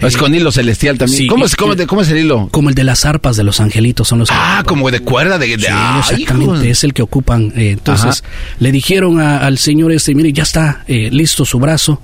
[0.00, 1.26] Es con hilo celestial también.
[1.28, 2.48] ¿Cómo es- cómo- cómo es el hilo?
[2.50, 5.48] Como el de las arpas de los angelitos, son los Ah, como de cuerda, de...
[5.48, 6.62] de Sí, ah, exactamente, hijo.
[6.62, 7.52] es el que ocupan.
[7.56, 8.54] eh, entonces, Ajá.
[8.60, 12.00] le dijeron a- al señor este, mire, ya está eh, listo su brazo,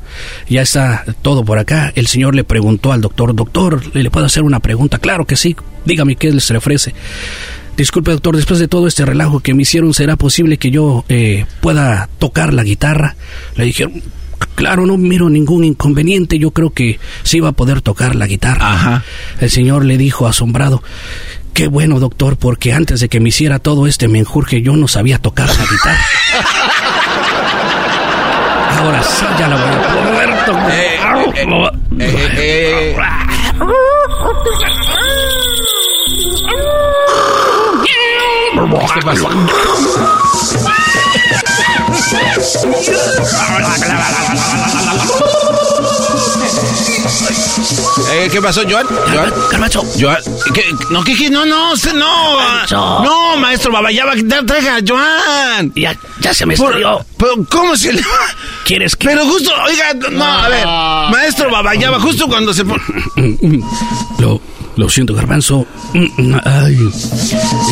[0.49, 1.93] ya está todo por acá.
[1.95, 4.99] El señor le preguntó al doctor, doctor, ¿le, le puedo hacer una pregunta?
[4.99, 5.55] Claro que sí,
[5.85, 6.95] dígame qué se le ofrece.
[7.77, 11.47] Disculpe, doctor, después de todo este relajo que me hicieron, ¿será posible que yo eh,
[11.61, 13.17] pueda tocar la guitarra?
[13.57, 14.01] Le dijeron,
[14.55, 19.03] claro, no miro ningún inconveniente, yo creo que sí va a poder tocar la guitarra.
[19.41, 20.85] El señor le dijo asombrado,
[21.53, 25.19] qué bueno, doctor, porque antes de que me hiciera todo este menjurje, yo no sabía
[25.19, 26.07] tocar la guitarra.
[28.79, 30.75] Ahora sí ya la voy a poder tocar.
[31.99, 32.97] Eh,
[38.95, 39.29] ¿Qué pasó?
[48.13, 48.87] Eh, ¿Qué pasó, Joan?
[48.87, 49.33] Joan.
[50.01, 50.19] Joan.
[50.53, 50.65] ¿Qué?
[50.91, 51.31] No, ¿qué?
[51.31, 52.37] No, no, usted no.
[52.71, 55.73] No, maestro Babayaba, tra- traiga a Joan.
[55.75, 57.05] Ya, ya se me estrelló.
[57.19, 58.27] Pero, ¿cómo se le va?
[58.65, 59.09] ¿Quieres que.?
[59.09, 60.67] Pero justo, oiga, no, a ver.
[61.11, 62.83] Maestro Babayaba, justo cuando se pone.
[64.19, 64.41] Lo,
[64.77, 65.67] lo siento, Garbanzo.
[66.45, 66.77] Ay,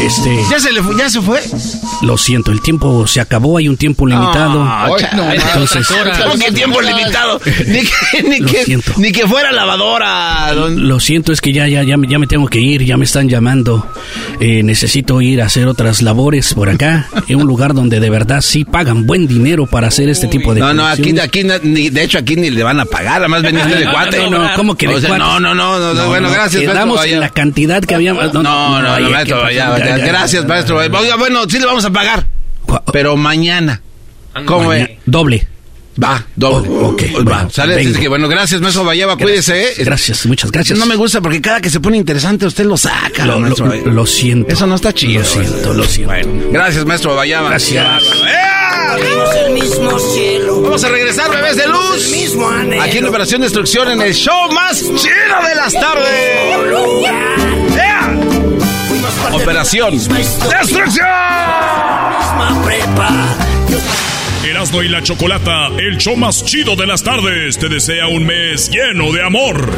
[0.03, 0.39] este.
[0.51, 0.97] ¿Ya se le fue?
[0.99, 1.41] ¿Ya se fue?
[2.03, 4.63] Lo siento, el tiempo se acabó, hay un tiempo limitado.
[4.63, 5.37] Ah, chale.
[5.37, 7.41] Entonces, ¿Cómo que tiempo limitado?
[7.67, 8.93] Ni que, ni Lo que, siento.
[8.97, 10.53] ni que fuera lavadora.
[10.55, 12.97] don- Lo siento, es que ya, ya, ya, me- ya me tengo que ir, ya
[12.97, 13.87] me están llamando.
[14.41, 18.41] Eh, necesito ir a hacer otras labores por acá, en un lugar donde de verdad
[18.41, 21.91] sí pagan buen dinero para hacer este tipo de No, no, aquí, aquí, no- ni,
[21.91, 24.19] de hecho aquí ni le van a pagar, además veniste de cuate.
[24.31, 25.23] No, no, ¿cómo que de O sea, cuate?
[25.25, 28.33] No, no, no, no, bueno, no, gracias, maestro En la cantidad que habíamos.
[28.35, 30.49] No, no, no, maestro, pasar, ya, ya, ya, ya, gracias, ya.
[30.49, 30.77] maestro.
[30.79, 32.27] Oiga, bueno, sí le vamos a pagar.
[32.93, 33.81] Pero mañana.
[34.47, 34.99] ¿Cómo Maña- ve?
[35.07, 35.49] Doble.
[36.03, 36.69] Va, doble.
[36.71, 37.75] ok, Va, sale.
[37.81, 39.63] Así que, bueno, gracias, maestro Gracias, cuídese.
[39.65, 39.75] ¿eh?
[39.85, 40.79] gracias, muchas gracias.
[40.79, 43.27] No me gusta porque cada que se pone interesante usted lo saca.
[43.27, 43.93] Lo, maestro lo- Bayaba.
[43.93, 44.53] lo siento.
[44.53, 45.21] Eso no está chido.
[45.21, 46.13] Lo siento, lo siento.
[46.13, 47.49] Bueno, gracias, maestro Bayaba.
[47.51, 48.03] Gracias.
[49.47, 50.61] El mismo cielo.
[50.63, 52.07] Vamos a regresar, bebés de luz.
[52.07, 52.83] El mismo anhelo.
[52.83, 56.57] Aquí en Operación Destrucción, en el show más chido de las tardes.
[59.33, 61.07] Operación Destrucción.
[64.45, 68.71] Erasmo y la Chocolata, el show más chido de las tardes, te desea un mes
[68.71, 69.71] lleno de amor.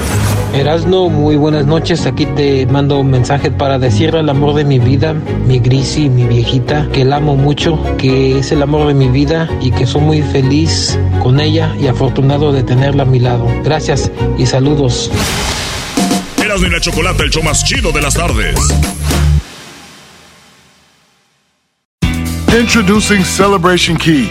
[0.55, 2.07] Erasno, muy buenas noches.
[2.07, 5.13] Aquí te mando un mensaje para decirle al amor de mi vida,
[5.47, 9.51] mi Grisi, mi viejita, que la amo mucho, que es el amor de mi vida
[9.61, 13.47] y que soy muy feliz con ella y afortunado de tenerla a mi lado.
[13.65, 15.11] Gracias y saludos.
[16.43, 18.57] Erasmo y la Chocolata, el show más chido de las tardes.
[22.59, 24.31] Introducing Celebration Key,